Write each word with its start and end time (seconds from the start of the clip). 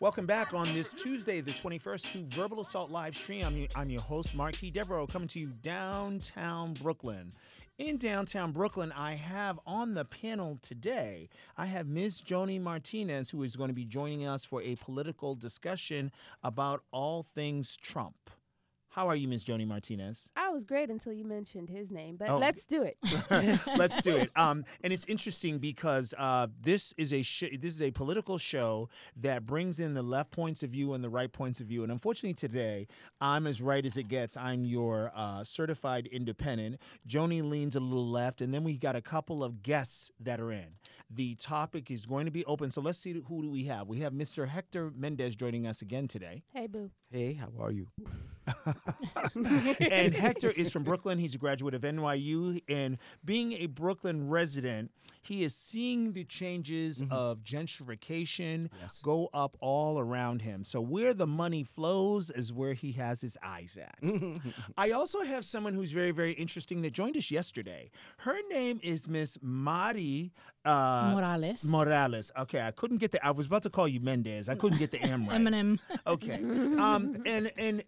Welcome 0.00 0.26
back 0.26 0.54
on 0.54 0.72
this 0.74 0.92
Tuesday, 0.92 1.40
the 1.40 1.50
21st, 1.50 2.12
to 2.12 2.24
Verbal 2.26 2.60
Assault 2.60 2.90
Live 2.90 3.16
Stream. 3.16 3.44
I'm 3.44 3.56
your, 3.56 3.68
I'm 3.74 3.90
your 3.90 4.00
host, 4.00 4.34
Marquis 4.34 4.70
Devereaux, 4.70 5.06
coming 5.06 5.28
to 5.28 5.40
you 5.40 5.52
downtown 5.60 6.74
Brooklyn. 6.74 7.32
In 7.78 7.96
downtown 7.96 8.52
Brooklyn, 8.52 8.92
I 8.92 9.14
have 9.14 9.58
on 9.66 9.94
the 9.94 10.04
panel 10.04 10.58
today, 10.62 11.28
I 11.56 11.66
have 11.66 11.86
Ms. 11.86 12.22
Joni 12.22 12.60
Martinez, 12.60 13.30
who 13.30 13.42
is 13.42 13.56
going 13.56 13.68
to 13.68 13.74
be 13.74 13.84
joining 13.84 14.26
us 14.26 14.44
for 14.44 14.62
a 14.62 14.76
political 14.76 15.34
discussion 15.34 16.10
about 16.42 16.82
all 16.92 17.22
things 17.22 17.76
Trump. 17.76 18.30
How 18.98 19.06
are 19.06 19.14
you, 19.14 19.28
Ms. 19.28 19.44
Joni 19.44 19.64
Martinez? 19.64 20.32
I 20.34 20.48
was 20.48 20.64
great 20.64 20.90
until 20.90 21.12
you 21.12 21.24
mentioned 21.24 21.68
his 21.68 21.92
name, 21.92 22.16
but 22.16 22.30
Oh. 22.30 22.38
let's 22.38 22.64
do 22.64 22.82
it. 22.82 22.96
Let's 23.76 24.00
do 24.00 24.16
it. 24.16 24.28
Um, 24.34 24.64
and 24.82 24.92
it's 24.92 25.04
interesting 25.04 25.58
because 25.60 26.14
uh, 26.18 26.48
this 26.60 26.92
is 26.98 27.12
a 27.12 27.22
sh- 27.22 27.56
this 27.60 27.74
is 27.74 27.80
a 27.82 27.92
political 27.92 28.38
show 28.38 28.88
that 29.18 29.46
brings 29.46 29.78
in 29.78 29.94
the 29.94 30.02
left 30.02 30.32
points 30.32 30.64
of 30.64 30.70
view 30.70 30.94
and 30.94 31.04
the 31.04 31.08
right 31.08 31.30
points 31.30 31.60
of 31.60 31.68
view. 31.68 31.84
And 31.84 31.92
unfortunately, 31.92 32.34
today 32.34 32.88
I'm 33.20 33.46
as 33.46 33.62
right 33.62 33.86
as 33.86 33.96
it 33.96 34.08
gets. 34.08 34.36
I'm 34.36 34.64
your 34.64 35.12
uh, 35.14 35.44
certified 35.44 36.08
independent. 36.08 36.80
Joni 37.06 37.48
leans 37.48 37.76
a 37.76 37.80
little 37.80 38.08
left, 38.08 38.40
and 38.40 38.52
then 38.52 38.64
we 38.64 38.78
got 38.78 38.96
a 38.96 39.00
couple 39.02 39.44
of 39.44 39.62
guests 39.62 40.10
that 40.18 40.40
are 40.40 40.50
in. 40.50 40.74
The 41.10 41.34
topic 41.36 41.90
is 41.90 42.04
going 42.04 42.26
to 42.26 42.30
be 42.30 42.44
open. 42.44 42.70
So 42.70 42.80
let's 42.82 42.98
see 42.98 43.22
who 43.26 43.42
do 43.42 43.50
we 43.50 43.64
have. 43.64 43.88
We 43.88 44.00
have 44.00 44.12
Mr. 44.12 44.46
Hector 44.46 44.92
Mendez 44.94 45.34
joining 45.36 45.66
us 45.66 45.80
again 45.80 46.06
today. 46.06 46.42
hey, 46.52 46.66
boo. 46.66 46.90
Hey, 47.10 47.32
how 47.32 47.48
are 47.58 47.70
you? 47.70 47.88
and 49.80 50.14
Hector 50.14 50.50
is 50.50 50.70
from 50.70 50.84
Brooklyn. 50.84 51.18
He's 51.18 51.34
a 51.34 51.38
graduate 51.38 51.74
of 51.74 51.80
NYU. 51.82 52.60
And 52.68 52.98
being 53.24 53.52
a 53.54 53.66
Brooklyn 53.66 54.28
resident, 54.28 54.90
he 55.22 55.42
is 55.44 55.54
seeing 55.54 56.12
the 56.12 56.24
changes 56.24 57.02
of 57.10 57.42
gentrification 57.42 58.68
Yes. 58.80 59.00
go 59.02 59.28
up 59.32 59.56
all 59.60 59.98
around 59.98 60.42
him. 60.42 60.64
So, 60.64 60.80
where 60.80 61.14
the 61.14 61.26
money 61.26 61.62
flows 61.62 62.30
is 62.30 62.52
where 62.52 62.72
he 62.74 62.92
has 62.92 63.20
his 63.20 63.36
eyes 63.42 63.78
at. 63.80 63.98
I 64.78 64.88
also 64.90 65.22
have 65.22 65.44
someone 65.44 65.74
who's 65.74 65.92
very, 65.92 66.10
very 66.10 66.32
interesting 66.32 66.82
that 66.82 66.92
joined 66.92 67.16
us 67.16 67.30
yesterday. 67.30 67.90
Her 68.18 68.36
name 68.50 68.80
is 68.82 69.08
Miss 69.08 69.38
Mari 69.42 70.32
uh, 70.64 71.12
Morales. 71.14 71.64
Morales. 71.64 72.30
Okay, 72.38 72.60
I 72.62 72.70
couldn't 72.70 72.98
get 72.98 73.12
the. 73.12 73.24
I 73.24 73.30
was 73.30 73.46
about 73.46 73.62
to 73.64 73.70
call 73.70 73.88
you 73.88 74.00
Mendez. 74.00 74.48
I 74.48 74.54
couldn't 74.54 74.78
get 74.78 74.90
the 74.90 75.00
M 75.00 75.26
right. 75.26 75.40
Eminem. 75.40 75.78
Okay. 76.06 76.34
Um, 76.34 77.22
and 77.26 77.50
and 77.56 77.82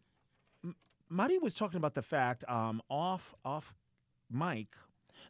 M- 0.64 0.74
Mari 1.08 1.38
was 1.38 1.54
talking 1.54 1.76
about 1.78 1.94
the 1.94 2.02
fact 2.02 2.44
um, 2.48 2.80
off 2.90 3.34
off 3.44 3.74
mic 4.30 4.68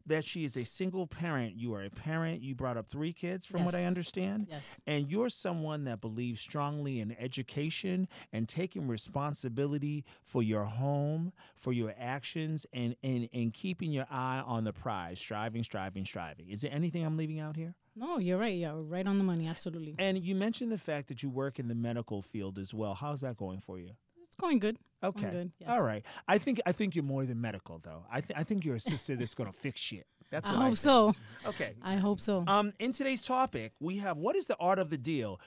that 0.07 0.25
she 0.25 0.45
is 0.45 0.57
a 0.57 0.65
single 0.65 1.07
parent. 1.07 1.57
You 1.57 1.75
are 1.75 1.85
a 1.85 1.91
parent. 1.91 2.43
You 2.43 2.55
brought 2.55 2.77
up 2.77 2.89
three 2.89 3.13
kids, 3.13 3.47
from 3.47 3.65
what 3.65 3.75
I 3.75 3.85
understand. 3.85 4.47
Yes. 4.51 4.81
And 4.87 5.11
you're 5.11 5.29
someone 5.29 5.85
that 5.85 6.01
believes 6.01 6.41
strongly 6.41 7.01
in 7.01 7.17
education 7.19 8.09
and 8.33 8.49
taking 8.49 8.89
responsibility 8.89 10.05
for 10.23 10.43
your 10.43 10.65
home, 10.65 11.33
for 11.57 11.73
your 11.73 11.95
actions, 11.99 12.67
and, 12.73 12.97
and, 13.03 13.29
and 13.33 13.53
keeping 13.53 13.93
your 13.93 14.07
eye 14.11 14.43
on 14.45 14.65
the 14.65 14.73
prize, 14.73 15.19
striving, 15.19 15.63
striving, 15.63 16.05
striving. 16.05 16.49
Is 16.49 16.63
there 16.63 16.73
anything 16.73 17.05
I'm 17.05 17.17
leaving 17.17 17.41
out 17.41 17.57
here? 17.57 17.75
No, 17.97 18.19
you're 18.19 18.39
right. 18.39 18.57
You're 18.57 18.83
right 18.83 19.07
on 19.07 19.19
the 19.19 19.25
money. 19.25 19.47
Absolutely. 19.47 19.95
And 19.99 20.19
you 20.19 20.35
mentioned 20.35 20.73
the 20.73 20.79
fact 20.79 21.09
that 21.09 21.23
you 21.23 21.29
work 21.29 21.59
in 21.59 21.69
the 21.69 21.75
medical 21.75 22.23
field 22.23 22.59
as 22.59 22.73
well. 22.73 22.95
How's 22.95 23.21
that 23.21 23.37
going 23.37 23.61
for 23.61 23.79
you? 23.79 23.91
It's 24.25 24.37
going 24.37 24.59
good. 24.59 24.79
Okay. 25.03 25.51
yes. 25.59 25.69
All 25.71 25.83
right. 25.83 26.05
I 26.29 26.39
think 26.39 26.61
I 26.67 26.73
think 26.73 26.95
you're 26.95 27.05
more 27.05 27.25
than 27.25 27.41
medical 27.41 27.79
though. 27.79 28.05
I 28.11 28.21
th- 28.21 28.39
I 28.39 28.43
think 28.45 28.65
you're 28.65 28.77
a 28.77 28.81
sister 28.81 29.17
that's 29.17 29.35
going 29.35 29.51
to 29.51 29.57
fix 29.57 29.81
shit. 29.81 30.07
That's 30.31 30.49
I 30.49 30.53
what 30.53 30.59
I, 30.59 30.63
hope 30.65 30.69
think. 30.71 30.79
so. 30.79 31.15
Okay. 31.47 31.73
I 31.83 31.97
hope 31.97 32.21
so. 32.21 32.45
Um 32.47 32.73
in 32.79 32.93
today's 32.93 33.23
topic, 33.23 33.73
we 33.81 33.99
have 33.99 34.17
what 34.19 34.37
is 34.37 34.47
the 34.47 34.57
art 34.61 34.79
of 34.79 34.91
the 34.91 34.99
deal? 34.99 35.41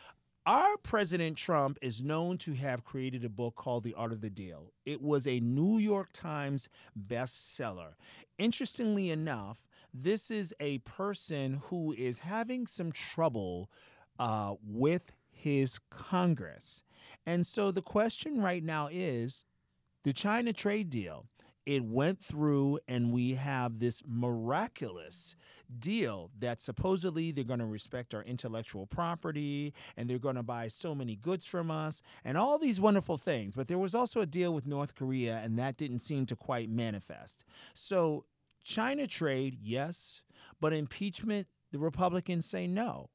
Our 0.45 0.75
President 0.83 1.37
Trump 1.37 1.77
is 1.81 2.03
known 2.03 2.37
to 2.39 2.53
have 2.53 2.83
created 2.83 3.23
a 3.23 3.29
book 3.29 3.55
called 3.55 3.85
The 3.85 3.93
Art 3.93 4.11
of 4.11 4.19
the 4.19 4.29
Deal. 4.29 4.73
It 4.85 5.01
was 5.01 5.25
a 5.25 5.39
New 5.39 5.77
York 5.77 6.09
Times 6.11 6.67
bestseller. 7.07 7.93
Interestingly 8.37 9.09
enough, 9.09 9.63
this 9.93 10.29
is 10.29 10.53
a 10.59 10.79
person 10.79 11.61
who 11.67 11.93
is 11.93 12.19
having 12.19 12.67
some 12.67 12.91
trouble 12.91 13.71
uh, 14.19 14.55
with 14.67 15.13
his 15.29 15.79
Congress. 15.89 16.83
And 17.25 17.45
so 17.45 17.71
the 17.71 17.81
question 17.81 18.41
right 18.41 18.63
now 18.63 18.89
is 18.91 19.45
the 20.03 20.13
China 20.13 20.53
trade 20.53 20.89
deal. 20.89 21.25
It 21.65 21.85
went 21.85 22.19
through, 22.19 22.79
and 22.89 23.13
we 23.13 23.35
have 23.35 23.79
this 23.79 24.03
miraculous 24.05 25.37
deal 25.79 26.29
that 26.39 26.61
supposedly 26.61 27.31
they're 27.31 27.45
going 27.45 27.59
to 27.59 27.65
respect 27.65 28.13
our 28.13 28.23
intellectual 28.23 28.85
property 28.85 29.73
and 29.95 30.09
they're 30.09 30.19
going 30.19 30.35
to 30.35 30.43
buy 30.43 30.67
so 30.67 30.93
many 30.93 31.15
goods 31.15 31.45
from 31.45 31.71
us 31.71 32.03
and 32.23 32.37
all 32.37 32.59
these 32.59 32.81
wonderful 32.81 33.17
things. 33.17 33.55
But 33.55 33.69
there 33.69 33.77
was 33.77 33.95
also 33.95 34.19
a 34.19 34.25
deal 34.25 34.53
with 34.53 34.67
North 34.67 34.93
Korea, 34.93 35.39
and 35.43 35.57
that 35.57 35.77
didn't 35.77 35.99
seem 35.99 36.25
to 36.27 36.35
quite 36.35 36.69
manifest. 36.69 37.45
So, 37.73 38.25
China 38.63 39.07
trade, 39.07 39.57
yes, 39.61 40.21
but 40.59 40.73
impeachment, 40.73 41.47
the 41.71 41.79
Republicans 41.79 42.45
say 42.45 42.67
no. 42.67 43.09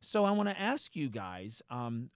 So, 0.00 0.24
I 0.24 0.30
want 0.30 0.48
to 0.48 0.60
ask 0.60 0.94
you 0.94 1.08
guys 1.08 1.62
um, 1.68 2.10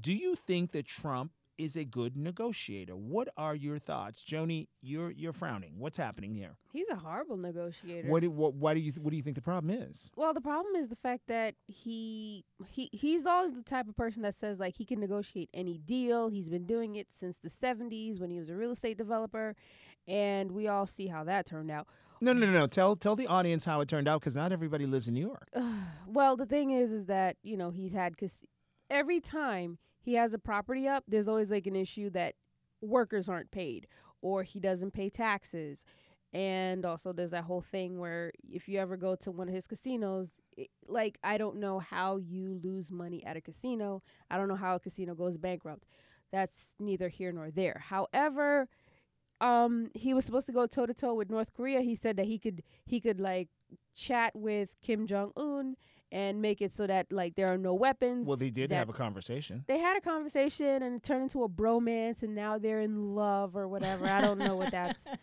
do 0.00 0.12
you 0.12 0.34
think 0.36 0.72
that 0.72 0.86
Trump 0.86 1.32
is 1.58 1.76
a 1.76 1.84
good 1.84 2.16
negotiator? 2.16 2.96
What 2.96 3.28
are 3.36 3.54
your 3.54 3.78
thoughts, 3.78 4.24
Joni? 4.24 4.68
You're 4.82 5.10
you're 5.10 5.32
frowning. 5.32 5.74
What's 5.78 5.98
happening 5.98 6.34
here? 6.34 6.56
He's 6.72 6.88
a 6.90 6.96
horrible 6.96 7.36
negotiator. 7.36 8.08
What, 8.08 8.22
do, 8.22 8.30
what 8.30 8.54
why 8.54 8.74
do 8.74 8.80
you 8.80 8.92
what 8.92 9.10
do 9.10 9.16
you 9.16 9.22
think 9.22 9.36
the 9.36 9.42
problem 9.42 9.70
is? 9.70 10.10
well, 10.16 10.34
the 10.34 10.40
problem 10.40 10.74
is 10.74 10.88
the 10.88 10.96
fact 10.96 11.22
that 11.28 11.54
he 11.66 12.44
he 12.66 12.88
he's 12.92 13.26
always 13.26 13.52
the 13.52 13.62
type 13.62 13.88
of 13.88 13.96
person 13.96 14.22
that 14.22 14.34
says 14.34 14.60
like 14.60 14.76
he 14.76 14.84
can 14.84 15.00
negotiate 15.00 15.50
any 15.54 15.78
deal. 15.78 16.28
He's 16.28 16.48
been 16.48 16.66
doing 16.66 16.96
it 16.96 17.12
since 17.12 17.38
the 17.38 17.48
70s 17.50 18.20
when 18.20 18.30
he 18.30 18.38
was 18.38 18.50
a 18.50 18.56
real 18.56 18.72
estate 18.72 18.98
developer, 18.98 19.54
and 20.06 20.52
we 20.52 20.68
all 20.68 20.86
see 20.86 21.06
how 21.06 21.24
that 21.24 21.46
turned 21.46 21.70
out. 21.70 21.86
No, 22.20 22.32
no, 22.32 22.46
no, 22.46 22.52
no. 22.52 22.66
Tell 22.66 22.96
tell 22.96 23.16
the 23.16 23.26
audience 23.26 23.64
how 23.64 23.80
it 23.80 23.88
turned 23.88 24.08
out 24.08 24.20
because 24.20 24.36
not 24.36 24.52
everybody 24.52 24.86
lives 24.86 25.08
in 25.08 25.14
New 25.14 25.26
York. 25.26 25.48
Well, 26.06 26.36
the 26.36 26.46
thing 26.46 26.70
is, 26.70 26.92
is 26.92 27.06
that 27.06 27.36
you 27.42 27.56
know 27.56 27.70
he's 27.70 27.92
had 27.92 28.12
because 28.12 28.38
every 28.88 29.20
time 29.20 29.78
he 30.04 30.14
has 30.14 30.34
a 30.34 30.38
property 30.38 30.86
up, 30.86 31.04
there's 31.08 31.28
always 31.28 31.50
like 31.50 31.66
an 31.66 31.76
issue 31.76 32.10
that 32.10 32.34
workers 32.82 33.28
aren't 33.28 33.50
paid 33.50 33.86
or 34.20 34.42
he 34.42 34.60
doesn't 34.60 34.92
pay 34.92 35.08
taxes, 35.10 35.84
and 36.32 36.84
also 36.84 37.12
there's 37.12 37.30
that 37.30 37.44
whole 37.44 37.60
thing 37.60 37.98
where 37.98 38.32
if 38.50 38.68
you 38.68 38.78
ever 38.78 38.96
go 38.96 39.14
to 39.14 39.30
one 39.30 39.48
of 39.48 39.54
his 39.54 39.66
casinos, 39.66 40.34
it, 40.56 40.68
like 40.86 41.18
I 41.22 41.38
don't 41.38 41.56
know 41.56 41.78
how 41.78 42.16
you 42.16 42.60
lose 42.62 42.90
money 42.90 43.24
at 43.24 43.36
a 43.36 43.40
casino. 43.40 44.02
I 44.30 44.36
don't 44.36 44.48
know 44.48 44.56
how 44.56 44.74
a 44.74 44.80
casino 44.80 45.14
goes 45.14 45.36
bankrupt. 45.36 45.84
That's 46.32 46.74
neither 46.80 47.08
here 47.08 47.32
nor 47.32 47.50
there. 47.50 47.82
However, 47.86 48.68
um, 49.40 49.90
he 49.94 50.12
was 50.14 50.24
supposed 50.24 50.46
to 50.46 50.52
go 50.52 50.66
toe 50.66 50.86
to 50.86 50.94
toe 50.94 51.14
with 51.14 51.30
North 51.30 51.52
Korea. 51.54 51.82
He 51.82 51.94
said 51.94 52.16
that 52.16 52.26
he 52.26 52.38
could 52.38 52.62
he 52.84 53.00
could 53.00 53.20
like 53.20 53.48
chat 53.94 54.34
with 54.34 54.74
Kim 54.80 55.06
Jong 55.06 55.32
Un 55.36 55.76
and 56.14 56.40
make 56.40 56.62
it 56.62 56.70
so 56.70 56.86
that 56.86 57.10
like 57.10 57.34
there 57.34 57.50
are 57.50 57.58
no 57.58 57.74
weapons. 57.74 58.28
Well, 58.28 58.36
they 58.36 58.50
did 58.50 58.70
that- 58.70 58.76
have 58.76 58.88
a 58.88 58.92
conversation. 58.92 59.64
they 59.66 59.78
had 59.80 59.96
a 59.96 60.00
conversation 60.00 60.82
and 60.84 60.94
it 60.96 61.02
turned 61.02 61.22
into 61.22 61.42
a 61.42 61.48
bromance, 61.48 62.22
and 62.22 62.34
now 62.36 62.56
they're 62.56 62.80
in 62.80 63.16
love 63.16 63.56
or 63.56 63.66
whatever. 63.66 64.06
I 64.06 64.20
don't 64.20 64.38
know 64.38 64.54
what 64.56 64.70
that's. 64.70 65.06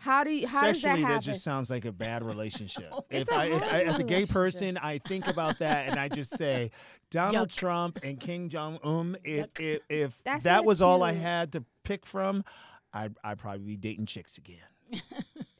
How 0.00 0.22
do 0.22 0.30
you, 0.30 0.46
how 0.46 0.62
does 0.62 0.80
that 0.82 0.90
Sexually, 0.90 1.00
happen? 1.00 1.16
that 1.16 1.22
just 1.24 1.42
sounds 1.42 1.72
like 1.72 1.84
a 1.84 1.90
bad 1.90 2.22
relationship. 2.22 2.88
Oh, 2.92 3.04
it's 3.10 3.28
if, 3.28 3.34
a 3.34 3.36
I, 3.36 3.44
if 3.46 3.62
I, 3.64 3.82
as 3.82 3.98
a 3.98 4.04
gay 4.04 4.26
person, 4.26 4.78
I 4.78 4.98
think 4.98 5.26
about 5.26 5.58
that 5.58 5.88
and 5.88 5.98
I 5.98 6.08
just 6.08 6.38
say, 6.38 6.70
Donald 7.10 7.48
Yuck. 7.48 7.56
Trump 7.56 7.98
and 8.04 8.20
Kim 8.20 8.48
Jong 8.48 8.78
Un. 8.84 9.16
If 9.24 9.48
if, 9.58 9.80
if 9.88 10.22
That's 10.22 10.44
that 10.44 10.64
was 10.64 10.80
all 10.80 11.02
I 11.02 11.14
had 11.14 11.50
to 11.54 11.64
pick 11.82 12.06
from, 12.06 12.44
I'd, 12.92 13.16
I'd 13.24 13.38
probably 13.38 13.64
be 13.64 13.76
dating 13.76 14.06
chicks 14.06 14.38
again. 14.38 15.02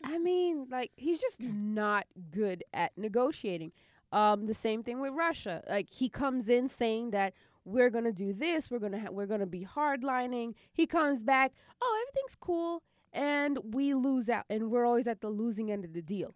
I 0.05 0.19
mean, 0.19 0.69
like 0.71 0.93
he's 0.95 1.21
just 1.21 1.41
not 1.41 2.07
good 2.31 2.63
at 2.73 2.93
negotiating. 2.97 3.73
Um, 4.11 4.47
the 4.47 4.55
same 4.55 4.83
thing 4.83 5.01
with 5.01 5.13
Russia. 5.13 5.63
Like 5.69 5.91
he 5.91 6.09
comes 6.09 6.49
in 6.49 6.69
saying 6.69 7.11
that 7.11 7.35
we're 7.65 7.91
gonna 7.91 8.13
do 8.13 8.33
this, 8.33 8.71
we're 8.71 8.79
gonna 8.79 9.01
ha- 9.01 9.11
we're 9.11 9.27
gonna 9.27 9.47
be 9.47 9.67
hardlining. 9.67 10.55
He 10.73 10.87
comes 10.87 11.23
back, 11.23 11.53
oh 11.83 12.05
everything's 12.09 12.35
cool, 12.35 12.83
and 13.13 13.59
we 13.75 13.93
lose 13.95 14.29
out, 14.31 14.45
and 14.49 14.71
we're 14.71 14.87
always 14.87 15.07
at 15.07 15.21
the 15.21 15.29
losing 15.29 15.71
end 15.71 15.85
of 15.85 15.93
the 15.93 16.01
deal. 16.03 16.35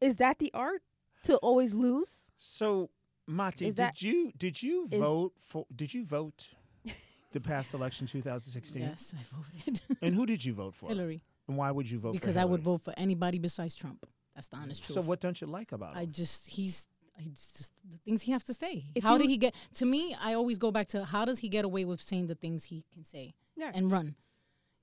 Is 0.00 0.16
that 0.16 0.38
the 0.40 0.50
art 0.52 0.82
to 1.24 1.36
always 1.36 1.74
lose? 1.74 2.26
So, 2.36 2.90
Mati, 3.26 3.68
Is 3.68 3.76
did 3.76 3.82
that- 3.84 4.02
you 4.02 4.32
did 4.36 4.60
you 4.62 4.88
is- 4.90 4.98
vote 4.98 5.34
for? 5.38 5.66
Did 5.74 5.94
you 5.94 6.04
vote 6.04 6.48
the 7.32 7.40
past 7.40 7.72
election 7.74 8.06
2016? 8.08 8.82
yes, 8.90 9.14
I 9.16 9.22
voted. 9.36 9.82
And 10.02 10.14
who 10.14 10.26
did 10.26 10.44
you 10.44 10.54
vote 10.54 10.74
for? 10.74 10.88
Hillary. 10.88 11.22
And 11.46 11.56
why 11.56 11.70
would 11.70 11.88
you 11.88 12.00
vote 12.00 12.14
for 12.14 12.20
Because 12.20 12.36
I 12.36 12.44
would 12.44 12.60
vote 12.60 12.80
for 12.80 12.92
anybody 12.96 13.38
besides 13.38 13.76
Trump. 13.76 14.04
That's 14.34 14.48
the 14.48 14.56
honest 14.56 14.82
truth. 14.84 14.94
So 14.94 15.00
what 15.00 15.20
don't 15.20 15.40
you 15.40 15.46
like 15.46 15.72
about 15.72 15.92
him? 15.92 15.98
I 15.98 16.06
just 16.06 16.48
he's 16.48 16.88
I 17.18 17.24
just 17.24 17.72
the 17.90 17.98
things 18.04 18.22
he 18.22 18.32
has 18.32 18.44
to 18.44 18.54
say. 18.54 18.86
If 18.94 19.02
how 19.02 19.14
you- 19.14 19.20
did 19.22 19.30
he 19.30 19.36
get 19.38 19.54
to 19.74 19.86
me? 19.86 20.14
I 20.20 20.34
always 20.34 20.58
go 20.58 20.70
back 20.70 20.88
to 20.88 21.04
how 21.04 21.24
does 21.24 21.38
he 21.38 21.48
get 21.48 21.64
away 21.64 21.84
with 21.84 22.00
saying 22.02 22.26
the 22.26 22.34
things 22.34 22.64
he 22.64 22.84
can 22.92 23.04
say 23.04 23.34
Yeah. 23.56 23.72
and 23.74 23.90
run. 23.90 24.16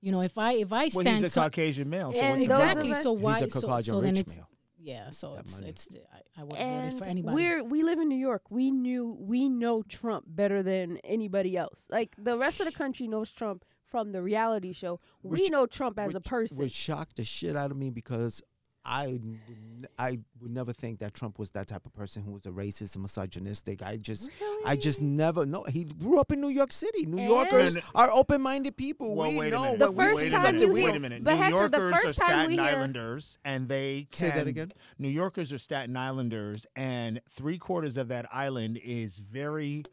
You 0.01 0.11
know, 0.11 0.21
if 0.21 0.37
I 0.37 0.53
if 0.53 0.73
I 0.73 0.83
well, 0.83 0.89
stand 1.01 1.07
he's 1.17 1.23
a 1.25 1.29
so- 1.29 1.41
Caucasian 1.43 1.89
male, 1.89 2.11
so 2.11 2.19
what's 2.29 2.43
the 2.43 2.47
those 2.49 2.57
problem? 2.57 2.69
exactly. 2.69 2.91
of 2.91 2.97
So 2.97 3.11
why? 3.13 3.39
He's 3.39 3.47
a 3.47 3.49
so, 3.51 3.61
Caucasian 3.67 3.93
so 3.93 4.01
then 4.01 4.17
it's 4.17 4.35
male. 4.35 4.49
Yeah, 4.79 5.09
so 5.11 5.35
it's 5.35 5.59
it's 5.61 5.87
I, 6.13 6.41
I 6.41 6.43
wouldn't 6.43 6.59
vote 6.59 6.65
and 6.67 6.99
for 6.99 7.05
anybody. 7.05 7.35
we're 7.35 7.63
we 7.63 7.83
live 7.83 7.99
in 7.99 8.09
New 8.09 8.17
York. 8.17 8.41
We 8.49 8.69
knew 8.71 9.15
we 9.17 9.47
know 9.47 9.81
Trump 9.83 10.25
better 10.27 10.61
than 10.61 10.97
anybody 11.05 11.55
else. 11.55 11.85
Like 11.89 12.15
the 12.17 12.37
rest 12.37 12.59
of 12.59 12.65
the 12.65 12.73
country 12.73 13.07
knows 13.07 13.31
Trump 13.31 13.63
from 13.85 14.11
the 14.11 14.21
reality 14.21 14.73
show. 14.73 14.99
we 15.21 15.39
Which- 15.39 15.51
know 15.51 15.67
Trump 15.67 15.97
as 15.99 16.13
a 16.15 16.19
person. 16.19 16.57
Which 16.57 16.73
shocked 16.73 17.15
the 17.15 17.23
shit 17.23 17.55
out 17.55 17.71
of 17.71 17.77
me 17.77 17.91
because 17.91 18.41
I 18.85 19.07
would 19.07 19.23
n- 19.23 19.87
I 19.97 20.19
would 20.41 20.51
never 20.51 20.73
think 20.73 20.99
that 20.99 21.13
Trump 21.13 21.39
was 21.39 21.51
that 21.51 21.67
type 21.67 21.85
of 21.85 21.93
person 21.93 22.21
who 22.23 22.31
was 22.31 22.45
a 22.45 22.49
racist 22.49 22.95
and 22.95 23.01
misogynistic. 23.03 23.81
I 23.81 23.95
just 23.97 24.29
I 24.65 24.75
just 24.75 25.01
never 25.01 25.45
know. 25.45 25.63
He 25.63 25.85
grew 25.85 26.19
up 26.19 26.31
in 26.33 26.41
New 26.41 26.49
York 26.49 26.73
City. 26.73 27.05
New 27.05 27.17
And- 27.19 27.27
Yorkers 27.29 27.75
No, 27.75 27.81
no. 27.81 27.85
are 27.95 28.11
open-minded 28.11 28.75
people. 28.75 29.15
Well, 29.15 29.29
we 29.29 29.37
wait 29.37 29.53
a 29.53 29.55
know 29.55 29.63
minute. 29.63 29.79
The 29.79 29.91
we 29.91 30.03
first 30.03 30.15
wait 30.17 30.31
time 30.31 30.41
something, 30.43 30.61
you 30.67 30.73
we 30.73 30.81
hear- 30.81 30.89
Wait 30.91 30.97
a 30.97 30.99
minute. 30.99 31.23
but 31.23 31.31
New 31.31 31.37
Hector, 31.37 31.55
Yorkers 31.55 31.81
are 31.93 31.97
first 31.97 32.19
time 32.19 32.47
we 32.49 32.55
Staten 32.55 32.75
Islanders, 32.75 33.37
and 33.45 33.67
they 33.69 34.07
Say 34.11 34.29
that 34.31 34.47
again? 34.47 34.71
New 34.99 35.09
Yorkers 35.09 35.53
are 35.53 35.57
Staten 35.57 35.95
Islanders, 35.95 36.65
and 36.75 37.21
three 37.29 37.57
quarters 37.57 37.95
of 37.97 38.09
that 38.09 38.25
island 38.33 38.77
is 38.83 39.17
very 39.17 39.83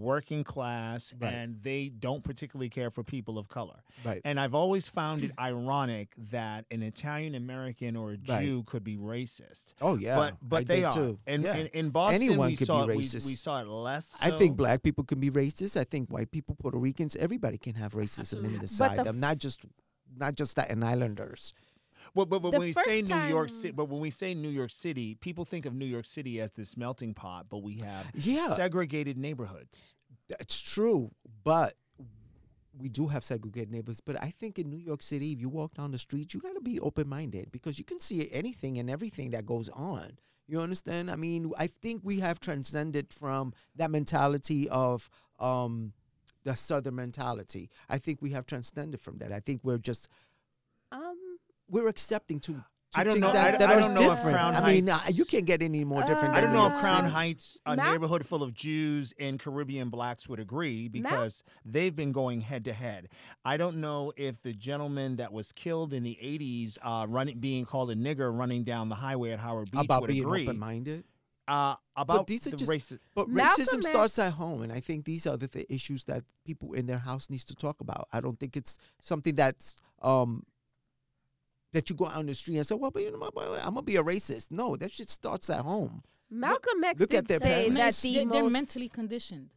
working 0.00 0.44
class, 0.44 1.12
Right. 1.20 1.32
and 1.32 1.62
they 1.62 1.88
don't 1.88 2.22
particularly 2.24 2.68
care 2.68 2.90
for 2.90 3.02
people 3.04 3.38
of 3.38 3.48
color. 3.48 3.82
Right. 4.04 4.20
And 4.24 4.40
I've 4.40 4.54
always 4.54 4.88
found 4.88 5.22
it 5.24 5.30
ironic 5.38 6.14
that 6.30 6.64
an 6.70 6.82
Italian 6.82 7.34
American 7.34 7.96
or 7.96 8.12
a 8.12 8.18
Right. 8.28 8.42
Jew 8.42 8.62
could 8.64 8.82
be 8.84 8.96
racist. 8.96 9.74
Oh 9.80 9.96
yeah, 9.96 10.16
but 10.16 10.36
but 10.42 10.56
I 10.62 10.64
they 10.64 10.76
did 10.76 10.84
are. 10.84 10.92
too. 10.92 11.18
And 11.26 11.42
yeah. 11.44 11.56
in, 11.56 11.66
in 11.68 11.90
Boston, 11.90 12.22
Anyone 12.22 12.46
we 12.48 12.52
could 12.56 12.60
be 12.60 12.64
saw 12.64 12.84
it, 12.84 12.96
we, 12.96 13.02
racist. 13.02 13.26
we 13.26 13.34
saw 13.34 13.60
it 13.60 13.66
less. 13.68 14.20
I 14.22 14.30
think 14.30 14.56
black 14.56 14.82
people 14.82 15.04
can 15.04 15.20
be 15.20 15.30
racist. 15.30 15.76
I 15.76 15.84
think 15.84 16.10
white 16.10 16.30
people, 16.30 16.54
Puerto 16.58 16.78
Ricans, 16.78 17.14
everybody 17.16 17.58
can 17.58 17.74
have 17.74 17.92
racism 17.92 18.38
in 18.44 18.56
Absolutely. 18.56 18.66
side. 18.68 18.98
the 18.98 19.04
them. 19.04 19.18
Not 19.20 19.38
just 19.38 19.60
not 20.16 20.34
just 20.34 20.52
Staten 20.52 20.82
Islanders. 20.82 21.54
But 22.14 22.28
but, 22.28 22.40
but 22.40 22.52
when 22.52 22.60
we 22.60 22.72
say 22.72 23.02
first 23.02 23.10
New 23.10 23.20
York 23.28 23.50
City, 23.50 23.72
but 23.72 23.88
when 23.88 24.00
we 24.00 24.10
say 24.10 24.34
New 24.34 24.48
York 24.48 24.70
City, 24.70 25.14
people 25.16 25.44
think 25.44 25.66
of 25.66 25.74
New 25.74 25.86
York 25.86 26.06
City 26.06 26.40
as 26.40 26.52
this 26.52 26.76
melting 26.76 27.14
pot. 27.14 27.46
But 27.48 27.58
we 27.62 27.76
have 27.78 28.06
Yeah. 28.14 28.48
segregated 28.48 29.16
neighborhoods. 29.18 29.94
That's 30.28 30.60
true, 30.60 31.10
but 31.44 31.76
we 32.78 32.88
do 32.88 33.08
have 33.08 33.22
segregated 33.24 33.70
neighborhoods. 33.70 34.00
But 34.00 34.22
I 34.22 34.30
think 34.30 34.58
in 34.58 34.70
New 34.70 34.78
York 34.78 35.02
City, 35.02 35.32
if 35.32 35.40
you 35.40 35.48
walk 35.48 35.74
down 35.74 35.90
the 35.90 35.98
street, 35.98 36.32
you 36.32 36.40
got 36.40 36.54
to 36.54 36.60
be 36.60 36.80
open 36.80 37.08
minded 37.08 37.52
because 37.52 37.78
you 37.78 37.84
can 37.84 38.00
see 38.00 38.28
anything 38.32 38.78
and 38.78 38.88
everything 38.88 39.30
that 39.30 39.44
goes 39.44 39.68
on. 39.68 40.18
You 40.48 40.60
understand? 40.60 41.10
I 41.10 41.16
mean, 41.16 41.52
I 41.58 41.66
think 41.66 42.00
we 42.02 42.20
have 42.20 42.40
transcended 42.40 43.12
from 43.12 43.52
that 43.76 43.90
mentality 43.90 44.68
of 44.70 45.08
um, 45.38 45.92
the 46.44 46.56
Southern 46.56 46.94
mentality. 46.96 47.70
I 47.88 47.98
think 47.98 48.20
we 48.22 48.30
have 48.30 48.46
transcended 48.46 49.00
from 49.00 49.18
that. 49.18 49.32
I 49.32 49.40
think 49.40 49.60
we're 49.62 49.78
just 49.78 50.08
um, 50.90 51.31
we're 51.72 51.88
accepting 51.88 52.38
to. 52.40 52.52
to 52.52 52.64
I 53.00 53.04
don't 53.04 53.20
know- 53.20 53.32
That, 53.32 53.54
I- 53.54 53.58
that 53.58 53.68
I 53.70 53.74
are 53.76 53.80
don't 53.80 53.94
know 53.94 54.02
if 54.12 54.16
different. 54.18 54.36
Crown 54.36 54.54
I 54.54 54.70
mean, 54.70 54.86
uh, 54.88 54.98
you 55.10 55.24
can't 55.24 55.46
get 55.46 55.62
any 55.62 55.82
more 55.82 56.02
different. 56.02 56.34
Uh, 56.34 56.36
I 56.36 56.40
don't 56.42 56.52
know 56.52 56.66
if 56.66 56.78
Crown 56.78 57.04
City. 57.04 57.14
Heights, 57.14 57.58
a 57.64 57.74
Mal- 57.74 57.90
neighborhood 57.92 58.26
full 58.26 58.42
of 58.42 58.52
Jews 58.52 59.14
and 59.18 59.40
Caribbean 59.40 59.88
blacks, 59.88 60.28
would 60.28 60.38
agree 60.38 60.88
because 60.88 61.42
they've 61.64 61.96
been 61.96 62.12
going 62.12 62.42
head 62.42 62.66
to 62.66 62.74
head. 62.74 63.08
I 63.46 63.56
don't 63.56 63.78
know 63.80 64.12
if 64.18 64.42
the 64.42 64.52
gentleman 64.52 65.16
that 65.16 65.32
was 65.32 65.52
killed 65.52 65.94
in 65.94 66.02
the 66.02 66.18
'80s, 66.20 66.76
uh, 66.82 67.06
running, 67.08 67.38
being 67.40 67.64
called 67.64 67.90
a 67.90 67.94
nigger, 67.96 68.30
running 68.36 68.62
down 68.62 68.90
the 68.90 68.96
highway 68.96 69.30
at 69.30 69.40
Howard 69.40 69.70
Beach, 69.70 69.80
about 69.86 70.02
would 70.02 70.08
being 70.08 70.24
agree 70.24 70.42
open 70.44 70.58
minded. 70.58 71.04
uh, 71.48 71.76
about 71.96 72.26
these 72.26 72.46
are 72.46 72.50
the 72.50 72.56
just- 72.58 72.70
race. 72.70 72.92
But 73.14 73.26
racism 73.28 73.78
X- 73.78 73.86
starts 73.86 74.18
at 74.18 74.34
home, 74.34 74.60
and 74.60 74.70
I 74.70 74.80
think 74.80 75.06
these 75.06 75.26
are 75.26 75.38
the 75.38 75.48
th- 75.48 75.64
issues 75.70 76.04
that 76.04 76.24
people 76.44 76.74
in 76.74 76.84
their 76.86 76.98
house 76.98 77.30
needs 77.30 77.44
to 77.46 77.54
talk 77.54 77.80
about. 77.80 78.06
I 78.12 78.20
don't 78.20 78.38
think 78.38 78.54
it's 78.54 78.76
something 79.00 79.34
that's 79.34 79.76
um 80.02 80.44
that 81.72 81.88
you 81.90 81.96
go 81.96 82.06
out 82.06 82.16
on 82.16 82.26
the 82.26 82.34
street 82.34 82.56
and 82.56 82.66
say, 82.66 82.74
"Well, 82.74 82.90
but 82.90 83.02
you 83.02 83.10
know, 83.10 83.18
my- 83.18 83.30
my- 83.34 83.58
I'm 83.58 83.74
gonna 83.74 83.82
be 83.82 83.96
a 83.96 84.02
racist." 84.02 84.50
No, 84.50 84.76
that 84.76 84.92
shit 84.92 85.08
starts 85.10 85.48
at 85.50 85.60
home. 85.60 86.02
Malcolm 86.30 86.82
X 86.84 87.00
look 87.00 87.10
did 87.10 87.18
at 87.18 87.28
say 87.28 87.34
that 87.38 87.42
the 87.42 88.12
they're, 88.14 88.24
they're 88.26 88.42
most 88.44 88.52
mentally 88.52 88.88
conditioned 88.88 89.50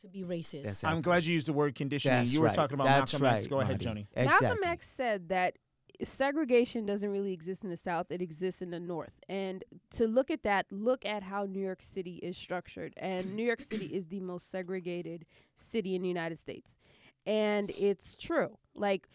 to 0.00 0.08
be 0.08 0.22
racist. 0.22 0.64
That's 0.64 0.84
I'm 0.84 1.02
glad 1.02 1.24
you 1.24 1.34
used 1.34 1.48
the 1.48 1.52
word 1.52 1.74
conditioning. 1.74 2.18
That's 2.20 2.32
you 2.34 2.40
were 2.40 2.46
right. 2.46 2.54
talking 2.54 2.74
about 2.74 2.84
That's 2.84 3.12
Malcolm 3.12 3.26
X. 3.36 3.44
right, 3.44 3.50
Go 3.50 3.60
ahead, 3.60 3.84
Marty. 3.84 4.00
Joni. 4.02 4.06
Exactly. 4.16 4.46
Malcolm 4.48 4.64
X 4.64 4.88
said 4.88 5.28
that 5.28 5.58
segregation 6.02 6.84
doesn't 6.86 7.10
really 7.10 7.32
exist 7.32 7.64
in 7.64 7.70
the 7.70 7.76
South; 7.76 8.06
it 8.10 8.20
exists 8.22 8.62
in 8.62 8.70
the 8.70 8.80
North. 8.80 9.12
And 9.28 9.62
to 9.92 10.06
look 10.06 10.30
at 10.30 10.42
that, 10.42 10.66
look 10.70 11.04
at 11.04 11.22
how 11.22 11.44
New 11.44 11.60
York 11.60 11.82
City 11.82 12.16
is 12.16 12.36
structured. 12.36 12.94
And 12.96 13.34
New 13.34 13.44
York 13.44 13.60
City 13.60 13.86
is 13.86 14.06
the 14.06 14.20
most 14.20 14.50
segregated 14.50 15.26
city 15.56 15.94
in 15.94 16.02
the 16.02 16.08
United 16.08 16.38
States, 16.38 16.76
and 17.26 17.70
it's 17.70 18.16
true. 18.16 18.56
Like, 18.74 19.08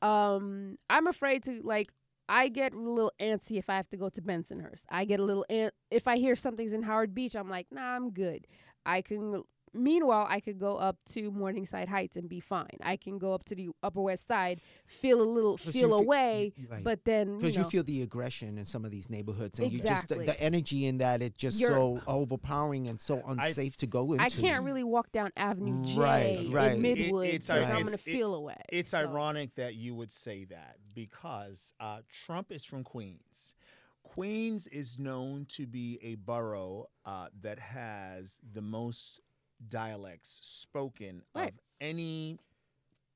um, 0.00 0.78
I'm 0.88 1.06
afraid 1.06 1.42
to 1.44 1.60
like. 1.62 1.92
I 2.28 2.48
get 2.48 2.72
a 2.72 2.78
little 2.78 3.12
antsy 3.20 3.58
if 3.58 3.68
I 3.68 3.76
have 3.76 3.88
to 3.90 3.96
go 3.96 4.08
to 4.08 4.22
Bensonhurst. 4.22 4.84
I 4.88 5.04
get 5.04 5.20
a 5.20 5.24
little 5.24 5.44
ant 5.50 5.74
if 5.90 6.06
I 6.06 6.18
hear 6.18 6.34
something's 6.34 6.72
in 6.72 6.82
Howard 6.82 7.14
Beach. 7.14 7.34
I'm 7.36 7.50
like, 7.50 7.66
nah, 7.70 7.96
I'm 7.96 8.10
good. 8.10 8.46
I 8.86 9.02
can. 9.02 9.42
Meanwhile, 9.74 10.26
I 10.28 10.40
could 10.40 10.58
go 10.58 10.76
up 10.76 10.96
to 11.12 11.30
Morningside 11.30 11.88
Heights 11.88 12.16
and 12.16 12.28
be 12.28 12.40
fine. 12.40 12.76
I 12.82 12.96
can 12.96 13.18
go 13.18 13.32
up 13.32 13.44
to 13.46 13.54
the 13.54 13.70
Upper 13.82 14.02
West 14.02 14.26
Side, 14.28 14.60
feel 14.86 15.20
a 15.20 15.24
little, 15.24 15.56
feel 15.56 15.88
you 15.90 15.98
fe- 15.98 16.04
away, 16.04 16.52
right. 16.68 16.84
but 16.84 17.04
then 17.04 17.30
you 17.30 17.36
because 17.38 17.56
know, 17.56 17.64
you 17.64 17.70
feel 17.70 17.82
the 17.82 18.02
aggression 18.02 18.58
in 18.58 18.64
some 18.66 18.84
of 18.84 18.90
these 18.90 19.08
neighborhoods, 19.08 19.58
and 19.58 19.72
you 19.72 19.78
Exactly. 19.78 20.16
just 20.16 20.26
the, 20.26 20.32
the 20.32 20.42
energy 20.42 20.86
in 20.86 20.98
that 20.98 21.22
it's 21.22 21.36
just 21.38 21.58
You're- 21.60 21.72
so 21.74 22.00
overpowering 22.06 22.88
and 22.88 23.00
so 23.00 23.22
I- 23.26 23.46
unsafe 23.46 23.76
to 23.78 23.86
go 23.86 24.12
into. 24.12 24.24
I 24.24 24.28
can't 24.28 24.64
really 24.64 24.84
walk 24.84 25.10
down 25.12 25.30
Avenue 25.36 25.84
J 25.86 25.96
Right, 25.98 26.46
right. 26.50 26.72
in 26.76 26.84
It- 26.84 26.98
Midwood 26.98 27.26
it's 27.28 27.46
because 27.46 27.62
ir- 27.68 27.74
I'm 27.74 27.84
gonna 27.84 27.94
it- 27.94 28.00
feel 28.00 28.34
away. 28.34 28.60
It's 28.68 28.90
So- 28.90 28.98
ironic 28.98 29.54
that 29.54 29.74
you 29.74 29.94
would 29.94 30.10
say 30.12 30.44
that 30.44 30.76
because 30.94 31.72
uh, 31.80 32.00
Trump 32.12 32.52
is 32.52 32.64
from 32.64 32.84
Queens. 32.84 33.54
Queens 34.02 34.66
is 34.66 34.98
known 34.98 35.46
to 35.46 35.66
be 35.66 35.98
a 36.02 36.16
borough 36.16 36.88
uh, 37.06 37.28
that 37.40 37.58
has 37.58 38.38
the 38.52 38.60
most 38.60 39.20
dialects 39.68 40.40
spoken 40.42 41.22
Right. 41.34 41.52
of 41.52 41.60
any 41.80 42.38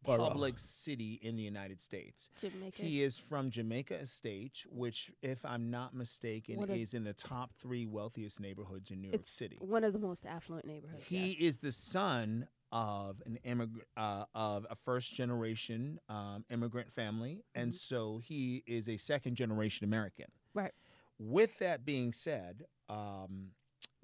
Borough. 0.03 0.19
public 0.29 0.59
city 0.59 1.15
in 1.23 1.37
the 1.37 1.43
United 1.43 1.81
States. 1.81 2.31
Jamaica. 2.41 2.83
He 2.83 3.03
is 3.03 3.19
from 3.19 3.51
Jamaica 3.51 3.97
Estate, 3.99 4.65
which, 4.71 5.13
if 5.23 5.45
I'm 5.45 5.71
not 5.71 5.95
mistaken, 5.95 6.57
One 6.59 6.71
of- 6.71 6.77
is 6.77 6.95
in 6.95 7.03
the 7.05 7.13
top 7.15 7.55
three 7.55 7.87
wealthiest 7.87 8.39
neighborhoods 8.41 8.91
in 8.91 9.01
New 9.01 9.11
York 9.11 9.27
City. 9.27 9.57
one 9.61 9.83
of 9.85 9.93
the 9.93 9.99
most 9.99 10.25
affluent 10.25 10.65
neighborhoods. 10.67 11.05
He 11.07 11.29
yes. 11.33 11.41
is 11.41 11.59
the 11.59 11.73
son 11.73 12.49
of 12.73 13.21
an 13.27 13.37
immigrant, 13.45 13.87
uh, 13.97 14.27
of 14.35 14.67
a 14.71 14.77
first 14.77 15.15
generation 15.15 16.01
um, 16.09 16.45
immigrant 16.51 16.93
family, 16.93 17.45
and 17.55 17.71
Mhm. 17.73 17.75
so 17.75 18.19
he 18.19 18.63
is 18.67 18.89
a 18.89 18.97
second 18.97 19.35
generation 19.37 19.85
American. 19.85 20.31
Right. 20.55 20.75
With 21.19 21.59
that 21.59 21.85
being 21.85 22.13
said, 22.13 22.67
um, 22.89 23.56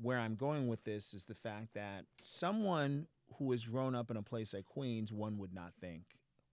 where 0.03 0.19
I'm 0.19 0.35
going 0.35 0.69
with 0.69 0.85
this 0.85 1.15
is 1.15 1.27
the 1.27 1.35
fact 1.35 1.75
that 1.75 2.05
someone 2.21 3.07
who 3.39 3.51
has 3.53 3.65
grown 3.65 3.95
up 3.95 4.11
in 4.11 4.17
a 4.17 4.23
place 4.23 4.53
like 4.53 4.67
Queens, 4.67 5.13
one 5.13 5.39
would 5.39 5.55
not 5.55 5.73
think 5.81 6.03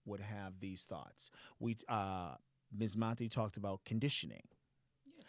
would 0.06 0.22
have 0.22 0.60
these 0.60 0.86
thoughts. 0.86 1.30
We, 1.60 1.78
uh, 1.88 2.36
Ms. 2.76 2.96
Monty 2.96 3.28
talked 3.28 3.58
about 3.58 3.84
conditioning 3.86 4.44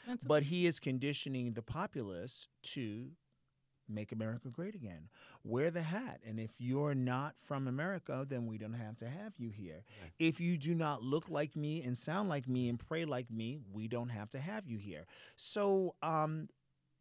Mental- 0.07 0.29
but 0.29 0.45
he 0.45 0.67
is 0.67 0.79
conditioning 0.79 1.53
the 1.53 1.62
populace 1.62 2.49
to 2.62 3.11
make 3.89 4.12
America 4.12 4.49
great 4.49 4.75
again. 4.75 5.09
Wear 5.43 5.71
the 5.71 5.83
hat. 5.83 6.21
And 6.25 6.39
if 6.39 6.53
you're 6.59 6.95
not 6.95 7.35
from 7.39 7.67
America, 7.67 8.25
then 8.29 8.47
we 8.47 8.57
don't 8.57 8.75
have 8.75 8.97
to 8.99 9.09
have 9.09 9.35
you 9.37 9.50
here. 9.50 9.83
If 10.19 10.41
you 10.41 10.57
do 10.57 10.75
not 10.75 11.03
look 11.03 11.29
like 11.29 11.57
me 11.57 11.83
and 11.83 11.99
sound 11.99 12.29
like 12.29 12.49
me 12.49 12.69
and 12.69 12.79
pray 12.79 13.05
like 13.05 13.31
me, 13.31 13.59
we 13.73 13.89
don't 13.89 14.11
have 14.11 14.31
to 14.31 14.39
have 14.39 14.67
you 14.67 14.79
here. 14.79 15.07
So 15.35 15.97
um, 16.03 16.49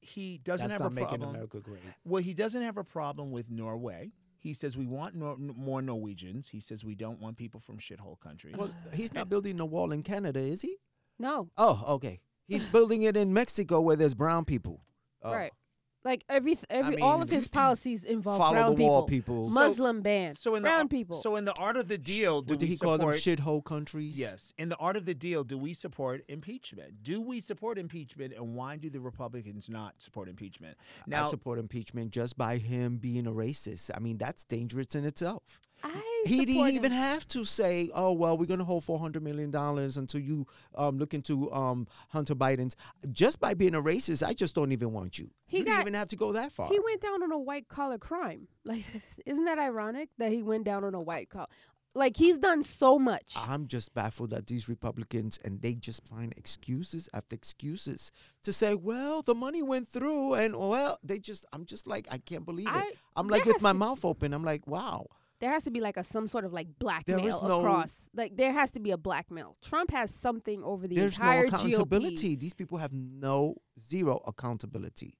he 0.02 0.38
doesn't 0.38 0.68
That's 0.68 0.74
have 0.74 0.82
not 0.82 0.92
a 0.92 0.96
making 0.96 1.08
problem. 1.20 1.30
America 1.32 1.60
great. 1.60 1.82
Well, 2.06 2.22
he 2.22 2.34
doesn't 2.34 2.62
have 2.62 2.78
a 2.78 2.84
problem 2.84 3.32
with 3.32 3.50
Norway. 3.50 4.12
He 4.38 4.54
says 4.54 4.78
we 4.78 4.86
want 4.88 5.16
nor- 5.16 5.38
more 5.38 5.82
Norwegians. 5.82 6.50
He 6.50 6.60
says 6.62 6.86
we 6.86 6.96
don't 6.96 7.20
want 7.20 7.38
people 7.38 7.60
from 7.60 7.78
shithole 7.78 8.20
countries. 8.20 8.56
Well, 8.58 8.74
he's 8.94 9.14
not 9.14 9.30
building 9.30 9.60
a 9.60 9.66
wall 9.66 9.92
in 9.92 10.02
Canada, 10.04 10.40
is 10.40 10.62
he? 10.62 10.78
no 11.18 11.50
Oh, 11.58 11.84
okay. 11.96 12.22
He's 12.48 12.66
building 12.66 13.04
it 13.04 13.16
in 13.18 13.34
Mexico 13.34 13.82
where 13.82 13.96
there's 13.96 14.16
brown 14.16 14.46
people. 14.46 14.82
Oh. 15.22 15.34
right. 15.34 15.52
Like 16.06 16.24
every 16.30 16.58
every 16.70 17.02
all 17.02 17.22
of 17.22 17.30
his 17.30 17.50
policies 17.50 18.06
involve 18.06 18.38
Follow 18.38 18.54
brown 18.54 18.70
the 18.72 18.78
people, 18.78 18.90
wall 18.90 19.04
people. 19.04 19.44
So- 19.44 19.54
Muslim 19.54 20.02
ban, 20.02 20.34
so 20.34 20.56
in 20.56 20.64
the 20.64 20.70
brown 20.70 20.82
ar- 20.82 20.88
people. 20.88 21.18
So 21.18 21.36
in 21.36 21.44
the 21.44 21.54
art 21.56 21.76
of 21.76 21.90
the 21.90 21.98
deal, 21.98 22.42
do 22.42 22.54
what 22.54 22.60
did 22.60 22.70
we 22.70 22.74
he 22.76 22.78
call 22.78 22.98
them? 22.98 23.12
support? 23.12 23.40
Shithole 23.40 23.64
countries. 23.66 24.18
Yes. 24.18 24.54
In 24.58 24.70
the 24.70 24.78
art 24.78 24.96
of 24.96 25.06
the 25.06 25.14
deal, 25.14 25.44
do 25.44 25.58
we 25.58 25.74
support 25.74 26.24
impeachment? 26.30 27.04
Do 27.04 27.22
we 27.22 27.42
support 27.42 27.78
impeachment, 27.78 28.34
and 28.34 28.56
why 28.56 28.78
do 28.78 28.90
the 28.90 29.02
Republicans 29.02 29.70
not 29.70 30.02
support 30.02 30.30
impeachment? 30.30 30.78
Now, 31.06 31.28
I 31.28 31.30
support 31.30 31.60
impeachment 31.60 32.12
just 32.12 32.38
by 32.38 32.58
him 32.58 32.98
being 32.98 33.28
a 33.28 33.32
racist. 33.32 33.92
I 33.94 34.00
mean, 34.00 34.18
that's 34.18 34.46
dangerous 34.46 34.96
in 34.96 35.04
itself. 35.04 35.60
I 35.84 36.24
He 36.26 36.46
didn't 36.46 36.70
even 36.74 36.92
him. 36.92 36.98
have 36.98 37.28
to 37.30 37.46
say, 37.46 37.90
"Oh 37.94 38.12
well, 38.12 38.38
we're 38.38 38.46
going 38.46 38.60
to 38.60 38.66
hold 38.66 38.84
four 38.84 39.00
hundred 39.00 39.24
million 39.24 39.52
dollars 39.52 39.98
until 39.98 40.22
you 40.22 40.46
um, 40.76 40.98
look 40.98 41.14
into 41.14 41.52
um, 41.54 41.88
Hunter 42.10 42.36
Biden's." 42.36 42.76
Just 43.12 43.40
by 43.40 43.54
being 43.54 43.76
a 43.76 43.82
racist, 43.82 44.26
I 44.26 44.34
just 44.34 44.56
don't 44.56 44.72
even 44.72 44.92
want 44.92 45.18
you. 45.20 45.30
He 45.48 45.60
you 45.60 45.64
didn't 45.66 45.82
even 45.82 45.94
have 45.94 46.10
to 46.10 46.16
go 46.16 46.32
that 46.34 46.52
far. 46.52 46.68
He 46.70 46.80
went 46.80 47.02
down 47.02 47.24
on 47.24 47.32
a 47.32 47.40
white 47.40 47.68
collar 47.68 47.98
crime. 47.98 48.48
Like, 48.66 48.84
isn't 49.26 49.46
that 49.46 49.58
ironic 49.58 50.10
that 50.20 50.32
he 50.32 50.44
went 50.44 50.64
down 50.66 50.84
on 50.84 50.94
a 50.94 51.02
white 51.02 51.30
collar? 51.30 51.48
Like 51.96 52.16
he's 52.18 52.38
done 52.38 52.64
so 52.64 53.00
much. 53.00 53.34
I'm 53.36 53.66
just 53.66 53.96
baffled 53.96 54.32
at 54.32 54.46
these 54.46 54.70
Republicans 54.70 55.40
and 55.44 55.60
they 55.60 55.74
just 55.74 56.08
find 56.08 56.32
excuses 56.38 57.10
after 57.16 57.34
excuses 57.34 58.12
to 58.44 58.54
say, 58.54 58.76
well, 58.76 59.24
the 59.24 59.34
money 59.34 59.64
went 59.64 59.88
through 59.88 60.36
and 60.36 60.56
well, 60.56 61.00
they 61.04 61.18
just 61.18 61.48
I'm 61.52 61.66
just 61.66 61.88
like 61.88 62.08
I 62.12 62.20
can't 62.20 62.46
believe 62.46 62.68
it. 62.68 62.74
I- 62.74 62.92
I'm 63.16 63.28
there 63.28 63.40
like 63.40 63.46
with 63.46 63.64
my 63.64 63.74
mouth 63.74 64.06
open. 64.06 64.34
I'm 64.34 64.44
like, 64.44 64.68
wow. 64.68 65.08
There 65.40 65.52
has 65.52 65.64
to 65.64 65.72
be 65.72 65.80
like 65.80 65.98
a 65.98 66.04
some 66.04 66.28
sort 66.28 66.46
of 66.46 66.54
like 66.54 66.68
is 66.68 66.74
blackmail 66.80 67.42
no- 67.48 67.60
across. 67.60 68.10
Like 68.14 68.36
there 68.36 68.52
has 68.54 68.72
to 68.72 68.80
be 68.80 68.92
a 68.92 68.98
blackmail. 68.98 69.56
Trump 69.62 69.92
has 69.92 70.14
something 70.14 70.64
over 70.64 70.88
the 70.88 70.96
There's 70.96 71.18
no 71.20 71.26
entire 71.26 71.46
accountability. 71.46 72.36
GOP. 72.36 72.40
These 72.40 72.54
people 72.54 72.78
have 72.78 72.94
no 72.94 73.56
zero 73.80 74.22
accountability. 74.28 75.18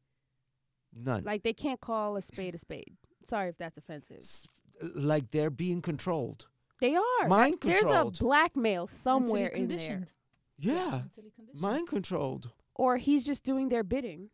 None. 0.94 1.24
Like 1.24 1.44
they 1.44 1.54
can't 1.54 1.80
call 1.80 2.18
a 2.18 2.22
spade 2.22 2.56
a 2.56 2.58
spade. 2.58 2.98
Sorry 3.26 3.50
if 3.50 3.58
that's 3.58 3.78
offensive. 3.78 4.20
S- 4.20 4.48
like 4.96 5.32
they're 5.32 5.50
being 5.50 5.82
controlled. 5.82 6.48
They 6.80 6.96
are. 6.96 7.28
Mind 7.28 7.60
controlled. 7.62 8.16
There's 8.16 8.20
a 8.22 8.24
blackmail 8.24 8.88
somewhere 8.88 9.48
in 9.48 9.68
there. 9.68 9.78
conditioned. 9.78 10.12
Yeah. 10.58 11.04
Mind 11.54 11.88
controlled. 11.88 12.52
Or 12.76 12.98
he's 12.98 13.26
just 13.26 13.44
doing 13.44 13.70
their 13.70 13.84
bidding. 13.84 14.30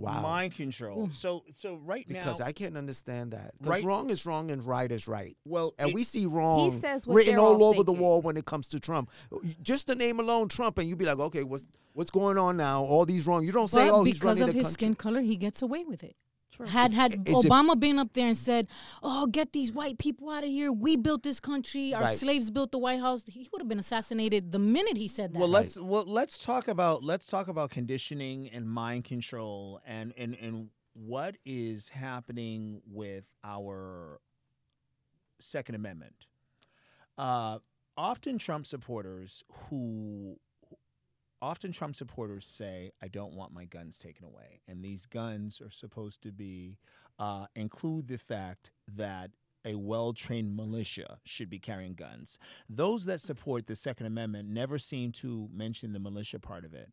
Wow. 0.00 0.22
Mind 0.22 0.54
control. 0.54 1.04
Ooh. 1.04 1.12
So 1.12 1.44
so 1.52 1.76
right 1.76 2.06
because 2.06 2.24
now, 2.24 2.30
because 2.32 2.40
I 2.40 2.52
can't 2.52 2.76
understand 2.76 3.32
that. 3.32 3.52
Because 3.58 3.70
Right- 3.70 3.84
wrong 3.84 4.10
is 4.10 4.24
wrong 4.26 4.50
and 4.50 4.64
right 4.66 4.90
is 4.90 5.06
right. 5.08 5.36
well, 5.44 5.74
And 5.78 5.90
it- 5.90 5.94
we 5.94 6.02
see 6.04 6.26
wrong 6.26 6.70
says 6.72 7.06
written 7.06 7.38
all 7.38 7.54
all 7.54 7.64
over 7.64 7.82
the 7.82 7.92
wall 7.92 8.20
when 8.22 8.36
it 8.36 8.44
comes 8.46 8.68
to 8.68 8.80
Trump. 8.80 9.10
Just 9.62 9.86
the 9.86 9.94
name 9.94 10.18
alone, 10.20 10.48
Trump, 10.48 10.78
and 10.78 10.88
you'd 10.88 10.98
be 10.98 11.04
like, 11.04 11.18
okay, 11.18 11.42
what's 11.44 11.66
what's 11.92 12.10
going 12.10 12.38
on 12.38 12.56
now? 12.56 12.82
All 12.84 13.04
these 13.04 13.26
wrong. 13.26 13.44
You 13.44 13.52
don't 13.52 13.68
say, 13.68 13.86
But 13.88 13.94
oh, 13.94 14.04
he's 14.04 14.14
because 14.14 14.26
running 14.40 14.42
of 14.44 14.48
the 14.54 14.58
his 14.58 14.66
country. 14.68 14.72
skin 14.72 14.94
color, 14.94 15.20
he 15.20 15.36
gets 15.36 15.60
away 15.62 15.84
with 15.84 16.02
it. 16.04 16.16
True. 16.52 16.66
Had 16.66 16.92
had 16.92 17.12
Is 17.12 17.18
it- 17.44 17.48
Obama 17.50 17.78
been 17.78 17.98
up 17.98 18.12
there 18.12 18.26
and 18.26 18.36
said, 18.36 18.68
"Oh, 19.02 19.26
get 19.26 19.52
these 19.52 19.72
white 19.72 19.98
people 19.98 20.28
out 20.30 20.42
of 20.44 20.50
here. 20.50 20.72
We 20.72 20.96
built 20.96 21.22
this 21.22 21.40
country. 21.40 21.94
Our 21.94 22.02
Right. 22.02 22.16
slaves 22.18 22.50
built 22.50 22.72
the 22.72 22.78
White 22.78 23.00
House." 23.00 23.24
He 23.28 23.48
would 23.52 23.60
have 23.60 23.68
been 23.68 23.78
assassinated 23.78 24.50
the 24.52 24.58
minute 24.58 24.96
he 24.96 25.08
said 25.08 25.32
that. 25.32 25.38
well 25.38 25.48
let's 25.48 25.78
well 25.78 26.04
let's 26.06 26.38
talk 26.38 26.68
about 26.68 27.02
let's 27.04 27.26
talk 27.26 27.48
about 27.48 27.70
conditioning 27.70 28.48
and 28.50 28.68
mind 28.68 29.04
control 29.04 29.80
and 29.86 30.12
and 30.16 30.34
and 30.34 30.70
what 30.94 31.36
is 31.44 31.90
happening 31.90 32.82
with 32.86 33.32
our 33.44 34.20
second 35.38 35.74
amendment 35.76 36.26
uh 37.16 37.58
often 37.96 38.38
trump 38.38 38.66
supporters 38.66 39.44
who 39.68 40.36
often 41.42 41.72
trump 41.72 41.94
supporters 41.94 42.46
say 42.46 42.90
i 43.02 43.08
don't 43.08 43.34
want 43.34 43.52
my 43.52 43.64
guns 43.64 43.98
taken 43.98 44.24
away. 44.24 44.60
And 44.68 44.84
these 44.84 45.06
guns 45.06 45.60
are 45.60 45.70
supposed 45.70 46.22
to 46.22 46.32
be 46.32 46.78
uh, 47.18 47.46
include 47.54 48.08
the 48.08 48.18
fact 48.18 48.70
that 48.88 49.30
a 49.64 49.74
well 49.74 50.12
trained 50.12 50.56
militia 50.56 51.18
should 51.24 51.50
be 51.50 51.58
carrying 51.58 51.94
guns. 51.94 52.38
Those 52.68 53.04
that 53.06 53.20
support 53.20 53.66
the 53.66 53.74
Second 53.74 54.06
Amendment 54.06 54.48
never 54.48 54.78
seem 54.78 55.12
to 55.12 55.48
mention 55.52 55.92
the 55.92 55.98
militia 55.98 56.38
part 56.38 56.64
of 56.64 56.74
it. 56.74 56.90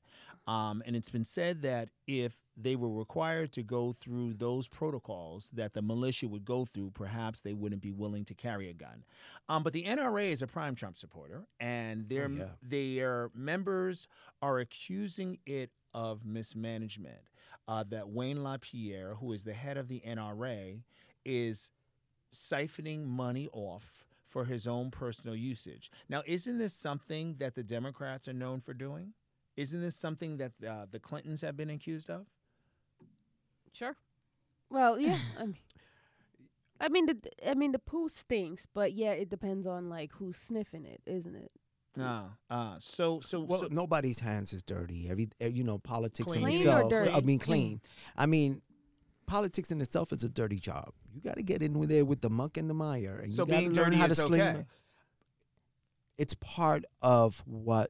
Um, 0.48 0.82
and 0.86 0.96
it's 0.96 1.10
been 1.10 1.26
said 1.26 1.62
that 1.64 1.90
if 2.08 2.42
they 2.56 2.76
were 2.76 2.90
required 2.90 3.52
to 3.54 3.64
go 3.64 3.92
through 3.92 4.34
those 4.34 4.68
protocols 4.68 5.50
that 5.54 5.74
the 5.74 5.82
militia 5.82 6.28
would 6.28 6.46
go 6.46 6.64
through, 6.64 6.92
perhaps 6.92 7.42
they 7.42 7.54
wouldn't 7.54 7.82
be 7.82 7.92
willing 7.92 8.24
to 8.26 8.34
carry 8.34 8.70
a 8.70 8.74
gun. 8.74 9.04
Um, 9.50 9.64
but 9.64 9.74
the 9.74 9.84
NRA 9.84 10.32
is 10.32 10.42
a 10.42 10.48
prime 10.48 10.76
Trump 10.76 10.98
supporter, 10.98 11.44
and 11.60 12.08
their, 12.08 12.30
yeah. 12.30 12.46
their 12.62 13.30
members 13.36 14.08
are 14.42 14.60
accusing 14.60 15.40
it 15.46 15.72
of 15.94 16.26
mismanagement. 16.26 17.30
Uh, 17.70 17.84
that 17.90 18.08
Wayne 18.08 18.44
LaPierre, 18.44 19.16
who 19.16 19.34
is 19.34 19.44
the 19.44 19.54
head 19.54 19.76
of 19.76 19.90
the 19.90 20.02
NRA, 20.08 20.80
is 21.26 21.72
siphoning 22.34 23.06
money 23.06 23.50
off 23.54 24.06
for 24.26 24.46
his 24.46 24.68
own 24.68 24.92
personal 24.92 25.36
usage. 25.36 25.90
Now, 26.10 26.22
isn't 26.26 26.58
this 26.58 26.74
something 26.74 27.36
that 27.40 27.56
the 27.56 27.64
Democrats 27.64 28.28
are 28.28 28.34
known 28.34 28.60
for 28.60 28.74
doing? 28.74 29.14
Isn't 29.56 29.82
this 29.82 29.96
something 29.96 30.38
that 30.38 30.52
uh, 30.68 30.86
the 30.92 31.00
Clintons 31.00 31.42
have 31.42 31.58
been 31.58 31.70
accused 31.70 32.10
of? 32.10 32.28
Sure. 33.74 33.96
Well, 34.70 35.00
yeah. 35.00 35.18
I 35.40 35.46
mean, 35.46 35.58
I 36.80 36.90
mean 36.90 37.06
the 37.08 37.18
I 37.50 37.54
mean 37.56 37.72
the 37.72 37.80
poo 37.80 38.10
stinks, 38.10 38.68
but 38.72 38.94
yeah, 38.94 39.12
it 39.12 39.30
depends 39.30 39.66
on 39.66 39.90
like 39.90 40.12
who's 40.14 40.38
sniffing 40.38 40.86
it, 40.86 41.02
isn't 41.06 41.36
it? 41.36 41.52
Ah, 42.00 42.26
ah. 42.50 42.76
So, 42.80 43.20
so, 43.22 43.42
Well, 43.42 43.60
so 43.60 43.68
nobody's 43.72 44.20
hands 44.20 44.54
is 44.54 44.62
dirty. 44.62 45.10
Every 45.10 45.30
eh, 45.42 45.48
you 45.48 45.64
know, 45.64 45.80
politics 45.80 46.28
Clean. 46.28 46.40
in 46.40 46.44
Clean 46.44 46.56
or 46.56 46.60
itself. 46.60 46.90
dirty? 46.92 47.10
I 47.12 47.22
mean, 47.22 47.40
Clean. 47.40 47.40
clean. 47.40 47.82
I 48.16 48.26
mean, 48.28 48.62
politics 49.26 49.72
in 49.72 49.82
itself 49.82 50.14
is 50.14 50.24
a 50.24 50.30
dirty 50.30 50.60
job. 50.60 50.94
You 51.18 51.24
got 51.24 51.38
to 51.38 51.42
get 51.44 51.64
in 51.64 51.80
with 51.80 51.90
there 51.90 52.06
with 52.06 52.22
the 52.22 52.30
muck 52.30 52.58
and 52.58 52.70
the 52.70 52.76
mire, 52.76 53.18
and 53.24 53.34
so 53.34 53.44
you 53.48 53.52
gotta 53.52 53.70
learn 53.70 53.94
how 53.94 54.06
to 54.06 54.14
sling. 54.14 54.40
okay. 54.40 54.66
It's 56.20 56.36
part 56.36 56.86
of 57.02 57.42
what 57.48 57.90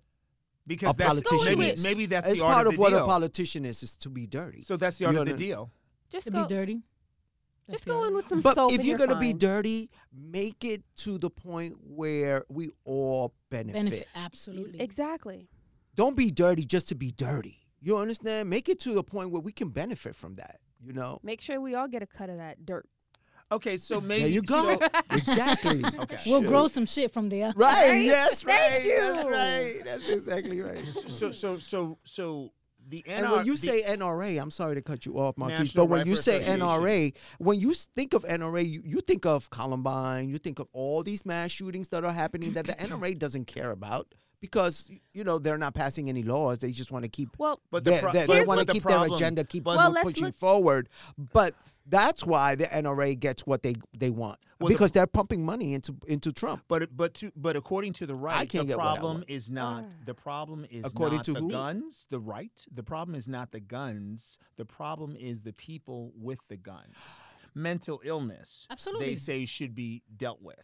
Because 0.66 0.96
a 0.96 0.98
that's 0.98 1.10
politician 1.22 1.60
maybe, 1.60 1.72
is. 1.74 1.84
maybe 1.84 2.06
that's 2.06 2.26
it's 2.28 2.40
the 2.40 2.46
art 2.46 2.54
part 2.54 2.68
of, 2.68 2.72
of 2.74 2.76
the 2.78 2.82
what 2.82 2.90
deal. 2.92 3.04
a 3.04 3.06
politician 3.06 3.66
is, 3.66 3.84
is 3.84 3.98
to 3.98 4.10
be 4.10 4.26
dirty. 4.26 4.62
so 4.62 4.78
that's 4.78 4.98
the 4.98 5.04
You 5.04 5.08
art 5.10 5.18
of 5.18 5.26
the 5.28 5.34
deal. 5.34 5.72
Just 6.10 6.28
to 6.28 6.32
go 6.32 6.44
be 6.44 6.48
dirty. 6.56 6.82
That's 7.68 7.80
just 7.82 7.86
go 7.88 8.00
other- 8.00 8.12
in 8.12 8.16
with 8.16 8.28
some 8.30 8.40
but 8.40 8.56
soap 8.56 8.72
if 8.72 8.86
you're 8.86 8.98
you're 8.98 9.08
gonna 9.08 9.20
be 9.20 9.34
dirty, 9.34 9.90
make 10.14 10.64
it 10.64 10.84
to 10.98 11.18
the 11.18 11.30
point 11.30 11.76
where 11.82 12.46
we 12.48 12.70
all 12.86 13.34
benefit. 13.50 13.74
benefit 13.74 14.08
absolutely. 14.16 14.80
Exactly. 14.80 15.50
Don't 15.96 16.16
be 16.16 16.32
dirty 16.32 16.64
just 16.64 16.88
to 16.90 16.96
be 16.96 17.12
dirty. 17.12 17.60
You 17.82 17.98
understand? 17.98 18.50
Make 18.50 18.70
it 18.70 18.80
to 18.82 18.94
the 18.94 19.04
point 19.04 19.32
where 19.32 19.42
we 19.42 19.52
can 19.52 19.70
benefit 19.70 20.16
from 20.16 20.36
that. 20.36 20.60
You 20.82 20.94
know? 20.94 21.20
Make 21.24 21.42
sure 21.42 21.60
we 21.60 21.76
all 21.76 21.88
get 21.88 22.02
a 22.04 22.08
cut 22.08 22.30
of 22.30 22.38
that 22.38 22.66
dirt. 22.66 22.88
Okay, 23.52 23.78
so 23.78 24.02
maybe 24.02 24.24
There 24.24 24.32
you 24.32 24.42
go. 24.42 24.78
so- 24.80 24.88
exactly. 25.12 25.82
Okay. 26.00 26.18
We'll 26.26 26.42
Shoot. 26.42 26.48
grow 26.50 26.68
some 26.68 26.86
shit 26.86 27.14
from 27.14 27.30
there. 27.30 27.54
Right. 27.56 27.88
Right? 27.90 28.06
Yes. 28.06 28.44
Thank 28.44 28.86
Right. 28.86 28.98
That's 29.00 29.26
right. 29.26 29.82
That's 29.86 30.10
exactly 30.10 30.62
right. 30.62 30.88
so 30.88 31.32
so 31.32 31.58
so 31.60 31.98
so 32.04 32.52
the 32.90 33.04
NR, 33.08 33.12
And 33.18 33.32
when 33.32 33.46
you 33.46 33.54
the- 33.58 33.68
say 33.68 33.84
NRA, 33.84 34.42
I'm 34.42 34.52
sorry 34.52 34.76
to 34.76 34.82
cut 34.82 35.06
you 35.06 35.20
off, 35.20 35.38
Marquise, 35.38 35.60
National 35.60 35.88
but 35.88 35.92
when 35.92 36.08
you 36.08 36.16
say 36.16 36.40
NRA, 36.40 37.14
when 37.38 37.60
you 37.60 37.74
think 37.74 38.14
of 38.14 38.24
NRA, 38.24 38.70
you, 38.70 38.82
you 38.86 39.02
think 39.02 39.26
of 39.26 39.50
Columbine, 39.50 40.30
you 40.30 40.38
think 40.38 40.60
of 40.60 40.68
all 40.74 41.04
these 41.04 41.26
mass 41.26 41.52
shootings 41.52 41.90
that 41.90 42.04
are 42.06 42.14
happening 42.14 42.54
that 42.54 42.66
the 42.66 42.74
NRA 42.88 43.18
doesn't 43.18 43.46
care 43.46 43.72
about 43.72 44.14
because 44.40 44.90
you 45.14 45.24
know 45.24 45.38
they're 45.40 45.58
not 45.58 45.74
passing 45.74 46.08
any 46.10 46.24
laws. 46.24 46.60
They 46.60 46.72
just 46.72 46.92
want 46.92 47.04
to 47.04 47.10
keep 47.10 47.30
Well, 47.38 47.60
but 47.72 47.84
the 47.86 47.92
they, 47.92 48.00
pro- 48.00 48.12
they, 48.12 48.26
but- 48.28 48.34
they 48.34 48.44
want 48.46 48.60
to 48.62 48.66
the 48.66 48.74
keep 48.74 48.84
problem- 48.84 49.10
their 49.10 49.16
agenda, 49.18 49.44
keep 49.46 49.66
Well, 49.66 49.94
pushing 50.04 50.26
look- 50.26 50.36
forward. 50.36 50.88
But 51.18 51.56
that's 51.90 52.26
why 52.26 52.56
the 52.56 52.66
NRA 52.66 53.20
gets 53.20 53.46
what 53.46 53.64
they 53.64 53.76
they 53.98 54.10
want 54.10 54.40
Well, 54.60 54.68
the- 54.70 54.76
because 54.76 54.92
they're 54.92 55.08
pumping 55.08 55.46
money 55.46 55.74
into 55.74 55.96
into 56.08 56.32
Trump. 56.34 56.64
But 56.68 56.96
but 56.96 57.14
to 57.16 57.32
but 57.36 57.56
according 57.56 57.94
to 57.94 58.06
the 58.06 58.16
right, 58.16 58.50
the 58.50 58.64
get 58.66 58.78
what 58.78 58.86
I 58.86 58.98
problem 58.98 59.24
is 59.28 59.50
not 59.50 59.86
Ah. 59.88 59.96
the 60.06 60.14
problem 60.14 60.66
is 60.70 60.86
According 60.86 61.18
not 61.18 61.26
to 61.26 61.34
the 61.34 61.40
who? 61.42 61.50
guns. 61.52 62.08
The 62.10 62.20
right, 62.20 62.66
the 62.72 62.84
problem 62.84 63.16
is 63.16 63.28
not 63.28 63.52
the 63.52 63.60
guns. 63.60 64.38
The 64.58 64.66
problem 64.66 65.16
is 65.16 65.42
the 65.42 65.54
people 65.54 66.12
with 66.16 66.40
the 66.48 66.58
guns. 66.58 67.22
Mental 67.56 68.00
illness, 68.04 68.68
Absolutely. 68.70 69.08
they 69.08 69.16
say 69.16 69.46
should 69.46 69.74
be 69.74 70.04
dealt 70.16 70.42
with. 70.44 70.64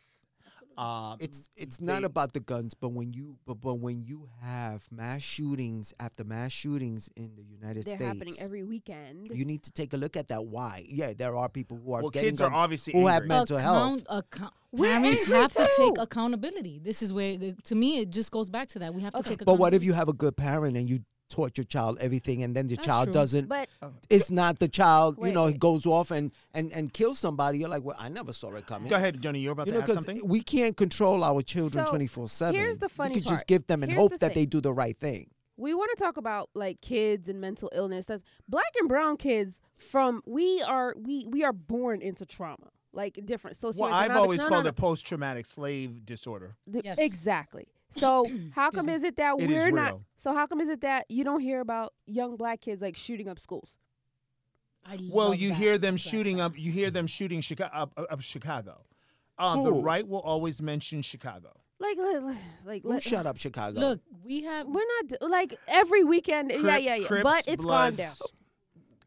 Uh, 0.77 1.15
It's 1.19 1.49
it's 1.55 1.79
not 1.79 2.03
about 2.03 2.33
the 2.33 2.39
guns, 2.39 2.73
but 2.73 2.89
when 2.89 3.13
you 3.13 3.37
but, 3.45 3.61
but 3.61 3.75
when 3.75 4.03
you 4.03 4.27
have 4.41 4.87
mass 4.91 5.21
shootings 5.21 5.93
after 5.99 6.23
mass 6.23 6.51
shootings 6.51 7.09
in 7.15 7.35
the 7.35 7.43
United 7.43 7.85
they're 7.85 7.95
States, 7.97 8.03
happening 8.03 8.33
every 8.39 8.63
weekend. 8.63 9.29
you 9.31 9.45
need 9.45 9.63
to 9.63 9.71
take 9.71 9.93
a 9.93 9.97
look 9.97 10.17
at 10.17 10.27
that. 10.29 10.45
Why? 10.45 10.85
Yeah, 10.89 11.13
there 11.13 11.35
are 11.35 11.49
people 11.49 11.77
who 11.77 11.93
are 11.93 12.01
Well, 12.01 12.09
getting 12.11 12.29
kids 12.29 12.41
are 12.41 12.51
obviously 12.51 12.93
who 12.93 13.07
have 13.07 13.23
angry. 13.23 13.27
mental 13.29 13.57
health. 13.57 14.03
account- 14.09 14.53
We're 14.71 14.89
parents 14.89 15.23
angry 15.25 15.37
have 15.39 15.53
to 15.53 15.69
take 15.77 15.97
accountability. 15.99 16.79
This 16.79 17.03
is 17.03 17.13
where, 17.13 17.37
to 17.37 17.75
me, 17.75 17.99
it 17.99 18.09
just 18.09 18.31
goes 18.31 18.49
back 18.49 18.67
to 18.69 18.79
that. 18.79 18.93
We 18.95 19.01
have 19.03 19.13
to 19.13 19.19
Okay. 19.19 19.29
take. 19.35 19.45
But 19.45 19.59
what 19.59 19.73
if 19.75 19.83
you 19.83 19.93
have 19.93 20.09
a 20.09 20.13
good 20.13 20.35
parent 20.35 20.75
and 20.77 20.89
you 20.89 20.99
taught 21.29 21.57
your 21.57 21.65
child 21.65 21.97
everything, 22.01 22.43
and 22.43 22.55
then 22.55 22.67
the 22.67 22.75
That's 22.75 22.85
child 22.87 23.05
true. 23.07 23.13
doesn't? 23.13 23.47
but 23.47 23.67
It's 24.09 24.29
not 24.29 24.59
the 24.59 24.67
child. 24.67 25.17
you 25.21 25.31
know, 25.31 25.45
wait. 25.45 25.59
goes 25.59 25.85
off 25.85 26.11
and 26.11 26.31
and 26.53 26.71
and 26.71 26.93
kills 26.93 27.19
somebody. 27.19 27.59
You're 27.59 27.69
like, 27.69 27.83
well, 27.83 27.95
I 27.99 28.09
never 28.09 28.33
saw 28.33 28.53
it 28.53 28.65
coming. 28.67 28.89
Go 28.89 28.95
ahead, 28.97 29.21
Johnny. 29.21 29.39
You're 29.39 29.53
about 29.53 29.67
You 29.67 29.73
to 29.73 29.77
know, 29.79 29.83
add 29.83 29.87
because 29.87 30.05
something. 30.05 30.27
we 30.27 30.41
can't 30.41 30.77
control 30.77 31.23
our 31.23 31.41
children 31.41 31.85
So, 31.85 31.89
twenty 31.89 32.07
four 32.07 32.27
seven. 32.29 32.59
here's 32.59 32.77
the 32.77 32.89
funny 32.89 33.15
You 33.15 33.21
could 33.21 33.29
just 33.29 33.47
give 33.47 33.65
them 33.67 33.83
and 33.83 33.91
Here's 33.91 34.01
hope 34.01 34.11
the 34.13 34.17
that 34.19 34.35
they 34.35 34.45
do 34.45 34.61
the 34.61 34.73
right 34.73 34.97
thing. 34.97 35.29
we 35.57 35.73
want 35.73 35.91
to 35.95 36.03
talk 36.03 36.17
about 36.17 36.49
like 36.53 36.81
kids 36.81 37.29
and 37.29 37.39
mental 37.41 37.69
illness. 37.73 38.05
That's 38.05 38.23
black 38.47 38.73
and 38.79 38.87
brown 38.89 39.17
kids 39.17 39.59
from 39.77 40.21
we 40.25 40.61
are 40.61 40.95
we 40.99 41.25
we 41.27 41.43
are 41.43 41.53
born 41.53 42.01
into 42.01 42.25
trauma. 42.25 42.69
Like 42.95 43.19
different 43.25 43.57
socioeconomic. 43.57 43.79
Well, 43.79 43.93
I've 43.93 44.11
always 44.15 44.39
no, 44.41 44.43
no, 44.45 44.49
called 44.51 44.63
no. 44.65 44.69
it 44.69 44.75
post-traumatic 44.75 45.47
slave 45.47 46.05
disorder. 46.05 46.57
The- 46.67 46.81
Yes. 46.83 46.99
Exactly. 46.99 47.67
So 47.93 48.25
how 48.53 48.69
come 48.71 48.89
is 48.89 49.03
it 49.03 49.15
that 49.17 49.35
It 49.39 49.49
is 49.49 49.63
we're 49.63 49.71
not? 49.71 49.99
So 50.17 50.33
how 50.33 50.45
come 50.47 50.61
is 50.61 50.69
it 50.69 50.81
that 50.81 51.05
you 51.09 51.23
don't 51.23 51.39
hear 51.41 51.59
about 51.61 51.93
young 52.05 52.35
black 52.37 52.61
kids 52.61 52.81
like 52.81 52.95
shooting 52.97 53.27
up 53.29 53.39
schools? 53.39 53.79
I 54.85 54.97
Well, 55.11 55.29
love 55.29 55.37
you 55.39 55.49
that. 55.49 55.55
hear 55.55 55.77
them 55.77 55.95
That 55.95 55.99
shooting 55.99 56.37
stuff. 56.37 56.51
up. 56.53 56.57
You 56.59 56.71
hear 56.71 56.91
them 56.91 57.07
shooting 57.07 57.41
Chicago, 57.41 57.71
up, 57.73 57.93
up 58.09 58.21
Chicago. 58.21 58.81
Um, 59.37 59.63
the 59.63 59.71
right 59.73 60.07
will 60.07 60.19
always 60.21 60.61
mention 60.61 61.01
Chicago. 61.01 61.51
Like, 61.79 61.97
like, 61.97 62.23
like, 62.23 62.37
like 62.65 62.81
let- 62.83 63.03
shut 63.03 63.25
up 63.25 63.37
Chicago? 63.37 63.79
Look, 63.79 64.01
we 64.23 64.43
have. 64.43 64.67
We're 64.67 64.83
not 65.01 65.21
like 65.29 65.57
every 65.67 66.03
weekend. 66.03 66.51
yeah, 66.51 66.59
Crip- 66.59 66.83
yeah, 66.83 66.95
yeah. 66.95 67.07
Crips, 67.07 67.23
but 67.23 67.43
it's 67.47 67.65
gone 67.65 67.95
down. 67.95 68.11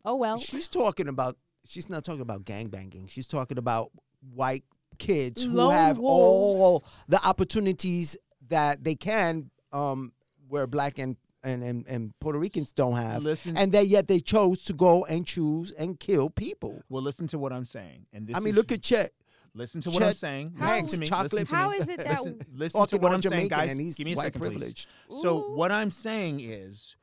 Oh 0.05 0.17
well. 0.17 0.37
she's 0.39 0.69
talking 0.69 1.09
about. 1.09 1.37
She's 1.67 1.89
not 1.91 2.05
talking 2.05 2.21
about 2.21 2.45
gang 2.45 2.69
banging. 2.69 3.09
She's 3.09 3.27
talking 3.27 3.59
about 3.59 3.91
white 4.35 4.65
kids 4.99 5.45
who 5.45 5.53
Lone 5.55 5.73
have 5.73 5.99
all 6.01 6.85
the 7.09 7.23
opportunities 7.27 8.17
that 8.49 8.85
they 8.85 8.95
can, 8.95 9.51
um, 9.73 10.13
where 10.49 10.67
black 10.67 10.99
and 10.99 11.17
and, 11.45 11.63
and, 11.63 11.87
and 11.87 12.13
Puerto 12.19 12.41
Ricans 12.41 12.73
don't 12.73 12.97
have, 12.97 13.23
Listen- 13.23 13.57
and 13.57 13.71
that 13.71 13.87
yet 13.87 14.09
they 14.09 14.19
chose 14.19 14.65
to 14.65 14.73
go 14.73 15.05
and 15.05 15.25
choose 15.25 15.71
and 15.71 16.01
kill 16.01 16.29
people. 16.29 16.83
Well, 16.89 17.03
listen 17.03 17.29
to 17.29 17.39
what 17.39 17.53
I'm 17.53 17.65
saying. 17.65 18.07
And 18.13 18.27
this 18.27 18.37
I 18.37 18.41
mean, 18.41 18.49
is- 18.49 18.57
look 18.57 18.73
at 18.73 18.83
Chet. 18.83 19.13
listen 19.55 19.81
to 19.83 19.91
what 19.91 20.03
I'm 20.03 20.13
saying. 20.13 20.55
How- 20.59 20.77
Listen 20.77 20.95
to 20.95 21.01
me. 21.03 21.07
Chocolate- 21.07 21.33
Listen 21.35 21.47
to 21.47 21.53
me. 21.55 21.59
How 21.61 21.71
is 21.71 21.89
it 21.89 21.97
that 21.99 22.09
listen, 22.09 22.41
listen 22.53 22.87
to 22.87 22.97
what 22.99 23.13
I'm 23.13 23.23
saying, 23.23 23.47
guys. 23.47 23.71
and 23.71 23.81
he's 23.81 23.95
Give 23.95 24.07
me 24.07 24.15
a 24.15 24.17
white 24.17 24.25
second, 24.25 24.41
please. 24.41 24.49
privileged. 24.55 24.89
So 25.09 25.51
what 25.55 25.71
I'm 25.71 25.91
saying 25.91 26.41
is, 26.41 26.97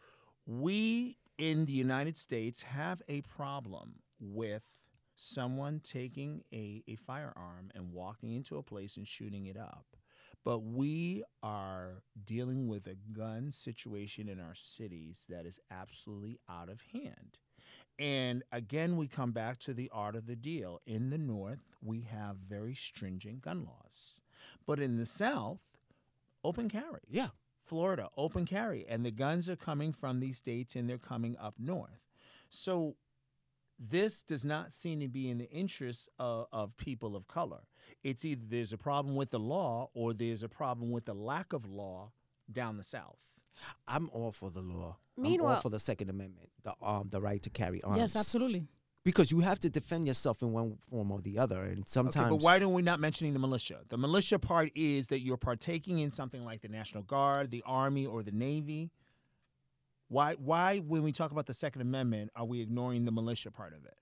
we 0.46 1.18
in 1.38 1.66
the 1.66 1.72
United 1.74 2.18
States 2.18 2.64
have 2.64 3.02
a 3.08 3.22
problem 3.22 3.94
with 4.20 4.66
someone 5.16 5.80
taking 5.84 6.44
a, 6.52 6.84
a 6.88 6.96
firearm 6.96 7.72
and 7.76 7.94
walking 7.94 8.34
into 8.34 8.58
a 8.58 8.64
place 8.64 8.98
and 8.98 9.08
shooting 9.08 9.46
it 9.46 9.56
up. 9.58 9.86
But 10.44 10.60
we 10.60 11.24
are 11.42 12.04
dealing 12.26 12.68
with 12.68 12.88
a 12.88 12.98
gun 13.14 13.52
situation 13.52 14.28
in 14.28 14.40
our 14.40 14.56
cities 14.56 15.26
that 15.30 15.46
is 15.46 15.60
absolutely 15.72 16.40
out 16.50 16.70
of 16.70 16.82
hand. 16.92 17.38
And 18.00 18.44
again, 18.52 18.98
we 18.98 19.08
come 19.08 19.32
back 19.32 19.60
to 19.60 19.74
the 19.74 19.90
art 19.94 20.16
of 20.16 20.26
the 20.26 20.36
deal. 20.36 20.82
In 20.86 21.10
the 21.10 21.18
North, 21.18 21.64
we 21.82 22.02
have 22.02 22.38
very 22.38 22.74
stringent 22.74 23.42
gun 23.42 23.66
laws. 23.66 24.20
But 24.66 24.80
in 24.80 24.98
the 24.98 25.06
South, 25.06 25.60
open 26.44 26.70
carry. 26.70 27.02
Yeah. 27.10 27.30
Florida, 27.64 28.10
open 28.18 28.46
carry. 28.46 28.86
And 28.90 29.06
the 29.06 29.12
guns 29.12 29.48
are 29.50 29.56
coming 29.56 29.94
from 29.94 30.20
these 30.20 30.38
states 30.38 30.76
and 30.76 30.90
they're 30.90 30.98
coming 30.98 31.38
up 31.40 31.56
north. 31.58 32.02
So 32.50 32.96
this 33.90 34.24
does 34.24 34.46
not 34.46 34.72
seem 34.72 35.00
to 35.02 35.08
be 35.08 35.30
in 35.30 35.38
the 35.38 35.50
interest 35.50 36.10
of, 36.20 36.48
of 36.52 36.78
people 36.78 37.16
of 37.16 37.28
color. 37.28 37.62
It's 38.04 38.24
either 38.24 38.44
there's 38.48 38.74
a 38.74 38.78
problem 38.78 39.16
with 39.16 39.32
the 39.32 39.40
law 39.40 39.90
or 39.94 40.14
there's 40.14 40.44
a 40.44 40.50
problem 40.50 40.92
with 40.92 41.06
the 41.06 41.14
lack 41.14 41.54
of 41.54 41.66
law 41.66 42.12
down 42.52 42.78
the 42.78 42.84
South. 42.84 43.20
I'm 43.88 44.10
all 44.12 44.32
for 44.32 44.50
the 44.50 44.62
law. 44.62 44.98
Meanwhile, 45.18 45.50
I'm 45.50 45.56
all 45.56 45.62
for 45.62 45.70
the 45.70 45.80
Second 45.80 46.10
Amendment, 46.10 46.50
the 46.64 46.74
um, 46.82 47.10
the 47.10 47.22
right 47.22 47.42
to 47.44 47.50
carry 47.50 47.84
arms. 47.84 48.00
Yes, 48.00 48.16
absolutely. 48.16 48.68
Because 49.06 49.32
you 49.32 49.42
have 49.42 49.60
to 49.60 49.70
defend 49.70 50.08
yourself 50.08 50.42
in 50.42 50.54
one 50.54 50.78
form 50.90 51.12
or 51.12 51.22
the 51.22 51.38
other, 51.38 51.62
and 51.62 51.88
sometimes. 51.88 52.16
Okay, 52.26 52.30
but 52.30 52.42
why 52.42 52.58
don't 52.58 52.74
we 52.74 52.82
not 52.82 53.00
mentioning 53.02 53.34
the 53.34 53.40
militia? 53.40 53.82
The 53.90 53.98
militia 53.98 54.40
part 54.40 54.72
is 54.76 55.08
that 55.10 55.20
you're 55.20 55.38
partaking 55.38 56.00
in 56.00 56.10
something 56.10 56.44
like 56.44 56.62
the 56.62 56.70
National 56.70 57.04
Guard, 57.04 57.52
the 57.52 57.64
Army, 57.66 58.06
or 58.06 58.24
the 58.24 58.32
Navy. 58.32 58.92
Why, 60.14 60.36
why, 60.36 60.78
when 60.78 61.02
we 61.02 61.12
talk 61.12 61.32
about 61.32 61.48
the 61.48 61.56
Second 61.56 61.82
Amendment, 61.82 62.30
are 62.36 62.46
we 62.46 62.62
ignoring 62.62 63.04
the 63.06 63.12
militia 63.12 63.50
part 63.50 63.74
of 63.74 63.84
it? 63.84 63.96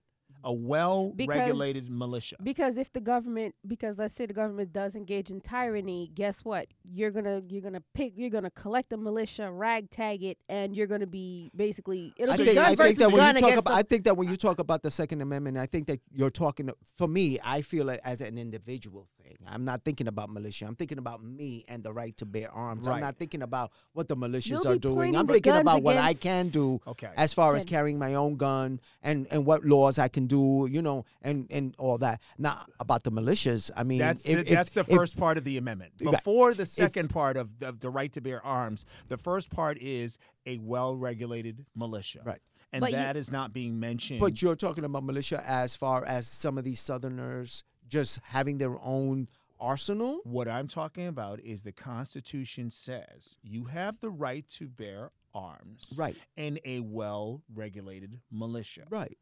A 0.44 0.52
well-regulated 0.52 1.90
militia. 1.90 2.36
Because 2.44 2.76
if 2.78 2.92
the 2.92 3.00
government, 3.00 3.56
because 3.66 3.98
let's 3.98 4.14
say 4.14 4.26
the 4.26 4.34
government 4.34 4.74
does 4.74 4.96
engage 4.96 5.30
in 5.32 5.40
tyranny, 5.40 6.12
guess 6.14 6.40
what? 6.44 6.68
You're 6.84 7.12
gonna 7.12 7.44
you're 7.48 7.62
gonna 7.62 7.84
pick 7.94 8.14
you're 8.16 8.32
gonna 8.32 8.50
collect 8.52 8.90
the 8.90 8.98
militia, 8.98 9.52
ragtag 9.52 10.24
it, 10.24 10.38
and 10.50 10.76
you're 10.76 10.88
gonna 10.88 11.06
be 11.08 11.52
basically 11.56 12.12
it'll 12.18 12.34
I 12.34 12.38
be 12.38 12.44
think, 12.46 12.56
gun 12.56 12.66
I 12.66 12.76
versus 12.76 12.86
think 12.88 13.00
that 13.00 13.08
when 13.10 13.18
gun 13.18 13.36
you 13.36 13.42
talk 13.42 13.52
about, 13.60 13.64
the- 13.72 13.78
I 13.78 13.84
think 13.84 14.04
that 14.06 14.18
when 14.18 14.28
you 14.30 14.36
talk 14.36 14.60
about 14.60 14.82
the 14.84 14.92
Second 14.92 15.22
Amendment, 15.22 15.58
I 15.58 15.66
think 15.68 15.88
that 15.88 16.00
you're 16.12 16.32
talking. 16.32 16.72
For 16.98 17.08
me, 17.08 17.38
I 17.44 17.62
feel 17.62 17.90
it 17.90 18.02
as 18.04 18.20
an 18.20 18.38
individual 18.38 19.08
thing. 19.21 19.21
I'm 19.48 19.66
not 19.66 19.84
thinking 19.84 20.08
about 20.08 20.30
militia. 20.30 20.66
I'm 20.66 20.76
thinking 20.76 20.98
about 20.98 21.24
me 21.24 21.66
and 21.68 21.84
the 21.84 21.94
right 21.94 22.16
to 22.18 22.26
bear 22.26 22.52
arms. 22.52 22.88
Right. 22.88 22.96
I'm 22.96 23.02
not 23.02 23.18
thinking 23.18 23.42
about 23.42 23.72
what 23.94 24.08
the 24.08 24.16
militias 24.18 24.50
You'll 24.50 24.68
are 24.70 24.78
doing. 24.78 25.16
I'm 25.16 25.28
thinking 25.28 25.52
guns 25.54 25.62
about 25.62 25.84
what 25.84 25.98
I 25.98 26.14
can 26.14 26.50
do 26.50 26.80
Okay. 26.88 27.10
as 27.18 27.34
far 27.34 27.56
as 27.56 27.66
carrying 27.66 27.98
my 28.00 28.14
own 28.16 28.36
gun 28.38 28.80
and 29.02 29.28
and 29.32 29.46
what 29.46 29.66
laws 29.66 29.98
I 30.00 30.08
can 30.08 30.28
do. 30.28 30.68
You 30.70 30.82
know, 30.82 31.06
and 31.22 31.48
and 31.52 31.76
all 31.78 31.98
that. 32.00 32.22
Not 32.38 32.70
about 32.80 33.04
the 33.04 33.12
militias. 33.12 33.72
I 33.76 33.84
mean, 33.84 34.00
That's 34.00 34.26
if- 34.26 34.36
the, 34.38 34.42
if- 34.42 34.50
that's 34.50 34.74
the 34.74 34.82
if- 34.82 34.88
first 34.88 35.18
part 35.18 35.38
of 35.38 35.44
the 35.44 35.58
amendment. 35.58 35.98
Before 35.98 36.54
the 36.54 36.66
second 36.66 37.10
part 37.10 37.38
of 37.38 37.60
the, 37.60 37.68
of 37.70 37.80
the 37.80 37.90
right 37.90 38.12
to 38.14 38.22
bear 38.22 38.46
arms, 38.46 38.86
the 39.08 39.18
first 39.18 39.50
part 39.50 39.78
is 39.80 40.18
a 40.46 40.58
well-regulated 40.60 41.66
militia. 41.76 42.22
Right. 42.26 42.40
And 42.74 42.80
But 42.82 42.92
you- 42.92 42.96
that 42.98 43.18
is 43.18 43.32
not 43.32 43.52
being 43.54 43.80
mentioned. 43.80 44.20
But 44.20 44.42
you're 44.42 44.56
talking 44.56 44.86
about 44.86 45.04
militia 45.04 45.44
as 45.46 45.76
far 45.76 46.06
as 46.06 46.28
some 46.28 46.58
of 46.58 46.64
these 46.64 46.80
Southerners 46.80 47.64
just 47.92 48.20
having 48.24 48.58
their 48.58 48.78
own 48.82 49.28
arsenal. 49.60 50.22
What 50.24 50.48
I'm 50.48 50.68
talking 50.68 51.06
about 51.06 51.40
is 51.42 51.62
the 51.62 51.72
Constitution 51.74 52.72
says 52.72 53.38
you 53.44 53.66
have 53.66 54.00
the 54.00 54.10
right 54.10 54.48
to 54.50 54.68
bear 54.68 55.12
arms 55.36 55.94
Right. 55.96 56.16
and 56.36 56.60
a 56.66 56.80
well-regulated 56.80 58.20
militia. 58.32 58.86
Right. 58.90 59.18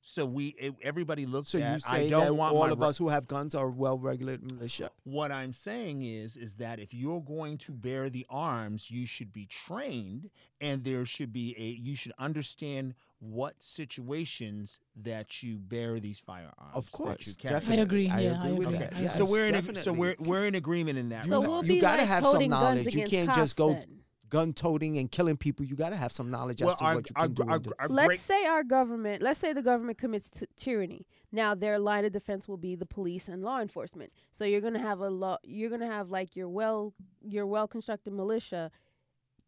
So 0.00 0.24
we 0.26 0.54
everybody 0.82 1.26
looks 1.26 1.50
So 1.50 1.58
you 1.58 1.64
at 1.64 1.82
say 1.82 2.06
I 2.06 2.08
don't 2.08 2.24
that 2.26 2.34
want 2.34 2.54
all 2.54 2.70
of 2.72 2.82
us 2.82 2.98
who 2.98 3.08
have 3.08 3.26
guns 3.26 3.54
are 3.54 3.68
well-regulated 3.68 4.52
militia. 4.52 4.90
What 5.04 5.32
I'm 5.32 5.52
saying 5.52 6.02
is 6.02 6.36
is 6.36 6.56
that 6.56 6.78
if 6.78 6.94
you're 6.94 7.20
going 7.22 7.58
to 7.58 7.72
bear 7.72 8.08
the 8.08 8.24
arms, 8.30 8.90
you 8.90 9.06
should 9.06 9.32
be 9.32 9.46
trained 9.46 10.30
and 10.60 10.84
there 10.84 11.04
should 11.04 11.32
be 11.32 11.54
a 11.58 11.62
you 11.64 11.96
should 11.96 12.12
understand 12.18 12.94
what 13.20 13.60
situations 13.62 14.78
that 14.96 15.42
you 15.42 15.58
bear 15.58 15.98
these 16.00 16.18
firearms. 16.18 16.54
Of 16.74 16.84
that 16.90 16.98
you 16.98 17.04
course, 17.04 17.36
carry. 17.36 17.54
definitely. 17.54 17.78
I 17.78 17.82
agree, 17.82 18.08
I 18.08 18.20
yeah, 18.20 18.38
agree 18.38 18.50
I 18.50 18.52
with 18.52 18.66
agree. 18.68 18.78
that. 18.78 18.94
I 18.96 19.00
Yes, 19.02 19.16
so 19.16 19.24
we're 19.24 19.46
in 19.46 19.54
a, 19.54 19.74
so 19.74 19.92
we're 19.92 20.14
we're 20.18 20.46
in 20.46 20.54
agreement 20.54 20.98
in 20.98 21.08
that. 21.10 21.24
so 21.24 21.40
regard. 21.42 21.48
we'll 21.66 21.74
you 21.74 21.80
gotta 21.80 22.02
like 22.02 22.08
have 22.08 22.26
some 22.26 22.48
knowledge. 22.48 22.94
You 22.94 23.06
can't 23.06 23.34
just 23.34 23.56
go 23.56 23.72
then. 23.74 24.02
gun 24.28 24.52
toting 24.52 24.98
and 24.98 25.10
killing 25.10 25.36
people. 25.36 25.64
You 25.66 25.74
got 25.74 25.88
to 25.90 25.96
have 25.96 26.12
some 26.12 26.30
knowledge 26.30 26.60
well, 26.60 26.72
as 26.72 26.78
to 26.78 26.84
our, 26.84 26.94
what 26.96 27.08
you 27.10 27.14
our, 27.16 27.24
can 27.26 27.34
do. 27.34 27.42
our, 27.48 27.54
and 27.56 27.64
do. 27.64 27.72
our 27.78 27.88
Let's 27.88 28.06
great- 28.06 28.20
say 28.20 28.44
our 28.46 28.62
government, 28.62 29.22
let's 29.22 29.40
say 29.40 29.52
the 29.52 29.62
government 29.62 29.98
commits 29.98 30.28
t- 30.30 30.46
tyranny. 30.56 31.06
Now 31.32 31.54
their 31.54 31.78
line 31.78 32.04
of 32.04 32.12
defense 32.12 32.46
will 32.46 32.56
be 32.58 32.76
the 32.76 32.86
police 32.86 33.26
and 33.28 33.42
law 33.42 33.60
enforcement. 33.60 34.12
So 34.32 34.44
you're 34.44 34.60
gonna 34.60 34.78
have 34.80 35.00
a 35.00 35.08
law. 35.10 35.38
You're 35.42 35.70
gonna 35.70 35.90
have 35.90 36.10
like 36.10 36.36
your 36.36 36.48
well, 36.48 36.94
your 37.22 37.46
well 37.46 37.66
constructed 37.66 38.12
militia 38.12 38.70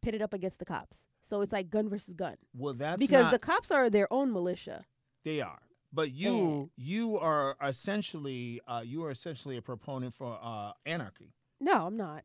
pitted 0.03 0.23
up 0.23 0.33
against 0.33 0.59
the 0.59 0.65
cops. 0.65 1.07
So 1.23 1.43
it's 1.43 1.53
like 1.53 1.71
gun 1.71 1.89
versus 1.89 2.15
gun 2.15 2.37
well, 2.55 2.75
that's 2.75 2.99
because 2.99 3.25
not, 3.25 3.33
the 3.33 3.39
cops 3.39 3.71
are 3.71 3.91
their 3.91 4.13
own 4.13 4.33
militia. 4.33 4.85
They 5.25 5.41
are. 5.41 5.61
But 5.93 6.13
you 6.13 6.71
you 6.77 7.19
are 7.19 7.57
essentially 7.63 8.61
uh, 8.67 8.83
you 8.85 9.05
are 9.05 9.11
essentially 9.11 9.57
a 9.57 9.63
proponent 9.63 10.15
for 10.15 10.39
uh, 10.41 10.73
anarchy. 10.87 11.35
No, 11.61 11.87
I'm 11.87 11.97
not. 11.97 12.25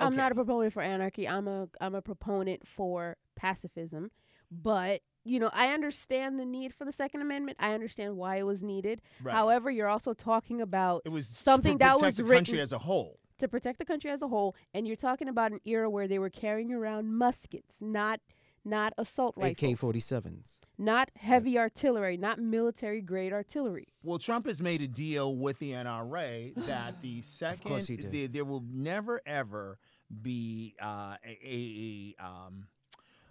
I'm 0.00 0.16
not 0.16 0.32
a 0.32 0.34
proponent 0.34 0.72
for 0.72 0.82
anarchy. 0.82 1.26
I'm 1.26 1.48
a 1.48 1.68
I'm 1.80 1.94
a 1.94 2.02
proponent 2.02 2.66
for 2.66 3.16
pacifism. 3.36 4.10
But 4.50 5.02
you 5.24 5.38
know, 5.38 5.50
I 5.52 5.74
understand 5.74 6.38
the 6.40 6.44
need 6.44 6.74
for 6.74 6.84
the 6.84 6.92
Second 6.92 7.22
Amendment. 7.22 7.58
I 7.60 7.74
understand 7.74 8.16
why 8.16 8.36
it 8.36 8.46
was 8.46 8.62
needed. 8.62 9.02
Right. 9.22 9.34
However, 9.34 9.70
you're 9.70 9.88
also 9.88 10.14
talking 10.14 10.60
about 10.60 11.02
it 11.04 11.10
was 11.10 11.28
something 11.28 11.78
that 11.78 12.00
was 12.00 12.16
the 12.16 12.24
written- 12.24 12.44
country 12.44 12.60
as 12.60 12.72
a 12.72 12.78
whole. 12.78 13.20
To 13.38 13.48
protect 13.48 13.78
the 13.78 13.84
country 13.84 14.10
as 14.10 14.22
a 14.22 14.28
whole, 14.28 14.54
and 14.74 14.86
you're 14.86 14.96
talking 14.96 15.28
about 15.28 15.52
an 15.52 15.60
era 15.64 15.88
where 15.88 16.08
they 16.08 16.18
were 16.18 16.30
carrying 16.30 16.72
around 16.72 17.12
muskets, 17.12 17.80
not 17.80 18.20
not 18.64 18.92
assault 18.98 19.34
rifles, 19.36 19.72
AK-47s. 19.72 20.58
not 20.76 21.10
heavy 21.16 21.56
artillery, 21.58 22.16
not 22.16 22.38
military 22.38 23.00
grade 23.00 23.32
artillery. 23.32 23.86
Well, 24.02 24.18
Trump 24.18 24.46
has 24.46 24.60
made 24.60 24.82
a 24.82 24.88
deal 24.88 25.34
with 25.36 25.58
the 25.58 25.72
NRA 25.72 26.54
that 26.66 27.00
the 27.00 27.22
second 27.22 27.68
course 27.68 27.86
he 27.86 27.96
did. 27.96 28.12
There, 28.12 28.28
there 28.28 28.44
will 28.44 28.64
never 28.70 29.22
ever 29.24 29.78
be 30.22 30.74
uh, 30.82 31.16
a, 31.24 31.38
a, 31.42 32.14
a 32.18 32.24
um, 32.24 32.66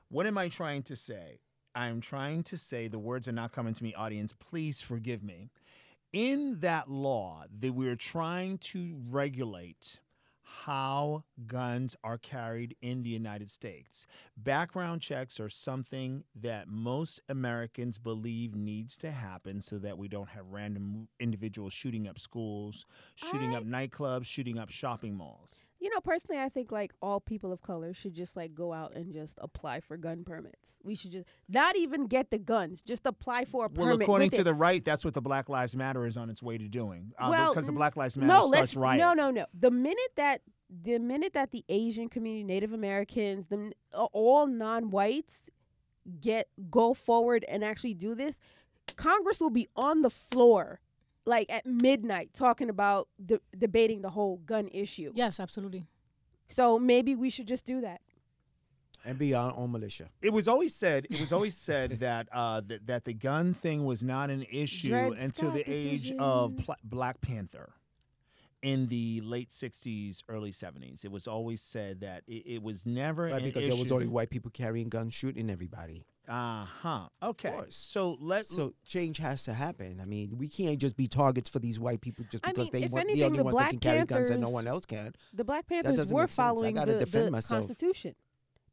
what 0.10 0.26
am 0.26 0.38
I 0.38 0.48
trying 0.48 0.84
to 0.84 0.96
say? 0.96 1.40
I'm 1.76 2.02
trying 2.02 2.42
to 2.44 2.58
say 2.58 2.88
the 2.88 2.98
words 2.98 3.28
are 3.28 3.34
not 3.34 3.52
coming 3.52 3.74
to 3.76 3.84
me, 3.84 3.94
audience. 3.94 4.34
Please 4.34 4.82
forgive 4.82 5.24
me. 5.24 5.52
In 6.20 6.62
that 6.62 6.90
law, 6.90 7.44
that 7.60 7.74
we're 7.74 7.96
trying 7.96 8.58
to 8.74 8.98
regulate 9.08 10.00
how 10.42 11.26
guns 11.46 11.96
are 12.04 12.18
carried 12.18 12.76
in 12.82 13.04
the 13.04 13.10
United 13.12 13.52
States. 13.52 14.08
Background 14.36 15.02
checks 15.02 15.40
are 15.40 15.48
something 15.48 16.24
that 16.34 16.68
most 16.68 17.22
Americans 17.30 18.00
believe 18.00 18.56
needs 18.56 18.98
to 18.98 19.12
happen 19.12 19.62
so 19.62 19.78
that 19.78 20.00
we 20.00 20.08
don't 20.08 20.30
have 20.30 20.48
random 20.48 21.08
individuals 21.20 21.74
shooting 21.74 22.08
up 22.08 22.18
schools, 22.18 22.88
shooting 23.14 23.54
I- 23.54 23.60
up 23.60 23.66
nightclubs, 23.66 24.26
shooting 24.26 24.58
up 24.58 24.72
shopping 24.72 25.14
malls. 25.14 25.62
You 25.80 25.90
know, 25.92 26.00
personally, 26.00 26.42
I 26.42 26.50
think 26.50 26.72
like 26.72 26.92
all 27.02 27.20
people 27.20 27.52
of 27.54 27.62
color 27.62 27.94
should 27.94 28.14
just 28.16 28.36
like 28.36 28.56
go 28.56 28.74
out 28.74 28.96
and 28.96 29.14
just 29.14 29.38
apply 29.40 29.80
for 29.82 29.96
gun 29.96 30.24
permits. 30.24 30.78
We 30.84 30.96
should 30.96 31.12
just 31.12 31.28
not 31.48 31.76
even 31.78 32.08
get 32.08 32.32
the 32.32 32.40
guns, 32.40 32.82
just 32.82 33.06
apply 33.06 33.46
for 33.46 33.66
a 33.66 33.68
Well, 33.68 33.70
permit. 33.70 33.88
Well, 34.00 34.02
according 34.02 34.30
to 34.32 34.42
it. 34.42 34.44
the 34.44 34.54
right, 34.56 34.84
that's 34.84 35.06
what 35.06 35.14
the 35.14 35.22
Black 35.22 35.50
Lives 35.50 35.76
Matter 35.76 36.06
is 36.06 36.18
on 36.18 36.30
its 36.32 36.42
way 36.42 36.58
to 36.58 36.68
doing. 36.68 37.14
Uh, 37.20 37.28
Well, 37.30 37.52
because 37.52 37.68
the 37.68 37.74
Black 37.74 37.96
Lives 37.96 38.18
Matter 38.18 38.28
no, 38.34 38.42
starts 38.48 38.76
riots. 38.76 39.00
no, 39.00 39.14
no, 39.14 39.30
no. 39.32 39.46
The 39.54 39.70
minute 39.72 40.12
that 40.16 40.42
the 40.70 40.98
minute 41.00 41.34
that 41.34 41.52
the 41.52 41.64
Asian 41.70 42.10
community, 42.10 42.44
Native 42.44 42.74
Americans, 42.74 43.48
the 43.48 43.72
all 43.94 44.48
non-whites 44.48 45.50
get 46.20 46.48
go 46.72 46.94
forward 46.94 47.46
and 47.48 47.64
actually 47.64 47.94
do 47.94 48.16
this, 48.16 48.40
Congress 48.96 49.40
will 49.40 49.50
be 49.52 49.68
on 49.76 50.02
the 50.02 50.10
floor 50.10 50.80
like 51.28 51.52
at 51.52 51.66
midnight 51.66 52.34
talking 52.34 52.70
about 52.70 53.08
de- 53.24 53.42
debating 53.58 54.02
the 54.02 54.10
whole 54.10 54.38
gun 54.38 54.68
issue. 54.70 55.12
Yes, 55.16 55.40
absolutely. 55.40 55.86
So 56.48 56.80
maybe 56.80 57.16
we 57.16 57.30
should 57.30 57.48
just 57.48 57.66
do 57.66 57.82
that. 57.82 58.02
And 59.06 59.18
be 59.20 59.34
our 59.34 59.54
own 59.56 59.72
militia. 59.72 60.10
It 60.22 60.34
was 60.34 60.48
always 60.48 60.74
said. 60.74 61.06
It 61.10 61.20
was 61.20 61.32
always 61.32 61.56
said 61.56 61.92
that 62.00 62.28
uh, 62.32 62.62
that, 62.68 62.88
that 62.88 63.06
the 63.06 63.14
gun 63.14 63.54
thing 63.54 63.86
was 63.86 64.04
not 64.04 64.30
an 64.30 64.46
issue 64.52 64.90
Dred 64.90 65.14
until 65.14 65.50
Scott 65.52 65.66
the 65.66 65.72
age 65.72 66.12
of 66.18 66.52
decision. 66.52 66.66
Pla- 66.66 66.76
Black 66.84 67.22
Panther, 67.22 67.74
in 68.62 68.88
the 68.88 69.22
late 69.24 69.50
60s, 69.50 70.24
early 70.28 70.52
70s. 70.52 71.06
It 71.06 71.12
was 71.12 71.28
always 71.28 71.62
said 71.62 72.02
that 72.02 72.24
it, 72.28 72.44
it 72.56 72.64
was 72.64 72.86
never 72.86 73.24
Right, 73.26 73.36
an 73.36 73.44
because 73.44 73.64
issue. 73.66 73.76
there 73.76 73.84
was 73.84 73.92
only 73.92 74.08
white 74.08 74.30
people 74.30 74.52
carrying 74.52 74.90
guns 74.90 75.14
shooting 75.14 75.50
everybody. 75.50 76.06
Uh 76.28 76.66
huh. 76.66 77.08
Okay. 77.24 77.52
course. 77.52 77.76
So 77.76 78.18
let's. 78.20 78.54
So 78.54 78.74
change 78.86 79.18
has 79.20 79.44
to 79.46 79.54
happen. 79.54 80.00
I 80.02 80.06
mean, 80.06 80.38
we 80.38 80.50
can't 80.50 80.78
just 80.78 80.98
be 80.98 81.08
targets 81.08 81.48
for 81.50 81.60
these 81.60 81.80
white 81.80 82.02
people 82.02 82.26
just 82.30 82.46
I 82.46 82.50
because 82.52 82.72
mean, 82.74 82.82
they 82.82 82.86
if 82.88 82.92
want 82.92 83.08
the 83.14 83.24
only 83.24 83.38
the 83.38 83.44
ones 83.46 83.56
that 83.56 83.60
Black 83.60 83.70
can 83.70 83.80
carry 83.80 84.06
guns 84.06 84.30
and 84.30 84.42
no 84.42 84.50
one 84.50 84.68
else 84.68 84.86
can. 84.86 85.14
The 85.34 85.44
Black 85.46 85.68
Panthers 85.68 85.96
doesn't 85.96 86.14
were 86.16 86.24
make 86.24 86.32
sense. 86.32 86.40
I 86.40 86.44
following 86.50 86.76
the, 86.76 86.86
the. 87.06 87.42
Constitution. 87.48 88.16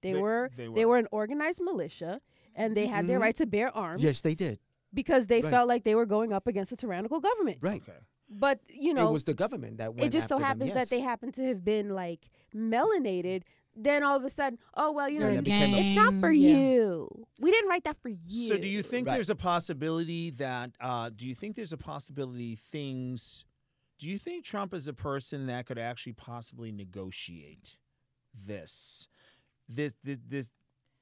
They, 0.03 0.13
They- 0.13 0.21
were 0.21 0.51
they 0.57 0.65
they 0.65 0.85
were. 0.85 0.89
were 0.89 0.99
an 0.99 1.07
organized 1.13 1.61
militia, 1.63 2.21
and 2.57 2.77
they 2.77 2.87
had 2.87 3.07
their 3.07 3.19
Mhm. 3.19 3.23
right 3.23 3.37
to 3.37 3.47
bear 3.47 3.71
arms 3.77 4.03
Yes, 4.03 4.21
they 4.21 4.35
did. 4.35 4.59
because 4.93 5.29
they 5.29 5.41
Right. 5.41 5.51
felt 5.51 5.69
like 5.69 5.85
they 5.85 5.95
were 5.95 6.07
going 6.07 6.33
up 6.33 6.47
against 6.47 6.73
a 6.73 6.77
tyrannical 6.77 7.21
government. 7.21 7.59
Right. 7.61 7.83
Okay. 7.83 7.99
But 8.29 8.61
you 8.69 8.93
know, 8.95 9.09
it 9.09 9.13
was 9.13 9.25
the 9.25 9.35
government 9.35 9.79
that 9.79 9.95
went 9.95 10.07
it 10.07 10.11
just 10.13 10.29
so 10.29 10.37
after 10.37 10.59
them, 10.59 10.69
happens 10.69 10.75
that 10.75 10.91
they 10.91 10.99
yes. 10.99 11.07
happen 11.07 11.31
to 11.33 11.43
have 11.47 11.65
been 11.65 11.91
like 11.91 12.29
melanated. 12.55 13.43
Then 13.77 14.03
all 14.05 14.17
of 14.17 14.25
a 14.25 14.31
sudden, 14.31 14.59
oh 14.75 14.93
well, 14.93 15.09
you 15.09 15.19
know, 15.19 15.27
Then 15.27 15.35
you- 15.35 15.39
it 15.41 15.45
became 15.45 15.75
it's 15.75 15.97
not 15.97 16.15
for 16.21 16.31
yeah. 16.31 16.57
you. 16.57 17.27
We 17.41 17.51
didn't 17.51 17.69
write 17.69 17.85
that 17.85 17.97
for 18.01 18.09
you. 18.09 18.49
So 18.49 18.57
do 18.57 18.69
you 18.69 18.83
think 18.83 19.07
Right. 19.09 19.15
there's 19.15 19.31
a 19.31 19.35
possibility 19.37 20.31
that 20.33 20.71
uh, 20.81 21.11
do 21.15 21.27
you 21.27 21.35
think 21.35 21.57
there's 21.57 21.73
a 21.73 21.79
possibility 21.79 22.57
things 22.57 23.45
do 24.01 24.11
you 24.11 24.19
think 24.19 24.45
Trump 24.45 24.75
is 24.75 24.89
a 24.89 24.93
person 24.93 25.47
that 25.47 25.67
could 25.67 25.79
actually 25.79 26.15
possibly 26.15 26.73
negotiate 26.73 27.79
this? 28.35 29.09
This 29.69 29.95
this 30.03 30.19
this 30.27 30.51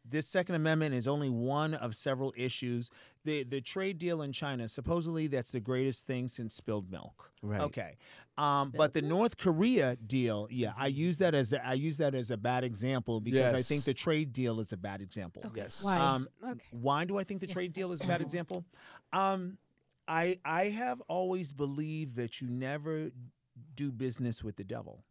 this 0.05 0.27
Second 0.27 0.57
Amendment 0.57 0.95
is 0.95 1.07
only 1.07 1.31
one 1.31 1.75
of 1.75 1.95
several 1.95 2.33
issues. 2.37 2.91
The 3.25 3.45
the 3.45 3.61
trade 3.61 3.99
deal 3.99 4.23
in 4.23 4.33
China, 4.33 4.69
supposedly 4.69 5.27
that's 5.29 5.53
the 5.53 5.61
greatest 5.61 6.07
thing 6.07 6.29
since 6.29 6.55
spilled 6.55 6.91
milk. 6.91 7.31
Right. 7.43 7.61
Okay. 7.61 7.97
Um, 8.37 8.73
but 8.77 8.95
the 8.95 9.01
Spilled 9.01 9.11
North 9.11 9.37
Korea 9.37 9.97
deal, 9.97 10.49
yeah, 10.51 10.73
I 10.77 10.87
use 10.89 11.19
that 11.19 11.35
as 11.35 11.53
a, 11.53 11.65
I 11.65 11.75
use 11.75 11.99
that 11.99 12.15
as 12.15 12.31
a 12.31 12.37
bad 12.37 12.65
example 12.65 13.21
because 13.21 13.53
I 13.55 13.63
think 13.63 13.85
the 13.85 13.95
trade 13.95 14.33
deal 14.33 14.59
is 14.61 14.73
a 14.73 14.77
bad 14.77 15.01
example. 15.03 15.45
Yes. 15.55 15.83
Why? 15.85 15.99
Um, 16.01 16.29
Okay. 16.43 16.61
why 16.71 17.05
do 17.05 17.19
I 17.19 17.25
think 17.25 17.41
the 17.41 17.47
Yeah, 17.47 17.53
trade 17.55 17.73
deal 17.73 17.93
is 17.93 18.03
a 18.03 18.07
bad 18.07 18.21
example? 18.23 18.65
Um, 19.13 19.59
I 20.09 20.39
I 20.45 20.71
have 20.71 21.01
always 21.09 21.53
believed 21.53 22.17
that 22.17 22.41
you 22.41 22.49
never 22.49 23.11
do 23.75 23.93
business 23.93 24.43
with 24.43 24.57
the 24.57 24.65
devil, 24.65 25.05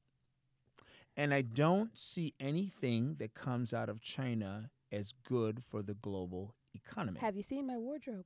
and 1.15 1.34
I 1.34 1.41
don't 1.41 1.97
see 1.97 2.34
anything 2.39 3.15
that 3.19 3.34
comes 3.34 3.73
out 3.73 3.88
of 3.88 4.01
China 4.01 4.69
as 4.91 5.13
good 5.23 5.63
for 5.63 5.82
the 5.82 5.93
global 5.93 6.56
economy. 6.73 7.19
Have 7.19 7.36
you 7.36 7.43
seen 7.43 7.67
my 7.67 7.77
wardrobe? 7.77 8.25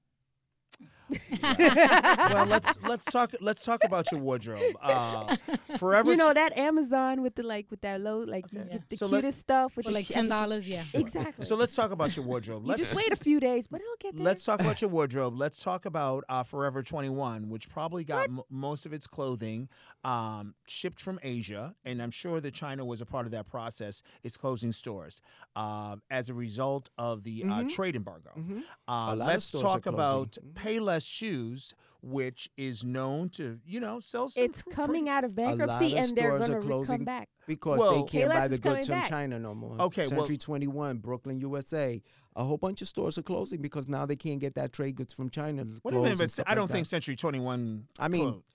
Well, 1.41 2.45
let's 2.45 2.79
let's 2.83 3.05
talk 3.05 3.31
let's 3.41 3.63
talk 3.63 3.83
about 3.83 4.11
your 4.11 4.19
wardrobe. 4.21 4.75
Uh, 4.81 5.35
forever, 5.77 6.09
you 6.11 6.17
know 6.17 6.33
that 6.33 6.57
Amazon 6.57 7.21
with 7.21 7.35
the 7.35 7.43
like 7.43 7.67
with 7.69 7.81
that 7.81 8.01
low 8.01 8.19
like 8.19 8.51
you 8.51 8.59
get 8.59 8.89
the 8.89 8.97
So 8.97 9.05
let- 9.05 9.21
cutest 9.21 9.39
stuff 9.39 9.75
with 9.77 9.85
For 9.85 9.91
like 9.91 10.07
ten 10.07 10.27
dollars, 10.27 10.67
yeah. 10.67 10.83
Exactly. 10.93 11.45
So 11.45 11.55
let's 11.55 11.75
talk 11.75 11.91
about 11.91 12.15
your 12.17 12.25
wardrobe. 12.25 12.65
Let's 12.65 12.81
just 12.81 12.95
wait 12.95 13.11
a 13.11 13.15
few 13.15 13.39
days, 13.39 13.67
but 13.67 13.81
it'll 13.81 13.93
get 13.99 14.15
there. 14.15 14.23
Let's 14.25 14.43
talk 14.43 14.59
about 14.61 14.81
your 14.81 14.89
wardrobe. 14.89 15.37
Let's 15.37 15.59
talk 15.59 15.85
about 15.85 16.23
uh, 16.29 16.43
Forever 16.43 16.81
21, 16.83 17.49
which 17.49 17.69
probably 17.69 18.03
got 18.03 18.25
m- 18.25 18.41
most 18.49 18.85
of 18.85 18.93
its 18.93 19.05
clothing 19.07 19.69
um, 20.03 20.55
shipped 20.67 20.99
from 20.99 21.19
Asia. 21.21 21.75
And 21.85 22.01
I'm 22.01 22.11
sure 22.11 22.39
that 22.41 22.53
China 22.53 22.83
was 22.85 23.01
a 23.01 23.05
part 23.05 23.25
of 23.25 23.31
that 23.31 23.47
process, 23.47 24.01
is 24.23 24.37
closing 24.37 24.71
stores 24.71 25.21
uh, 25.55 25.97
as 26.09 26.29
a 26.29 26.33
result 26.33 26.89
of 26.97 27.23
the 27.23 27.43
uh, 27.43 27.47
Mhm. 27.47 27.69
trade 27.69 27.95
embargo. 27.95 28.31
Mhm. 28.37 28.59
Uh, 28.87 29.13
A 29.13 29.15
lot 29.15 29.27
let's 29.27 29.45
stores 29.45 29.63
talk 29.63 29.85
are 29.87 29.89
about 29.89 30.31
closing. 30.33 30.53
Payless 30.65 31.07
Shoes, 31.09 31.73
which 32.01 32.49
is 32.57 32.83
known 32.83 33.29
to, 33.29 33.59
you 33.65 33.79
know, 33.79 33.99
sell 33.99 34.29
some. 34.29 34.43
it's 34.43 34.61
pr- 34.61 34.69
coming 34.71 35.03
pretty- 35.05 35.09
out 35.09 35.23
of 35.23 35.31
lot 35.37 35.57
bankruptcy 35.57 35.97
of 35.97 36.03
and 36.03 36.15
they're 36.17 36.37
stores 36.37 36.41
are 36.43 36.47
gonna 36.47 36.59
come 36.59 36.67
closing. 36.69 37.03
back. 37.05 37.29
because 37.47 37.79
Well- 37.79 37.91
they 37.93 38.03
can't 38.09 38.31
Payless 38.31 38.33
buy 38.39 38.47
the 38.47 38.57
goods 38.57 38.85
from 38.87 38.95
back. 38.95 39.09
China 39.09 39.39
no 39.39 39.53
more. 39.53 39.79
Okay, 39.81 40.01
well- 40.07 40.19
Century 40.21 40.37
21, 40.37 40.97
Brooklyn, 40.97 41.39
USA. 41.41 42.01
A 42.35 42.43
whole 42.43 42.57
bunch 42.57 42.81
of 42.81 42.87
stores 42.87 43.17
are 43.17 43.23
closing 43.23 43.61
because 43.61 43.87
now 43.87 44.05
they 44.05 44.15
can't 44.15 44.39
get 44.41 44.55
that 44.55 44.73
trade 44.73 44.95
goods 44.95 45.13
from 45.13 45.29
China. 45.29 45.63
What 45.83 45.91
do 45.91 45.97
you 45.97 46.03
mean? 46.03 46.17
But 46.17 46.39
I 46.47 46.53
don't 46.55 46.67
that. 46.67 46.73
think 46.73 46.85
Century 46.87 47.15
21. 47.15 47.87
I 47.99 48.07
mean, 48.07 48.23
closed. 48.31 48.45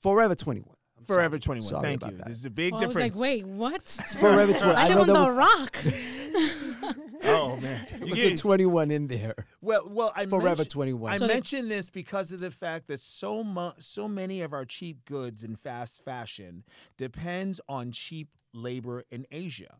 Forever 0.00 0.34
21. 0.34 0.74
I'm 1.00 1.06
Forever 1.06 1.40
sorry. 1.40 1.60
21. 1.60 1.68
Sorry 1.70 1.82
Thank 1.82 2.04
you. 2.12 2.16
that. 2.18 2.26
This 2.26 2.36
is 2.36 2.44
a 2.44 2.50
big 2.50 2.72
difference. 2.78 2.96
I 2.96 3.06
was 3.06 3.16
like, 3.18 3.22
wait, 3.22 3.46
what? 3.46 3.88
Forever 3.88 4.52
21. 4.52 4.76
I, 4.76 4.80
I 4.84 4.88
live 4.88 4.94
know 4.94 5.00
on 5.00 5.06
there 5.06 5.14
the 5.16 5.22
was, 5.22 5.32
rock. 5.32 5.76
Oh, 7.22 7.56
man. 7.60 7.86
there 7.90 7.98
You 7.98 8.04
was 8.06 8.14
get- 8.14 8.32
a 8.32 8.36
21 8.36 8.90
in 8.90 9.06
there. 9.06 9.34
well, 9.60 9.86
well, 9.86 10.12
I 10.16 10.24
Forever 10.26 10.46
mentioned- 10.46 10.70
21. 10.70 11.12
I 11.12 11.16
So 11.18 11.26
they- 11.26 11.34
mention 11.34 11.68
this 11.68 11.90
because 11.90 12.32
of 12.32 12.40
the 12.40 12.50
fact 12.50 12.86
that 12.88 12.98
so 13.00 13.44
mu- 13.44 13.72
so 13.78 14.08
many 14.08 14.40
of 14.40 14.52
our 14.52 14.64
cheap 14.64 15.04
goods 15.04 15.44
in 15.44 15.54
fast 15.56 16.02
fashion 16.04 16.64
depends 16.96 17.60
on 17.68 17.92
cheap 17.92 18.28
labor 18.54 19.04
in 19.10 19.26
Asia. 19.30 19.76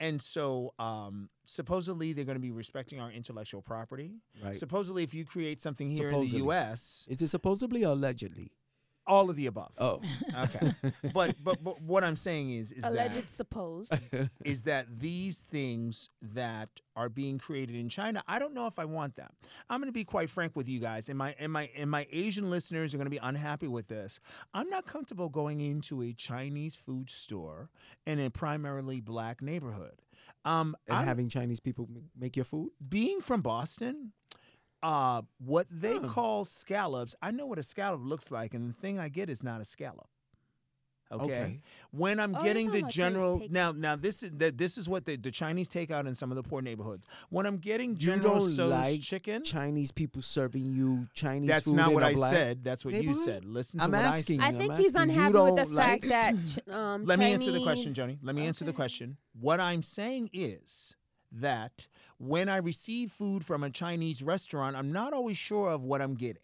And 0.00 0.20
so, 0.22 0.72
um, 0.78 1.30
supposedly, 1.46 2.12
they're 2.12 2.24
going 2.24 2.36
to 2.36 2.40
be 2.40 2.50
respecting 2.52 3.00
our 3.00 3.10
intellectual 3.10 3.62
property. 3.62 4.12
right. 4.42 4.54
Supposedly, 4.56 5.02
if 5.02 5.14
you 5.14 5.24
create 5.24 5.60
something 5.60 5.88
here 5.90 6.10
Supposedly. 6.10 6.26
in 6.26 6.32
the 6.32 6.44
U.S., 6.46 7.06
Is 7.08 7.22
it 7.22 7.28
supposedly 7.28 7.84
or 7.84 7.92
allegedly? 7.92 8.52
All 9.06 9.30
of 9.30 9.36
the 9.36 9.46
above. 9.46 9.72
Oh. 9.78 10.00
Okay, 10.42 10.72
but, 11.12 11.36
but 11.42 11.62
but 11.62 11.74
what 11.86 12.04
I'm 12.04 12.16
saying 12.16 12.50
is 12.50 12.72
is 12.72 12.84
Alleged 12.84 13.14
that 13.14 13.30
supposed. 13.30 13.92
is 14.44 14.64
that 14.64 14.98
these 14.98 15.42
things 15.42 16.10
that 16.22 16.68
are 16.96 17.08
being 17.08 17.38
created 17.38 17.76
in 17.76 17.88
China, 17.88 18.22
I 18.26 18.38
don't 18.38 18.54
know 18.54 18.66
if 18.66 18.78
I 18.78 18.84
want 18.84 19.16
them. 19.16 19.30
I'm 19.68 19.80
going 19.80 19.88
to 19.88 19.92
be 19.92 20.04
quite 20.04 20.30
frank 20.30 20.56
with 20.56 20.68
you 20.68 20.80
guys, 20.80 21.08
and 21.08 21.18
my 21.18 21.34
and 21.38 21.52
my 21.52 21.70
and 21.76 21.90
my 21.90 22.06
Asian 22.12 22.50
listeners 22.50 22.94
are 22.94 22.96
going 22.96 23.06
to 23.06 23.10
be 23.10 23.18
unhappy 23.18 23.68
with 23.68 23.88
this. 23.88 24.20
I'm 24.52 24.68
not 24.70 24.86
comfortable 24.86 25.28
going 25.28 25.60
into 25.60 26.02
a 26.02 26.12
Chinese 26.12 26.76
food 26.76 27.10
store 27.10 27.70
in 28.06 28.18
a 28.18 28.30
primarily 28.30 29.00
black 29.00 29.42
neighborhood. 29.42 30.00
Um, 30.44 30.76
and 30.86 30.96
I'm- 30.98 31.06
having 31.06 31.28
Chinese 31.28 31.60
people 31.60 31.88
make 32.18 32.36
your 32.36 32.44
food? 32.44 32.70
being 32.86 33.20
from 33.20 33.40
Boston, 33.40 34.12
uh, 34.84 35.22
what 35.38 35.66
they 35.70 35.94
Oh. 35.94 36.08
call 36.08 36.44
scallops, 36.44 37.16
I 37.22 37.30
know 37.30 37.46
what 37.46 37.58
a 37.58 37.62
scallop 37.62 38.02
looks 38.04 38.30
like, 38.30 38.52
and 38.54 38.68
the 38.68 38.74
thing 38.74 38.98
I 38.98 39.08
get 39.08 39.28
is 39.30 39.42
not 39.42 39.60
a 39.60 39.64
scallop. 39.64 40.06
Okay. 41.12 41.24
Okay. 41.24 41.60
When 41.90 42.18
I'm 42.18 42.34
Oh, 42.34 42.42
getting 42.42 42.70
the 42.72 42.82
general 42.82 43.40
now, 43.50 43.72
now 43.72 43.94
this 43.94 44.22
is 44.22 44.32
that 44.38 44.56
this 44.58 44.76
is 44.78 44.88
what 44.88 45.04
the, 45.04 45.16
the 45.16 45.30
Chinese 45.30 45.68
take 45.68 45.90
out 45.90 46.06
in 46.06 46.14
some 46.14 46.32
of 46.32 46.36
the 46.36 46.42
poor 46.42 46.60
neighborhoods. 46.62 47.06
When 47.28 47.46
I'm 47.46 47.58
getting 47.58 47.96
General 47.96 48.40
don't 48.46 48.70
like 48.70 49.00
chicken, 49.00 49.44
Chinese 49.44 49.92
people 49.92 50.22
serving 50.22 50.64
you 50.64 51.06
Chinese 51.14 51.48
that's 51.50 51.66
food 51.66 51.76
not 51.76 51.92
what 51.92 52.02
a 52.02 52.06
I 52.06 52.14
black- 52.14 52.32
said. 52.32 52.64
That's 52.64 52.84
what 52.84 52.94
you 52.94 53.14
said. 53.14 53.44
Listen 53.44 53.78
to 53.80 53.84
I'm 53.84 53.92
what 53.92 54.00
asking 54.00 54.40
I 54.40 54.48
I 54.48 54.52
think 54.52 54.72
I'm 54.72 54.78
he's 54.78 54.94
asking 54.96 55.10
you 55.10 55.14
unhappy 55.16 55.52
with 55.52 55.68
the 55.68 55.74
like- 55.74 56.04
fact 56.06 56.08
that 56.66 56.74
um, 56.74 57.04
Let 57.04 57.18
me 57.18 57.32
answer 57.32 57.52
the 57.52 57.62
question, 57.62 57.94
Chinese- 57.94 57.96
Johnny. 57.96 58.18
Let 58.22 58.34
me 58.34 58.46
answer 58.46 58.64
the 58.64 58.72
question. 58.72 59.16
What 59.38 59.60
I'm 59.60 59.82
saying 59.82 60.30
is 60.32 60.96
that 61.40 61.88
when 62.18 62.48
I 62.48 62.56
receive 62.58 63.10
food 63.10 63.44
from 63.44 63.62
a 63.64 63.70
Chinese 63.70 64.22
restaurant, 64.22 64.76
I'm 64.76 64.92
not 64.92 65.12
always 65.12 65.36
sure 65.36 65.70
of 65.70 65.84
what 65.84 66.00
I'm 66.00 66.14
getting. 66.14 66.42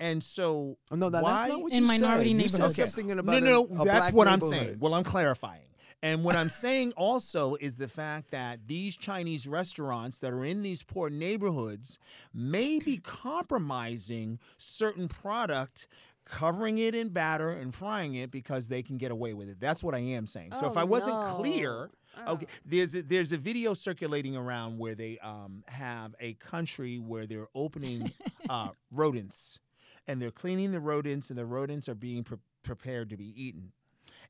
And 0.00 0.22
so, 0.22 0.78
Oh, 0.90 0.96
no, 0.96 1.10
that, 1.10 1.22
why? 1.22 1.32
that's 1.42 1.52
not 1.52 1.62
what 1.62 1.72
In 1.72 1.82
you 1.82 1.86
minority 1.88 2.30
said. 2.30 2.40
You 2.42 2.48
said 2.48 2.58
neighborhoods. 2.58 2.78
Okay. 2.80 2.88
something 2.88 3.06
no, 3.14 3.18
about 3.20 3.42
no, 3.42 3.66
a- 3.78 3.82
a 3.82 3.84
that's 3.84 4.12
what 4.12 4.26
I'm 4.28 4.40
saying. 4.40 4.78
Well, 4.80 4.94
I'm 4.94 5.04
clarifying. 5.04 5.62
And 6.04 6.24
what 6.24 6.34
I'm 6.34 6.48
saying 6.48 6.92
also 6.96 7.54
is 7.60 7.76
the 7.76 7.86
fact 7.86 8.32
that 8.32 8.66
these 8.66 8.96
Chinese 8.96 9.46
restaurants 9.46 10.18
that 10.18 10.32
are 10.32 10.44
in 10.44 10.62
these 10.62 10.82
poor 10.82 11.08
neighborhoods 11.08 12.00
may 12.34 12.80
be 12.80 12.96
compromising 12.96 14.40
certain 14.56 15.06
product, 15.06 15.86
covering 16.24 16.78
it 16.78 16.96
in 16.96 17.10
batter 17.10 17.50
and 17.50 17.72
frying 17.72 18.16
it 18.16 18.32
because 18.32 18.66
they 18.66 18.82
can 18.82 18.96
get 18.98 19.12
away 19.12 19.34
with 19.34 19.48
it. 19.48 19.60
That's 19.60 19.84
what 19.84 19.94
I 19.94 19.98
am 20.00 20.26
saying. 20.26 20.54
So 20.58 20.66
if 20.66 20.76
Oh, 20.76 20.80
I 20.80 20.84
wasn't 20.84 21.20
no. 21.20 21.36
clear, 21.36 21.90
okay, 22.28 22.46
Oh. 22.48 22.58
there's 22.64 22.94
a, 22.94 23.02
there's 23.02 23.32
a 23.32 23.38
video 23.38 23.74
circulating 23.74 24.36
around 24.36 24.78
where 24.78 24.94
they 24.94 25.18
um, 25.18 25.62
have 25.68 26.14
a 26.20 26.34
country 26.34 26.98
where 26.98 27.26
they're 27.26 27.48
opening 27.54 28.10
uh, 28.48 28.70
rodents 28.90 29.58
and 30.06 30.20
they're 30.20 30.30
cleaning 30.30 30.72
the 30.72 30.80
rodents 30.80 31.30
and 31.30 31.38
the 31.38 31.46
rodents 31.46 31.88
are 31.88 31.94
being 31.94 32.24
pre- 32.24 32.38
prepared 32.62 33.10
to 33.10 33.16
be 33.16 33.32
eaten. 33.40 33.72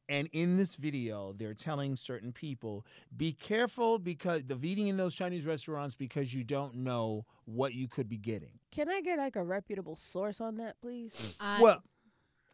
And 0.09 0.29
in 0.33 0.57
this 0.57 0.75
video, 0.75 1.33
they're 1.33 1.55
telling 1.55 1.95
certain 1.97 2.33
people, 2.33 2.85
be 3.17 3.33
careful 3.33 3.99
because 3.99 4.43
the 4.45 4.59
eating 4.61 4.89
in 4.89 4.97
those 4.97 5.15
Chinese 5.15 5.47
restaurants 5.47 5.95
because 5.95 6.35
you 6.35 6.43
don't 6.45 6.75
know 6.75 7.25
what 7.45 7.73
you 7.75 7.87
could 7.89 8.09
be 8.09 8.19
getting. 8.19 8.59
Can 8.73 8.89
I 8.89 9.01
get 9.01 9.19
like 9.19 9.37
a 9.37 9.45
reputable 9.45 9.95
source 9.97 10.41
on 10.41 10.57
that, 10.57 10.81
please? 10.81 11.37
I, 11.41 11.63
well, 11.63 11.83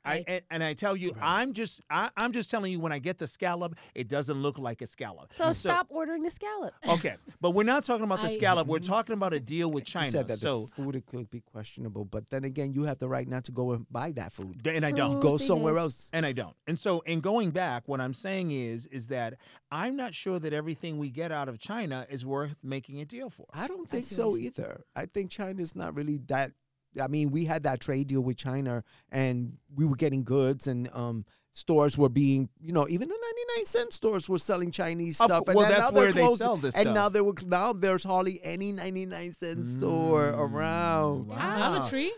I, 0.04 0.14
I- 0.14 0.24
and, 0.26 0.42
and 0.50 0.64
I 0.64 0.74
tell 0.74 0.96
you, 0.96 1.10
Right. 1.12 1.20
I'm 1.22 1.52
just 1.52 1.80
I, 1.90 2.10
I'm 2.16 2.32
just 2.32 2.50
telling 2.50 2.72
you 2.72 2.80
when 2.80 2.92
I 2.92 2.98
get 2.98 3.18
the 3.18 3.26
scallop, 3.26 3.76
it 3.94 4.08
doesn't 4.08 4.40
look 4.40 4.58
like 4.58 4.80
a 4.82 4.86
scallop. 4.86 5.32
So, 5.32 5.50
stop 5.50 5.86
ordering 5.90 6.22
the 6.22 6.30
scallop. 6.30 6.74
Okay, 6.88 7.16
but 7.40 7.50
we're 7.50 7.64
not 7.64 7.82
talking 7.84 8.04
about 8.04 8.20
the 8.20 8.26
I- 8.28 8.30
scallop. 8.36 8.66
We're 8.66 8.78
mhm. 8.78 8.86
talking 8.88 9.12
about 9.14 9.32
a 9.32 9.40
deal 9.40 9.70
with 9.70 9.82
You 9.88 9.92
China. 9.92 10.10
said 10.10 10.28
that 10.28 10.38
so, 10.38 10.62
the 10.62 10.68
food 10.82 10.94
it 10.96 11.06
could 11.06 11.30
be 11.30 11.40
questionable, 11.40 12.04
but 12.04 12.30
then 12.30 12.44
again, 12.44 12.72
you 12.72 12.84
have 12.84 12.98
the 12.98 13.08
right 13.08 13.26
not 13.28 13.44
to 13.44 13.52
go 13.52 13.72
and 13.72 13.86
buy 13.90 14.12
that 14.12 14.32
food. 14.32 14.66
and 14.66 14.84
I 14.84 14.90
don't. 14.92 15.20
Go 15.20 15.36
somewhere 15.36 15.74
Truthiness. 15.74 15.78
else. 15.80 16.10
and 16.12 16.24
I 16.26 16.32
don't. 16.32 16.56
And 16.66 16.78
so, 16.78 17.00
in 17.00 17.20
going 17.20 17.50
back, 17.50 17.86
what 17.86 18.00
I'm 18.00 18.14
saying 18.14 18.50
is, 18.50 18.86
is 18.86 19.08
that 19.08 19.34
I'm 19.70 19.96
not 19.96 20.14
sure 20.14 20.38
that 20.38 20.52
everything 20.52 20.98
we 20.98 21.10
get 21.10 21.32
out 21.32 21.48
of 21.48 21.58
China 21.58 22.06
is 22.08 22.24
worth 22.24 22.56
making 22.62 23.00
a 23.00 23.04
deal 23.04 23.30
for. 23.30 23.46
I 23.52 23.66
don't 23.66 23.88
think 23.88 24.04
see 24.04 24.14
so 24.14 24.36
either. 24.36 24.84
I 24.96 25.06
think 25.06 25.30
China 25.30 25.60
is 25.60 25.74
not 25.74 25.94
really 25.94 26.18
that. 26.28 26.52
I 27.00 27.08
mean, 27.08 27.30
we 27.30 27.44
had 27.44 27.62
that 27.64 27.80
trade 27.80 28.08
deal 28.08 28.20
with 28.20 28.36
China, 28.36 28.84
and 29.10 29.58
we 29.74 29.84
were 29.84 29.96
getting 29.96 30.24
goods, 30.24 30.66
and 30.66 30.88
um, 30.92 31.24
stores 31.50 31.96
were 31.98 32.08
being, 32.08 32.48
you 32.60 32.72
know, 32.72 32.86
even 32.88 33.08
the 33.08 33.14
ninety 33.20 33.42
nine 33.56 33.64
cent 33.64 33.92
stores 33.92 34.28
were 34.28 34.38
selling 34.38 34.70
Chinese 34.70 35.16
stuff. 35.16 35.28
cou- 35.44 35.50
and 35.50 35.56
well, 35.56 35.68
then 35.68 35.78
that's 35.78 35.82
now 35.82 35.90
they're 35.90 36.02
where 36.04 36.12
they 36.12 36.34
sell 36.34 36.56
this 36.56 36.74
And 36.76 36.82
stuff. 36.82 36.94
now 36.94 37.08
there 37.08 37.24
were 37.24 37.34
now 37.46 37.72
there's 37.72 38.04
hardly 38.04 38.40
any 38.42 38.72
ninety 38.72 39.06
nine 39.06 39.32
cent 39.32 39.66
store 39.66 40.32
Mm, 40.32 40.38
around. 40.38 41.26
wow. 41.28 41.72
Dollar 41.74 41.88
Tree. 41.88 42.12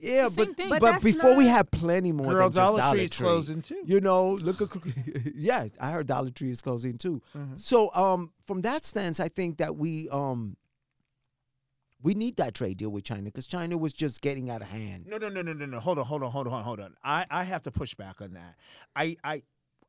Yeah, 0.00 0.28
same 0.28 0.48
but 0.48 0.56
thing. 0.58 0.68
but, 0.68 0.80
But 0.80 0.90
that's 0.92 1.04
before 1.04 1.34
we 1.34 1.46
had 1.46 1.70
plenty 1.70 2.12
more. 2.12 2.30
Girl, 2.30 2.50
than 2.50 2.52
just 2.52 2.56
Dollar 2.56 2.78
Dollar 2.78 2.94
Tree 2.94 3.04
is 3.04 3.12
closing 3.16 3.62
too. 3.62 3.82
You 3.86 4.00
know, 4.00 4.32
look 4.34 4.60
at 4.60 4.68
yeah. 5.34 5.68
I 5.80 5.90
heard 5.92 6.06
Dollar 6.08 6.30
Tree 6.30 6.50
is 6.50 6.60
closing 6.60 6.98
too. 6.98 7.22
Mhm. 7.34 7.58
So 7.58 7.90
um, 7.94 8.30
from 8.44 8.60
that 8.62 8.84
stance, 8.84 9.18
I 9.18 9.28
think 9.28 9.58
that 9.58 9.76
we 9.76 10.10
um, 10.10 10.56
we 12.04 12.14
need 12.14 12.36
that 12.36 12.54
trade 12.54 12.76
deal 12.76 12.90
with 12.90 13.02
China 13.04 13.22
because 13.24 13.46
China 13.46 13.76
was 13.78 13.92
just 13.92 14.20
getting 14.20 14.50
out 14.50 14.60
of 14.62 14.68
hand. 14.68 15.06
No, 15.08 15.16
no, 15.16 15.28
no, 15.30 15.42
no, 15.42 15.54
no, 15.54 15.64
no. 15.66 15.80
Hold 15.80 15.98
on, 15.98 16.04
hold 16.04 16.22
on, 16.22 16.30
hold 16.30 16.46
on, 16.48 16.62
hold 16.62 16.78
on. 16.78 16.94
I, 17.02 17.24
I 17.30 17.42
have 17.44 17.62
to 17.62 17.70
push 17.72 17.94
back 17.94 18.20
on 18.20 18.34
that. 18.34 18.54
I, 18.94 19.16
I, 19.24 19.42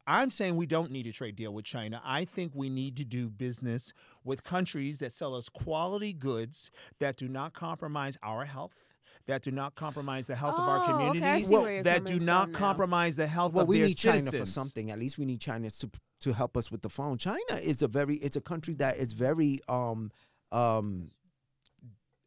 I'm 0.08 0.30
saying 0.30 0.56
we 0.56 0.66
don't 0.66 0.92
need 0.92 1.08
a 1.08 1.12
trade 1.12 1.36
deal 1.36 1.54
with 1.54 1.66
China. 1.66 2.02
I 2.06 2.24
think 2.26 2.54
we 2.56 2.70
need 2.70 2.96
to 2.98 3.04
do 3.06 3.30
business 3.30 3.92
with 4.24 4.44
countries 4.44 5.00
that 5.00 5.12
sell 5.12 5.36
us 5.36 5.50
quality 5.50 6.14
goods 6.14 6.72
that 7.00 7.18
do 7.18 7.28
not 7.28 7.54
compromise 7.54 8.18
our 8.24 8.46
health, 8.46 8.94
that 9.28 9.42
do 9.42 9.52
not 9.52 9.76
compromise 9.76 10.28
the 10.28 10.36
health 10.36 10.56
of 10.58 10.68
our 10.70 10.78
Oh, 10.78 10.82
okay, 10.84 10.92
I 10.92 11.08
communities, 11.08 11.50
see 11.50 11.58
where 11.58 11.74
you're 11.74 11.84
that 11.84 12.06
do 12.06 12.20
not 12.20 12.46
from 12.46 12.52
now. 12.54 12.58
compromise 12.60 13.16
the 13.18 13.28
health 13.28 13.54
Well, 13.54 13.64
of 13.64 13.68
we 13.68 13.80
their 13.80 13.88
need. 13.88 13.98
China 13.98 14.32
for 14.32 14.46
something. 14.46 14.90
At 14.90 15.00
least 15.00 15.18
we 15.18 15.26
need 15.26 15.42
China 15.42 15.70
to 15.70 15.90
to 16.22 16.32
help 16.34 16.56
us 16.56 16.72
with 16.72 16.82
the 16.82 16.90
phone. 16.90 17.18
China 17.18 17.60
is 17.62 17.82
a 17.82 17.88
very 17.90 18.16
it's 18.18 18.38
a 18.38 18.42
country 18.42 18.74
that 18.76 18.96
is 18.98 19.12
very 19.14 19.60
um 19.68 20.12
um 20.52 21.12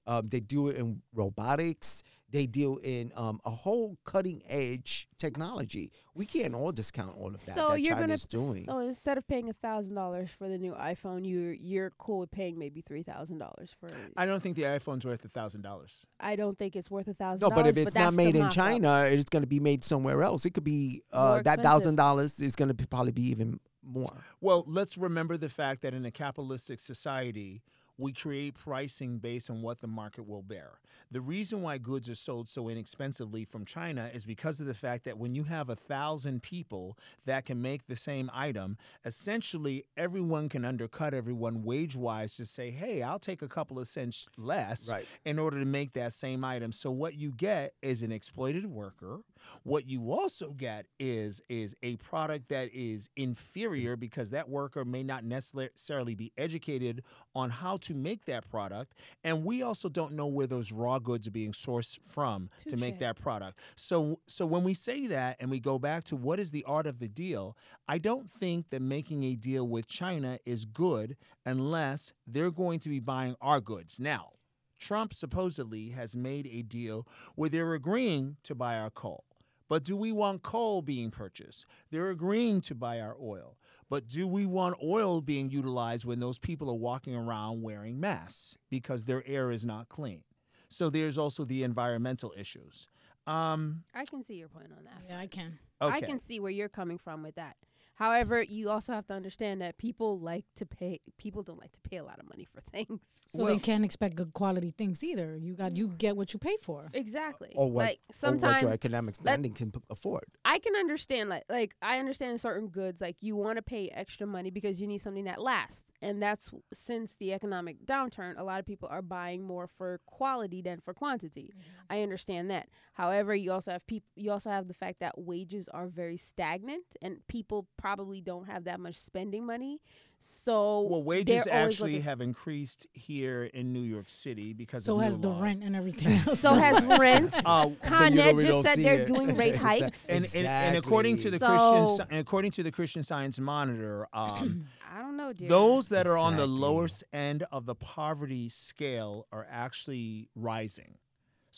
um 0.09 0.29
they 0.29 0.41
do 0.41 0.69
it 0.69 0.77
in 0.77 1.03
robotics. 1.15 2.03
They 2.31 2.45
deal 2.45 2.77
in 2.83 3.11
um, 3.17 3.41
a 3.47 3.51
whole 3.51 3.97
cutting 4.05 4.43
edge 4.47 5.09
technology. 5.17 5.91
We 6.15 6.27
can't 6.27 6.55
all 6.55 6.73
discount 6.73 7.17
all 7.17 7.29
of 7.29 7.43
that 7.47 7.55
so 7.55 7.71
that 7.71 7.81
you're 7.81 7.97
China's 7.97 8.27
gonna 8.27 8.45
doing. 8.45 8.65
so 8.67 8.81
instead 8.81 9.17
of 9.17 9.27
paying 9.27 9.49
a 9.49 9.55
thousand 9.55 9.95
dollars 9.95 10.29
for 10.39 10.47
the 10.47 10.59
new 10.59 10.75
iPhone, 10.75 11.27
you're 11.27 11.55
you're 11.55 11.91
cool 11.97 12.19
with 12.21 12.31
paying 12.31 12.59
maybe 12.59 12.83
three 12.83 13.03
thousand 13.03 13.39
dollars 13.39 13.75
for. 13.81 13.89
I 14.15 14.27
don't 14.27 14.43
think 14.43 14.57
the 14.57 14.65
iPhone's 14.65 15.07
worth 15.07 15.25
a 15.25 15.29
thousand 15.29 15.63
dollars. 15.63 16.07
I 16.21 16.37
don't 16.37 16.59
think 16.59 16.77
it's 16.77 16.91
worth 16.91 17.09
a 17.09 17.15
thousand. 17.15 17.49
No, 17.49 17.55
but 17.55 17.67
if 17.67 17.77
dollars, 17.77 17.87
it's 17.87 17.95
not 17.95 18.13
made 18.13 18.37
in 18.37 18.43
mock-up. 18.43 18.55
China, 18.55 19.05
it's 19.09 19.25
going 19.31 19.43
to 19.43 19.49
be 19.49 19.61
made 19.61 19.83
somewhere 19.83 20.23
else. 20.23 20.45
It 20.45 20.51
could 20.51 20.65
be 20.65 21.03
uh, 21.13 21.41
that 21.43 21.63
thousand 21.63 21.97
dollars 21.97 22.41
is 22.41 22.57
going 22.57 22.75
to 22.77 22.87
probably 22.89 23.13
be 23.13 23.31
even 23.31 23.59
more. 23.83 24.23
Well, 24.43 24.65
let's 24.67 24.99
remember 24.99 25.39
the 25.39 25.49
fact 25.49 25.81
that 25.81 25.95
in 25.95 26.05
a 26.05 26.11
capitalistic 26.11 26.79
society, 26.79 27.63
we 27.99 28.13
create 28.13 28.55
pricing 28.55 29.19
based 29.19 29.51
on 29.51 29.61
what 29.61 29.81
the 29.81 29.87
market 29.89 30.27
will 30.27 30.43
bear. 30.43 30.79
The 31.11 31.21
reason 31.21 31.63
why 31.63 31.79
goods 31.79 32.09
are 32.09 32.15
sold 32.15 32.49
so 32.49 32.69
inexpensively 32.69 33.45
from 33.45 33.65
China 33.65 34.11
is 34.13 34.25
because 34.25 34.61
of 34.61 34.67
the 34.67 34.75
fact 34.75 35.05
that 35.05 35.19
when 35.19 35.35
you 35.35 35.45
have 35.45 35.69
a 35.69 35.77
thousand 35.77 36.43
people 36.43 36.97
that 37.25 37.45
can 37.45 37.61
make 37.61 37.87
the 37.87 37.97
same 37.97 38.31
item, 38.33 38.77
essentially 39.05 39.85
everyone 39.97 40.49
can 40.49 40.65
undercut 40.65 41.15
everyone 41.15 41.65
wage 41.65 41.97
wise 41.97 42.37
to 42.37 42.45
say, 42.47 42.71
hey, 42.71 43.03
I'll 43.03 43.19
take 43.19 43.43
a 43.43 43.49
couple 43.49 43.79
of 43.79 43.89
cents 43.89 44.29
less 44.37 44.91
Right. 44.93 45.05
in 45.25 45.39
order 45.39 45.59
to 45.59 45.65
make 45.67 45.93
that 45.95 46.13
same 46.13 46.45
item. 46.45 46.73
So 46.73 46.91
what 46.91 47.15
you 47.15 47.33
get 47.33 47.73
is 47.83 48.03
an 48.03 48.13
exploited 48.13 48.67
worker. 48.67 49.21
What 49.63 49.89
you 49.89 50.13
also 50.13 50.51
get 50.51 50.87
is 50.99 51.41
is 51.49 51.75
a 51.83 51.97
product 51.97 52.49
that 52.49 52.71
is 52.73 53.11
inferior 53.17 53.97
because 53.97 54.31
that 54.31 54.49
worker 54.49 54.85
may 54.85 55.03
not 55.03 55.25
necessarily 55.25 56.15
be 56.15 56.33
educated 56.37 57.03
on 57.35 57.51
how 57.51 57.77
to 57.79 57.95
make 57.95 58.25
that 58.27 58.49
product, 58.51 58.95
and 59.25 59.45
we 59.45 59.63
also 59.63 59.89
don't 59.89 60.13
know 60.13 60.27
where 60.27 60.47
those 60.47 60.73
raw 60.73 60.99
goods 60.99 61.27
are 61.27 61.33
being 61.33 61.53
sourced 61.53 61.99
from 62.03 62.51
to 62.69 62.77
make 62.77 62.99
that 62.99 63.17
product. 63.17 63.59
So 63.77 64.21
so 64.27 64.47
when 64.47 64.65
we 64.65 64.75
say 64.75 65.07
that 65.09 65.37
and 65.41 65.51
we 65.51 65.61
go 65.61 65.79
back 65.79 66.05
to 66.05 66.17
what 66.17 66.39
is 66.39 66.51
the 66.51 66.65
art 66.65 66.87
of 66.87 66.99
the 66.99 67.09
deal, 67.09 67.57
I 67.87 67.99
don't 67.99 68.31
think 68.31 68.71
that 68.71 68.83
making 68.83 69.25
a 69.25 69.35
deal 69.35 69.67
with 69.67 69.87
China 69.87 70.39
is 70.45 70.65
good 70.65 71.17
unless 71.45 72.13
they're 72.27 72.51
going 72.51 72.79
to 72.81 72.89
be 72.89 73.01
buying 73.01 73.37
our 73.41 73.61
goods. 73.61 73.99
Now, 73.99 74.33
Trump 74.79 75.13
supposedly 75.13 75.91
has 75.91 76.15
made 76.15 76.47
a 76.47 76.63
deal 76.63 77.07
where 77.35 77.49
they're 77.51 77.75
agreeing 77.75 78.37
to 78.45 78.55
buy 78.55 78.77
our 78.79 78.91
coal. 78.91 79.25
But 79.69 79.85
do 79.85 79.97
we 79.97 80.13
want 80.13 80.43
coal 80.43 80.83
being 80.83 81.11
purchased? 81.11 81.67
They're 81.91 82.11
agreeing 82.11 82.61
to 82.63 82.75
buy 82.75 83.01
our 83.01 83.17
oil. 83.21 83.59
But 83.91 84.09
do 84.09 84.27
we 84.27 84.47
want 84.47 84.77
oil 84.83 85.21
being 85.21 85.51
utilized 85.51 86.05
when 86.05 86.21
those 86.21 86.39
people 86.39 86.71
are 86.71 86.75
walking 86.75 87.15
around 87.15 87.63
wearing 87.63 88.01
masks 88.01 88.57
because 88.71 89.05
their 89.05 89.23
air 89.27 89.51
is 89.51 89.65
not 89.65 89.89
clean? 89.89 90.23
So 90.69 90.91
there's 90.91 91.17
also 91.17 91.45
the 91.45 91.63
environmental 91.63 92.33
issues. 92.37 92.89
Um, 93.27 93.85
I 93.95 94.05
can 94.05 94.23
see 94.23 94.35
your 94.35 94.49
point 94.49 94.73
on 94.77 94.85
that. 94.85 95.03
Yeah, 95.09 95.19
I 95.19 95.27
can. 95.27 95.59
okay. 95.81 95.95
I 95.97 96.01
can 96.01 96.21
see 96.21 96.41
where 96.41 96.51
you're 96.51 96.69
coming 96.69 96.99
from 96.99 97.23
with 97.23 97.35
that. 97.37 97.57
However, 97.99 98.41
you 98.41 98.71
also 98.71 98.93
have 98.93 99.07
to 99.09 99.13
understand 99.13 99.61
that 99.61 99.77
people 99.77 100.21
like 100.21 100.45
to 100.57 100.65
pay. 100.65 101.01
People 101.19 101.43
don't 101.43 101.59
like 101.59 101.73
to 101.73 101.81
pay 101.81 101.97
a 101.97 102.05
lot 102.05 102.21
of 102.21 102.29
money 102.29 102.45
for 102.45 102.61
things. 102.73 103.01
So 103.33 103.43
Well- 103.43 103.53
they 103.53 103.59
can't 103.59 103.85
expect 103.85 104.15
good 104.15 104.33
quality 104.33 104.71
things 104.71 105.03
either. 105.03 105.37
You 105.37 105.55
got 105.55 105.77
you 105.77 105.89
get 105.89 106.17
what 106.17 106.33
you 106.33 106.39
pay 106.39 106.57
for. 106.63 106.91
Exactly. 106.95 107.53
Or 107.57 107.69
what, 107.71 107.87
like 107.87 107.99
or 107.99 108.07
what 108.07 108.17
sometimes 108.17 108.63
your 108.63 108.71
economic 108.73 109.17
standing 109.17 109.53
can 109.53 109.73
p- 109.73 109.81
afford. 109.91 110.27
I 110.45 110.61
can 110.61 110.77
understand 110.77 111.29
like 111.29 111.43
like 111.49 111.75
I 111.83 111.99
understand 111.99 112.41
certain 112.41 112.69
goods 112.69 113.01
like 113.01 113.17
you 113.21 113.35
want 113.35 113.57
to 113.57 113.63
pay 113.63 113.89
extra 113.89 114.29
money 114.29 114.51
because 114.51 114.81
you 114.81 114.87
need 114.87 114.99
something 114.99 115.25
that 115.25 115.43
lasts. 115.43 115.93
And 116.01 116.23
that's 116.23 116.53
since 116.73 117.17
the 117.19 117.33
economic 117.33 117.85
downturn, 117.85 118.39
a 118.39 118.45
lot 118.45 118.61
of 118.61 118.67
people 118.67 118.89
are 118.93 119.03
buying 119.03 119.43
more 119.43 119.67
for 119.67 120.01
quality 120.07 120.63
than 120.63 120.81
for 120.81 120.95
quantity. 120.95 121.53
Mm-hmm. 121.53 121.71
I 121.91 122.03
understand 122.03 122.49
that. 122.53 122.69
However, 122.93 123.35
you 123.35 123.51
also 123.51 123.73
have 123.73 123.85
people 123.89 124.09
you 124.15 124.31
also 124.31 124.51
have 124.51 124.69
the 124.69 124.75
fact 124.75 125.01
that 125.01 125.19
wages 125.19 125.69
are 125.69 125.89
very 125.89 126.17
stagnant 126.17 126.85
and 127.03 127.27
people 127.27 127.67
probably 127.77 127.88
don't 127.97 128.47
have 128.49 128.65
that 128.65 128.81
much 128.81 128.97
spending 128.97 129.45
money. 129.47 129.81
So 130.21 130.81
well, 130.81 131.03
wages 131.05 131.47
actually 131.47 131.93
looking- 131.93 132.03
have 132.03 132.21
increased 132.21 132.89
here 132.93 133.45
in 133.45 133.73
New 133.73 133.83
York 133.83 134.09
City 134.11 134.53
because 134.53 134.85
So 134.85 134.97
of 134.99 135.05
has 135.05 135.17
new 135.17 135.23
the 135.23 135.29
laws. 135.29 135.43
rent 135.43 135.63
and 135.63 135.77
everything 135.77 136.19
else. 136.27 136.41
so 136.41 136.55
has 136.55 136.83
rent. 136.99 137.33
Uh, 137.45 137.71
Con 137.85 138.15
you 138.15 138.21
Ed 138.21 138.39
just 138.41 138.63
said 138.65 138.79
they're 138.81 139.03
it. 139.03 139.07
doing 139.07 139.37
rate 139.37 139.55
Exact- 139.55 139.63
hikes. 139.83 140.07
and, 140.07 140.29
and, 140.35 140.47
and 140.47 140.77
according 140.77 141.19
to 141.19 141.31
the 141.31 141.37
Exactly. 141.37 141.85
Christian, 141.87 142.07
and 142.11 142.19
according 142.21 142.51
to 142.51 142.63
the 142.65 142.73
Christian 142.73 143.05
Science 143.05 143.39
Monitor, 143.39 144.09
um, 144.13 144.67
I 144.93 145.01
don't 145.03 145.17
know, 145.17 145.31
dear. 145.31 145.49
those 145.49 145.89
that 145.91 146.09
are 146.09 146.19
on 146.19 146.37
the 146.37 146.49
lowest 146.49 147.05
end 147.13 147.45
of 147.53 147.65
the 147.67 147.77
poverty 147.77 148.49
scale 148.49 149.27
are 149.31 149.47
actually 149.49 150.29
rising. 150.35 150.99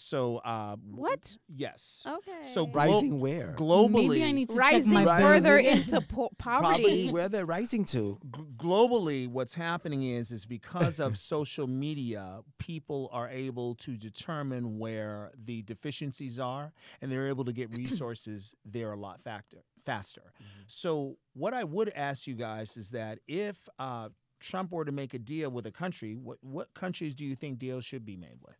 So, 0.02 0.38
uh, 0.38 0.76
What? 0.76 1.36
Yes. 1.54 2.04
Okay. 2.06 2.40
So 2.42 2.64
glo- 2.66 2.84
Rising 2.84 3.20
where? 3.20 3.52
globally, 3.56 4.08
Maybe 4.08 4.24
I 4.24 4.32
need 4.32 4.48
to 4.48 4.54
check 4.56 4.72
rising 4.72 4.92
my 4.94 5.04
Rising. 5.04 5.26
further 5.26 5.58
into 5.58 6.00
po- 6.08 6.30
Poverty, 6.38 6.82
poverty. 6.82 7.10
where 7.10 7.28
they're 7.28 7.44
rising 7.44 7.84
to. 7.86 8.18
g- 8.34 8.42
globally, 8.56 9.28
what's 9.28 9.54
happening 9.54 10.02
is 10.04 10.30
is 10.32 10.46
because 10.46 11.00
of 11.00 11.18
social 11.34 11.66
media, 11.66 12.40
people 12.58 13.10
are 13.12 13.28
able 13.28 13.74
to 13.76 13.96
determine 13.96 14.78
where 14.78 15.32
the 15.36 15.60
deficiencies 15.62 16.38
are, 16.40 16.72
and 17.02 17.12
they're 17.12 17.28
able 17.28 17.44
to 17.44 17.52
get 17.52 17.70
resources 17.76 18.54
there 18.64 18.92
a 18.92 18.96
lot 18.96 19.20
factor 19.20 19.64
faster. 19.84 20.32
So, 20.66 21.16
what 21.34 21.52
I 21.54 21.64
would 21.64 21.90
ask 21.94 22.26
you 22.26 22.34
guys 22.34 22.76
is 22.76 22.90
that 22.92 23.18
if 23.26 23.68
uh, 23.78 24.08
Trump 24.40 24.72
were 24.72 24.84
to 24.84 24.92
make 24.92 25.12
a 25.14 25.18
deal 25.18 25.50
with 25.50 25.66
a 25.66 25.70
country, 25.72 26.14
what 26.14 26.38
what 26.42 26.72
countries 26.74 27.14
do 27.14 27.24
you 27.26 27.34
think 27.34 27.58
deals 27.58 27.84
should 27.84 28.04
be 28.06 28.16
made 28.16 28.38
with? 28.46 28.56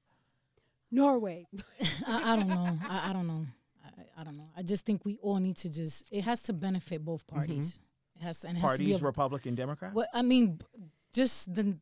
Norway. 0.91 1.47
I, 2.07 2.33
I 2.33 2.37
don't 2.37 2.49
know. 2.49 2.79
I, 2.89 3.11
I 3.11 3.13
don't 3.13 3.27
know. 3.27 3.47
I, 3.85 4.21
I 4.21 4.25
don't 4.25 4.37
know. 4.37 4.49
I 4.57 4.63
just 4.63 4.85
think 4.85 5.05
we 5.05 5.19
all 5.23 5.39
need 5.39 5.57
to 5.59 5.71
just. 5.71 6.09
It 6.13 6.23
has 6.23 6.43
to 6.43 6.53
benefit 6.53 7.05
both 7.05 7.27
mm-hmm. 7.27 7.37
parties. 7.37 7.79
It 8.17 8.23
has 8.23 8.45
and 8.45 8.57
it 8.57 8.61
has 8.61 8.73
to 8.73 8.79
be. 8.79 8.85
Parties, 8.85 9.03
A, 9.03 9.07
Republican, 9.07 9.55
Democrat, 9.55 9.95
what 9.95 10.09
I 10.13 10.23
mean, 10.23 10.61
just 11.13 11.55
the. 11.55 11.77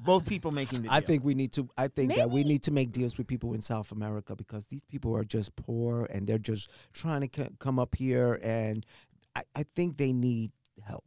both 0.00 0.26
people 0.26 0.52
making 0.52 0.82
the 0.82 0.88
deal. 0.88 0.96
I 0.96 1.00
think 1.00 1.24
we 1.24 1.34
need 1.34 1.52
to. 1.52 1.68
I 1.76 1.88
think 1.88 2.14
that 2.16 2.30
we 2.30 2.44
need 2.44 2.62
to 2.64 2.70
make 2.70 2.92
deals 2.92 3.18
with 3.18 3.26
people 3.26 3.54
in 3.54 3.60
South 3.60 3.92
America 3.92 4.34
because 4.36 4.66
these 4.66 4.82
people 4.82 5.16
are 5.16 5.24
just 5.24 5.54
poor 5.56 6.06
and 6.10 6.26
they're 6.26 6.38
just 6.38 6.70
trying 6.92 7.28
to 7.28 7.42
c- 7.44 7.50
come 7.58 7.78
up 7.78 7.94
here, 7.94 8.40
and 8.42 8.86
I, 9.36 9.42
I 9.54 9.62
think 9.64 9.98
they 9.98 10.12
need 10.12 10.52
help, 10.86 11.04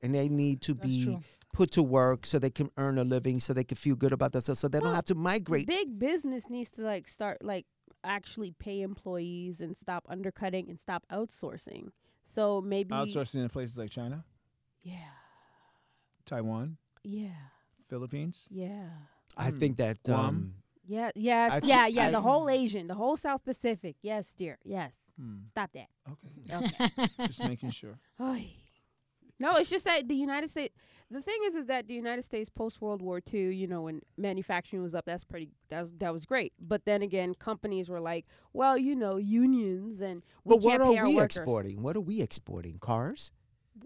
and 0.00 0.14
they 0.14 0.28
need 0.28 0.62
to 0.62 0.74
That's 0.74 0.86
be 0.86 1.04
true. 1.04 1.22
Put 1.52 1.70
to 1.72 1.82
work 1.82 2.24
so 2.26 2.38
they 2.38 2.50
can 2.50 2.70
earn 2.76 2.98
a 2.98 3.04
living, 3.04 3.38
so 3.38 3.52
they 3.52 3.64
can 3.64 3.76
feel 3.76 3.94
good 3.94 4.12
about 4.12 4.32
themselves, 4.32 4.60
so 4.60 4.68
they 4.68 4.80
don't 4.80 4.94
have 4.94 5.04
to 5.04 5.14
migrate. 5.14 5.66
Big 5.66 5.98
business 5.98 6.48
needs 6.48 6.70
to 6.72 6.82
like 6.82 7.06
start 7.08 7.44
like 7.44 7.66
actually 8.04 8.52
pay 8.58 8.80
employees 8.80 9.60
and 9.60 9.76
stop 9.76 10.04
undercutting 10.08 10.68
and 10.68 10.80
stop 10.80 11.04
outsourcing. 11.12 11.88
So 12.24 12.60
maybe 12.60 12.94
outsourcing 12.94 13.42
in 13.42 13.48
places 13.48 13.78
like 13.78 13.90
China, 13.90 14.24
Yeah. 14.82 15.10
Taiwan, 16.24 16.78
Yeah. 17.04 17.30
Philippines. 17.88 18.48
Yeah. 18.50 18.88
I 19.36 19.50
Mm. 19.50 19.60
think 19.60 19.76
that 19.78 20.02
Guam? 20.04 20.18
um, 20.26 20.54
Yeah, 20.84 21.10
yes, 21.14 21.52
I 21.52 21.66
yeah, 21.66 21.86
thi- 21.86 21.92
yeah. 21.94 22.06
I- 22.06 22.10
the 22.10 22.20
whole 22.20 22.50
Asian, 22.50 22.86
the 22.88 22.94
whole 22.94 23.16
South 23.16 23.44
Pacific. 23.44 23.96
Yes, 24.02 24.32
dear. 24.32 24.58
Yes. 24.64 24.98
Hmm, 25.16 25.46
Stop 25.46 25.70
that. 25.72 25.88
Okay, 26.10 26.66
Okay. 26.66 27.26
just 27.28 27.42
making 27.44 27.70
sure. 27.70 27.98
Oy. 28.20 28.50
No, 29.38 29.56
it's 29.56 29.70
just 29.70 29.84
that 29.84 30.06
the 30.08 30.14
United 30.16 30.50
States, 30.50 30.74
The 31.12 31.20
thing 31.20 31.36
is, 31.44 31.54
is 31.54 31.66
that 31.66 31.86
the 31.88 31.94
United 31.94 32.22
States 32.22 32.48
post 32.48 32.80
World 32.80 33.02
War 33.02 33.20
II, 33.32 33.54
you 33.54 33.66
know, 33.66 33.82
when 33.82 34.00
manufacturing 34.16 34.82
was 34.82 34.94
up, 34.94 35.04
that's 35.04 35.24
pretty, 35.24 35.50
that 35.68 35.82
was, 35.82 35.92
that 35.98 36.12
was 36.12 36.24
great. 36.24 36.54
But 36.58 36.86
then 36.86 37.02
again, 37.02 37.34
companies 37.34 37.90
were 37.90 38.00
like, 38.00 38.24
well, 38.54 38.78
you 38.78 38.94
know, 38.96 39.16
unions 39.18 40.00
and 40.00 40.22
we 40.44 40.54
But 40.56 40.62
what 40.62 40.70
can't 40.70 40.82
are 40.84 40.92
pay 40.94 40.98
our 41.00 41.08
we 41.08 41.14
workers. 41.16 41.36
exporting? 41.36 41.82
What 41.82 41.96
are 41.96 42.00
we 42.00 42.22
exporting? 42.22 42.78
Cars? 42.78 43.30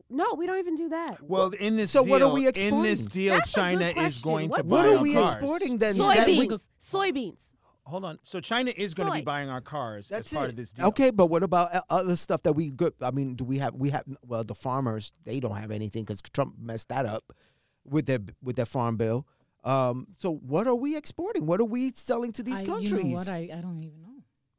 No, 0.08 0.34
we 0.36 0.46
don't 0.46 0.58
even 0.58 0.76
do 0.76 0.88
that. 0.90 1.20
Well, 1.22 1.50
in 1.50 1.76
this 1.76 1.90
So 1.90 2.02
deal, 2.04 2.10
what 2.10 2.22
are 2.22 2.32
we 2.32 2.46
in 2.46 2.82
this 2.82 3.04
deal, 3.04 3.34
That's 3.34 3.52
a 3.52 3.54
good 3.54 3.60
China 3.60 3.84
is 3.86 3.94
question. 3.94 4.22
going 4.30 4.50
to 4.50 4.56
What- 4.58 4.68
buy 4.68 4.76
What 4.76 4.86
our 4.86 4.94
are 4.96 5.02
we 5.02 5.14
cars. 5.14 5.32
exporting 5.32 5.78
then? 5.78 5.96
that 5.98 6.26
we- 6.28 6.36
Soybeans. 6.48 6.68
Soybeans. 6.80 7.52
Hold 7.87 8.05
on. 8.05 8.18
So 8.22 8.40
China 8.40 8.72
is 8.77 8.94
going 8.94 9.07
to 9.07 9.12
be 9.12 9.20
Soy. 9.20 9.25
buying 9.25 9.49
our 9.49 9.61
cars 9.61 10.09
That's 10.09 10.27
as 10.33 10.37
part 10.37 10.46
it. 10.49 10.51
of 10.51 10.57
this 10.57 10.72
deal. 10.72 10.87
Okay, 10.88 11.11
but 11.11 11.27
what 11.27 11.42
about 11.44 11.70
other 11.88 12.16
stuff 12.16 12.42
that 12.42 12.53
we 12.55 12.70
good? 12.70 12.94
I 13.01 13.11
mean, 13.12 13.35
do 13.37 13.44
we 13.44 13.59
have 13.59 13.75
we 13.75 13.90
have 13.90 14.03
well 14.27 14.42
the 14.44 14.55
farmers 14.57 15.12
they 15.25 15.38
don't 15.40 15.57
have 15.57 15.70
anything 15.70 16.03
because 16.05 16.20
Trump 16.20 16.57
messed 16.59 16.88
that 16.88 17.07
up 17.07 17.33
with 17.85 18.07
their 18.07 18.18
with 18.42 18.57
their 18.57 18.66
farm 18.66 18.96
bill. 18.96 19.27
Um, 19.64 20.09
so 20.16 20.35
what 20.35 20.66
are 20.66 20.75
we 20.75 20.96
exporting? 20.96 21.46
What 21.46 21.61
are 21.61 21.64
we 21.64 21.90
selling 21.92 22.33
to 22.33 22.42
these 22.42 22.62
I, 22.62 22.66
countries? 22.66 22.90
You 22.92 23.05
know 23.05 23.14
what? 23.16 23.29
I, 23.29 23.49
I 23.53 23.61
don't 23.61 23.83
even 23.83 24.03
know. 24.03 24.03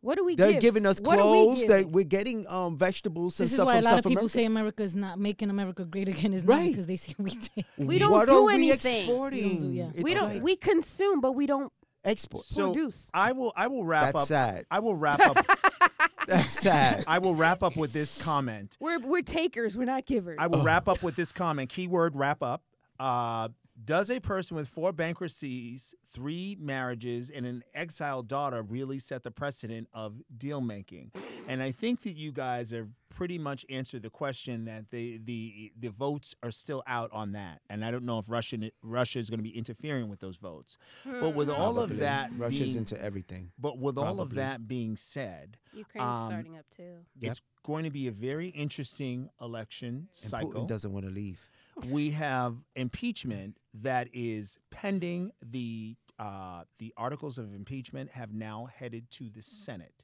What 0.01 0.15
do 0.15 0.23
we 0.23 0.35
They're 0.35 0.53
give? 0.53 0.61
giving 0.61 0.85
us 0.85 0.99
What 1.01 1.17
are 1.19 1.29
we 1.31 1.43
clothes. 1.43 1.65
That 1.65 1.77
giving? 1.79 1.91
we're 1.91 2.03
getting 2.05 2.47
um, 2.47 2.77
vegetables 2.77 3.39
and 3.39 3.45
This 3.45 3.51
is 3.51 3.57
stuff 3.57 3.65
why 3.65 3.77
a 3.77 3.81
lot 3.81 3.89
South 3.89 3.99
of 3.99 4.03
people 4.05 4.19
America. 4.19 4.29
say 4.29 4.45
America 4.45 4.83
is 4.83 4.95
not 4.95 5.19
making 5.19 5.49
America 5.49 5.83
great 5.85 6.07
again. 6.07 6.33
Is 6.33 6.43
not 6.45 6.59
Right. 6.59 6.69
because 6.71 6.85
they 6.85 6.95
say 6.97 7.13
we 7.19 7.31
take. 7.31 7.65
We 7.77 7.99
don't 7.99 8.11
what 8.11 8.27
do 8.29 8.35
are 8.35 8.45
we 8.45 8.53
anything. 8.69 8.97
exporting? 8.99 9.43
We 9.43 9.49
don't 9.57 9.59
do- 9.59 9.71
yeah. 9.73 9.89
We 10.03 10.13
don't. 10.13 10.33
like 10.35 10.43
we 10.43 10.55
consume, 10.55 11.19
but 11.19 11.33
we 11.33 11.45
don't 11.45 11.73
export. 12.03 12.43
So 12.43 12.73
produce. 12.73 13.09
I 13.13 13.31
will 13.31 13.53
I 13.55 13.67
will 13.67 13.83
wrap 13.83 14.13
That's 14.13 14.23
up 14.23 14.27
sad. 14.27 14.65
I 14.71 14.79
will 14.79 14.95
wrap 14.95 15.19
up 15.19 15.45
That's 16.27 16.53
sad. 16.53 17.05
I 17.07 17.19
will 17.19 17.35
wrap 17.35 17.63
up 17.63 17.77
with 17.77 17.93
this 17.93 18.21
comment. 18.21 18.77
We're 18.79 18.99
we're 18.99 19.21
takers. 19.21 19.77
We're 19.77 19.85
not 19.85 20.05
givers. 20.05 20.37
I 20.39 20.47
will 20.47 20.61
wrap 20.61 20.87
up 20.87 21.01
with 21.01 21.15
this 21.15 21.31
comment. 21.31 21.69
Keyword 21.69 22.15
wrap 22.15 22.43
up. 22.43 22.63
Uh, 22.99 23.49
does 23.87 24.11
a 24.11 24.19
person 24.19 24.57
with 24.57 24.67
four 24.67 24.91
bankruptcies, 24.91 25.95
three 26.05 26.57
marriages, 26.59 27.29
and 27.29 27.45
an 27.45 27.63
exiled 27.73 28.27
daughter 28.27 28.61
really 28.61 28.99
set 28.99 29.23
the 29.23 29.31
precedent 29.31 29.87
of 29.93 30.21
deal 30.37 30.59
making? 30.59 31.11
And 31.47 31.63
I 31.63 31.71
think 31.71 32.01
that 32.01 32.17
you 32.17 32.33
guys 32.33 32.71
have 32.71 32.89
pretty 33.09 33.37
much 33.37 33.65
answered 33.69 34.03
the 34.03 34.09
question 34.09 34.65
that 34.65 34.91
the 34.91 35.19
the 35.23 35.71
the 35.79 35.87
votes 35.87 36.35
are 36.43 36.51
still 36.51 36.83
out 36.85 37.09
on 37.13 37.31
that. 37.31 37.61
And 37.69 37.85
I 37.85 37.89
don't 37.89 38.03
know 38.03 38.19
if 38.19 38.29
Russia 38.29 38.57
Russia 38.83 39.19
is 39.19 39.29
going 39.29 39.39
to 39.39 39.43
be 39.43 39.57
interfering 39.57 40.09
with 40.09 40.19
those 40.19 40.35
votes. 40.35 40.77
But 41.05 41.33
with 41.33 41.49
all 41.49 41.79
of 41.79 41.97
that, 41.99 42.29
Russia's 42.37 42.71
being, 42.71 42.77
into 42.79 43.01
everything. 43.01 43.51
but 43.57 43.79
with 43.79 43.97
all 43.97 44.19
of 44.19 44.33
that 44.33 44.67
being 44.67 44.97
said, 44.97 45.57
Ukraine's 45.73 46.07
um, 46.09 46.29
starting 46.29 46.57
up 46.57 46.65
too. 46.75 46.97
Yep. 47.21 47.31
it's 47.31 47.41
going 47.63 47.85
to 47.85 47.89
be 47.89 48.07
a 48.07 48.11
very 48.11 48.49
interesting 48.49 49.29
election 49.41 49.87
And 49.87 50.07
cycle 50.11 50.51
Putin 50.51 50.67
doesn't 50.67 50.91
want 50.91 51.05
to 51.05 51.11
leave. 51.11 51.39
We 51.85 52.11
have 52.11 52.55
impeachment 52.75 53.57
that 53.73 54.09
is 54.13 54.59
pending. 54.71 55.31
The 55.41 55.95
uh, 56.19 56.63
the 56.79 56.93
articles 56.97 57.37
of 57.37 57.53
impeachment 57.53 58.11
have 58.11 58.33
now 58.33 58.67
headed 58.75 59.11
to 59.11 59.29
the 59.29 59.41
Senate, 59.41 60.03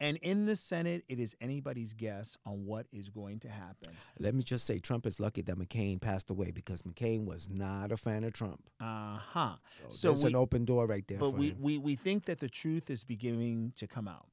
and 0.00 0.16
in 0.18 0.46
the 0.46 0.56
Senate, 0.56 1.04
it 1.08 1.20
is 1.20 1.36
anybody's 1.40 1.92
guess 1.92 2.36
on 2.46 2.64
what 2.64 2.86
is 2.90 3.10
going 3.10 3.38
to 3.40 3.48
happen. 3.48 3.92
Let 4.18 4.34
me 4.34 4.42
just 4.42 4.64
say, 4.64 4.78
Trump 4.78 5.06
is 5.06 5.20
lucky 5.20 5.42
that 5.42 5.56
McCain 5.56 6.00
passed 6.00 6.30
away 6.30 6.50
because 6.50 6.82
McCain 6.82 7.26
was 7.26 7.50
not 7.50 7.92
a 7.92 7.96
fan 7.96 8.24
of 8.24 8.32
Trump. 8.32 8.62
Uh 8.80 9.18
huh. 9.18 9.56
So, 9.88 9.88
So 9.88 10.08
there's 10.08 10.24
we, 10.24 10.30
an 10.30 10.36
open 10.36 10.64
door 10.64 10.86
right 10.86 11.06
there. 11.06 11.18
but 11.18 11.34
we, 11.34 11.50
him. 11.50 11.56
we 11.60 11.78
we 11.78 11.96
think 11.96 12.24
that 12.24 12.40
the 12.40 12.48
truth 12.48 12.88
is 12.88 13.04
beginning 13.04 13.72
to 13.76 13.86
come 13.86 14.08
out. 14.08 14.26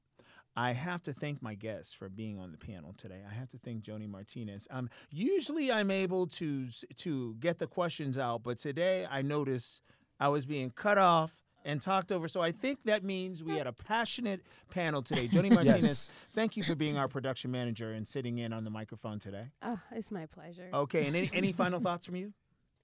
I 0.59 0.73
have 0.73 1.01
to 1.03 1.13
thank 1.13 1.41
my 1.41 1.55
guests 1.55 1.93
for 1.93 2.09
being 2.09 2.37
on 2.37 2.51
the 2.51 2.57
panel 2.57 2.93
today. 2.97 3.21
I 3.25 3.33
have 3.33 3.47
to 3.49 3.57
thank 3.57 3.81
Joni 3.81 4.09
Martinez. 4.09 4.67
Um, 4.69 4.89
usually 5.09 5.71
I'm 5.71 5.89
able 5.89 6.27
to 6.27 6.67
to 6.97 7.35
get 7.39 7.59
the 7.59 7.67
questions 7.67 8.17
out, 8.17 8.43
but 8.43 8.57
today 8.57 9.07
I 9.09 9.21
noticed 9.21 9.81
I 10.19 10.27
was 10.27 10.45
being 10.45 10.69
cut 10.71 10.97
off 10.97 11.31
and 11.63 11.81
talked 11.81 12.11
over. 12.11 12.27
So 12.27 12.41
I 12.41 12.51
think 12.51 12.79
that 12.83 13.05
means 13.05 13.41
we 13.41 13.55
had 13.57 13.67
a 13.67 13.71
passionate 13.73 14.41
panel 14.69 15.01
today. 15.01 15.27
Joni 15.33 15.49
Martinez, 15.53 15.83
Yes. 15.83 16.11
thank 16.33 16.57
you 16.57 16.63
for 16.63 16.75
being 16.75 16.97
our 16.97 17.07
production 17.07 17.51
manager 17.51 17.93
and 17.93 18.05
sitting 18.05 18.37
in 18.39 18.51
on 18.51 18.65
the 18.65 18.69
microphone 18.69 19.17
today. 19.19 19.45
Oh, 19.61 19.79
it's 19.93 20.11
my 20.11 20.25
pleasure. 20.25 20.69
Okay, 20.73 21.07
and 21.07 21.15
any, 21.15 21.29
any 21.33 21.51
final 21.53 21.79
thoughts 21.79 22.05
from 22.05 22.17
you? 22.17 22.33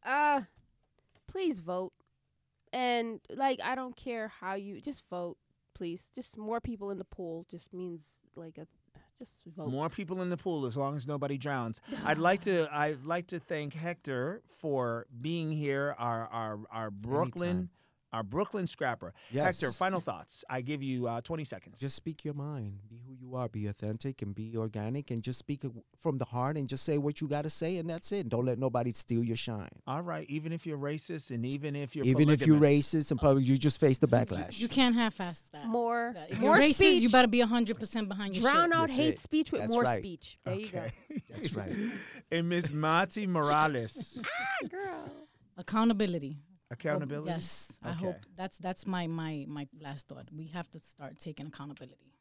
Uh, 0.06 0.42
please 1.28 1.60
vote. 1.60 1.92
And 2.72 3.20
like, 3.30 3.60
I 3.62 3.76
don't 3.76 3.96
care 3.98 4.30
how 4.30 4.56
you 4.56 4.80
just 4.82 5.04
vote, 5.10 5.38
please. 5.76 6.10
Just 6.16 6.38
more 6.38 6.60
people 6.60 6.90
in 6.90 6.98
the 6.98 7.06
pool 7.06 7.46
just 7.52 7.72
means 7.74 8.20
like 8.36 8.58
a 8.58 8.66
just 9.20 9.44
vote. 9.56 9.70
More 9.70 9.90
people 9.90 10.22
in 10.22 10.30
the 10.30 10.38
pool 10.38 10.66
as 10.66 10.76
long 10.76 10.98
as 10.98 11.08
nobody 11.08 11.38
drowns. 11.38 11.80
I'd 12.04 12.18
like 12.18 12.42
to 12.42 12.68
I'd 12.76 13.06
like 13.06 13.28
to 13.28 13.40
thank 13.40 13.74
Hector 13.74 14.42
for 14.60 15.06
being 15.22 15.52
here, 15.52 15.96
our 16.00 16.28
our 16.28 16.60
our 16.72 16.92
Brooklyn 16.92 17.50
Anytime. 17.50 17.70
Our 18.16 18.24
Brooklyn 18.24 18.66
scrapper. 18.66 19.14
Yes. 19.32 19.60
Hector, 19.60 19.72
final 19.74 20.00
thoughts. 20.00 20.44
I 20.50 20.62
give 20.62 20.82
you 20.82 21.08
uh, 21.08 21.20
20 21.22 21.44
seconds. 21.44 21.80
Just 21.82 21.96
speak 21.98 22.24
your 22.24 22.34
mind. 22.34 22.80
Be 22.90 23.00
who 23.06 23.14
you 23.14 23.36
are. 23.36 23.50
Be 23.50 23.68
authentic 23.68 24.22
and 24.22 24.34
be 24.34 24.56
organic 24.58 25.12
and 25.12 25.22
just 25.22 25.38
speak 25.40 25.64
from 26.00 26.18
the 26.18 26.26
heart 26.26 26.56
and 26.58 26.68
just 26.68 26.84
say 26.86 26.98
what 26.98 27.20
you 27.20 27.28
got 27.28 27.42
to 27.44 27.50
say 27.50 27.78
and 27.78 27.90
that's 27.90 28.12
it. 28.12 28.30
Don't 28.30 28.46
let 28.46 28.58
nobody 28.58 28.92
steal 28.92 29.24
your 29.24 29.36
shine. 29.36 29.68
All 29.86 30.02
right, 30.02 30.26
even 30.30 30.52
if 30.54 30.66
you're 30.66 30.78
racist 30.78 31.32
and 31.32 31.46
even 31.46 31.76
if 31.76 31.96
you're 31.96 32.06
Even 32.06 32.30
if 32.30 32.46
you're 32.48 32.60
racist 32.60 33.12
and 33.12 33.20
public, 33.20 33.46
you 33.46 33.58
just 33.58 33.80
face 33.80 33.98
the 33.98 34.08
backlash. 34.08 34.60
You 34.60 34.70
can't 34.70 34.96
half-ass 34.96 35.50
that. 35.52 35.66
more, 35.68 36.14
Yeah, 36.16 36.26
If 36.30 36.40
more 36.40 36.56
you're 36.58 36.70
racist, 36.70 36.74
speech. 36.76 37.02
you 37.04 37.10
better 37.10 37.28
be 37.28 37.42
hundred 37.42 37.78
percent 37.80 38.08
behind 38.08 38.36
your 38.38 38.50
drown 38.50 38.70
shit. 38.70 38.78
out 38.78 38.88
That's 38.88 38.98
hate 38.98 39.14
it. 39.16 39.20
speech 39.20 39.52
with 39.52 39.62
That's 39.62 39.72
more 39.72 39.82
right. 39.84 40.00
speech. 40.00 40.38
There 40.46 40.56
you 40.56 40.70
go. 40.70 40.86
That's 41.32 41.54
right. 41.54 41.74
and 42.32 42.48
Miss 42.48 42.72
Mati 42.72 43.28
Morales. 43.28 44.24
Ah, 44.26 44.68
girl. 44.70 45.12
Accountability. 45.58 46.38
Accountability? 46.76 47.32
Yes, 47.32 47.74
I 47.84 47.92
hope 47.92 48.18
that's 48.36 48.58
that's 48.58 48.86
my 48.86 49.08
my 49.08 49.46
my 49.48 49.68
last 49.82 50.08
thought. 50.08 50.28
We 50.36 50.48
have 50.48 50.70
to 50.72 50.80
start 50.80 51.20
taking 51.20 51.48
accountability. 51.48 52.12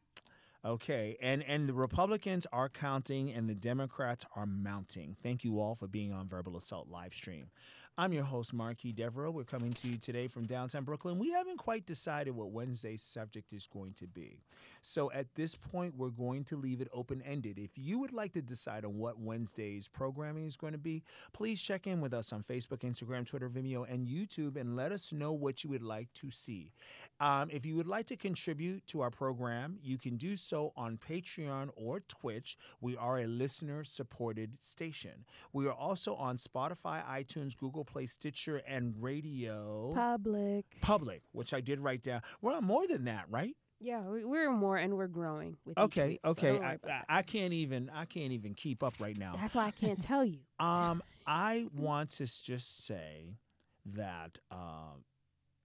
Okay, 0.65 1.17
and 1.21 1.43
and 1.43 1.69
the 1.69 1.75
Republicans 1.75 2.47
are 2.51 2.71
counting 2.71 3.31
and 3.31 3.49
the 3.49 3.55
Democrats 3.55 4.25
are 4.35 4.47
mounting. 4.47 5.15
Thank 5.23 5.45
you 5.45 5.61
all 5.61 5.75
for 5.75 5.87
being 5.87 6.13
on 6.13 6.27
Verbal 6.27 6.57
Assault 6.57 6.89
live 6.89 7.13
stream. 7.13 7.49
I'm 7.97 8.13
your 8.13 8.25
host, 8.25 8.53
Marquis 8.53 8.91
Devereaux. 8.91 9.31
We're 9.31 9.45
coming 9.45 9.73
to 9.75 9.87
you 9.87 9.99
today 9.99 10.27
from 10.27 10.47
downtown 10.47 10.83
Brooklyn. 10.83 11.17
We 11.17 11.31
haven't 11.31 11.59
quite 11.59 11.87
decided 11.87 12.35
what 12.35 12.51
Wednesday's 12.51 13.03
subject 13.03 13.53
is 13.53 13.69
going 13.69 13.93
to 13.93 14.09
be. 14.09 14.41
So 14.81 15.13
at 15.13 15.33
this 15.37 15.55
point, 15.55 15.95
we're 15.97 16.09
going 16.09 16.43
to 16.47 16.57
leave 16.57 16.81
it 16.81 16.89
open 16.93 17.23
ended. 17.23 17.57
If 17.57 17.79
you 17.79 18.01
would 18.01 18.13
like 18.13 18.33
to 18.33 18.43
decide 18.43 18.85
on 18.85 18.99
what 18.99 19.21
Wednesday's 19.21 19.87
programming 19.87 20.45
is 20.45 20.57
going 20.57 20.73
to 20.73 20.79
be, 20.79 21.05
please 21.33 21.63
check 21.63 21.87
in 21.87 22.01
with 22.01 22.13
us 22.13 22.33
on 22.33 22.43
Facebook, 22.43 22.79
Instagram, 22.79 23.27
Twitter, 23.27 23.49
Vimeo, 23.49 23.89
and 23.89 24.09
YouTube 24.09 24.57
and 24.57 24.75
let 24.75 24.91
us 24.91 25.13
know 25.13 25.33
what 25.33 25.63
you 25.63 25.71
would 25.71 25.85
like 25.85 26.13
to 26.15 26.33
see. 26.33 26.73
Um, 27.21 27.49
if 27.53 27.65
you 27.65 27.77
would 27.77 27.87
like 27.87 28.07
to 28.07 28.17
contribute 28.17 28.85
to 28.89 29.03
our 29.03 29.11
program, 29.11 29.79
you 29.81 29.99
can 29.99 30.17
do 30.17 30.35
so 30.35 30.73
on 30.77 30.99
Patreon 30.99 31.69
or 31.77 32.01
Twitch. 32.01 32.59
We 32.81 32.97
are 32.97 33.21
a 33.21 33.27
listener 33.29 33.85
supported 33.85 34.61
station. 34.61 35.27
We 35.53 35.69
are 35.69 35.73
also 35.73 36.17
on 36.17 36.39
Spotify, 36.39 37.01
iTunes, 37.07 37.57
Google 37.57 37.84
Play, 37.85 38.07
Stitcher, 38.07 38.63
and 38.67 38.95
Radio 39.03 39.93
Public. 39.95 40.65
Public, 40.81 41.23
which 41.33 41.53
I 41.55 41.61
did 41.61 41.81
write 41.81 42.03
down. 42.03 42.23
We're 42.43 42.55
on 42.55 42.65
more 42.65 42.87
than 42.87 43.05
that, 43.05 43.27
right? 43.31 43.55
Yeah, 43.81 44.01
we, 44.03 44.25
we're 44.25 44.51
more 44.51 44.77
and 44.77 44.95
we're 44.97 45.09
growing. 45.09 45.57
With 45.67 45.77
each 45.79 45.85
Okay, 45.85 46.09
week, 46.09 46.21
okay. 46.25 46.53
don't 46.53 46.65
I, 46.65 46.79
I. 46.89 47.03
I 47.19 47.23
can't 47.23 47.53
even 47.53 47.91
I 47.95 48.05
can't 48.07 48.33
even 48.33 48.55
keep 48.55 48.83
up 48.83 48.95
right 48.99 49.17
now. 49.19 49.37
That's 49.41 49.55
why 49.55 49.67
I 49.67 49.71
can't 49.73 50.01
tell 50.03 50.25
you. 50.25 50.39
Um, 50.61 51.03
I 51.27 51.67
want 51.75 52.11
to 52.13 52.25
just 52.27 52.87
say 52.87 53.37
that 53.85 54.39
uh, 54.51 54.95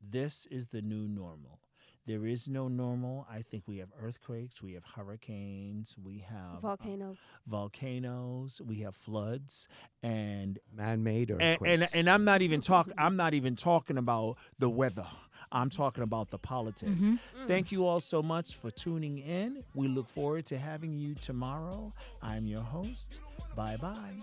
this 0.01 0.45
is 0.47 0.67
the 0.67 0.81
new 0.81 1.07
normal. 1.07 1.59
There 2.09 2.25
is 2.25 2.47
no 2.47 2.67
normal. 2.67 3.27
I 3.31 3.43
think 3.43 3.67
we 3.67 3.77
have 3.77 3.89
earthquakes, 4.01 4.63
we 4.63 4.73
have 4.73 4.83
hurricanes, 4.83 5.95
we 6.03 6.25
have 6.27 6.55
uh, 6.65 6.75
Volcanoes. 6.75 7.17
volcanoes, 7.45 8.59
we 8.65 8.77
have 8.79 8.95
floods, 8.95 9.67
and 10.01 10.57
Man-made 10.75 11.29
and, 11.29 11.39
earthquakes. 11.39 11.93
and 11.93 11.99
and 11.99 12.09
I'm 12.09 12.25
not 12.25 12.41
even 12.41 12.61
talk. 12.61 12.89
I'm 12.97 13.15
not 13.15 13.35
even 13.35 13.55
talking 13.55 13.99
about 13.99 14.37
the 14.57 14.71
weather. 14.71 15.05
I'm 15.51 15.69
talking 15.69 16.01
about 16.03 16.31
the 16.31 16.39
politics. 16.39 17.07
Thank 17.45 17.71
you 17.71 17.85
all 17.85 17.99
so 17.99 18.23
much 18.23 18.55
for 18.55 18.71
tuning 18.71 19.19
in. 19.19 19.63
We 19.75 19.87
look 19.87 20.09
forward 20.09 20.47
to 20.47 20.57
having 20.57 20.93
you 20.93 21.13
tomorrow. 21.13 21.93
I'm 22.23 22.47
your 22.47 22.63
host. 22.63 23.19
Bye 23.55 23.77
bye. 23.77 24.15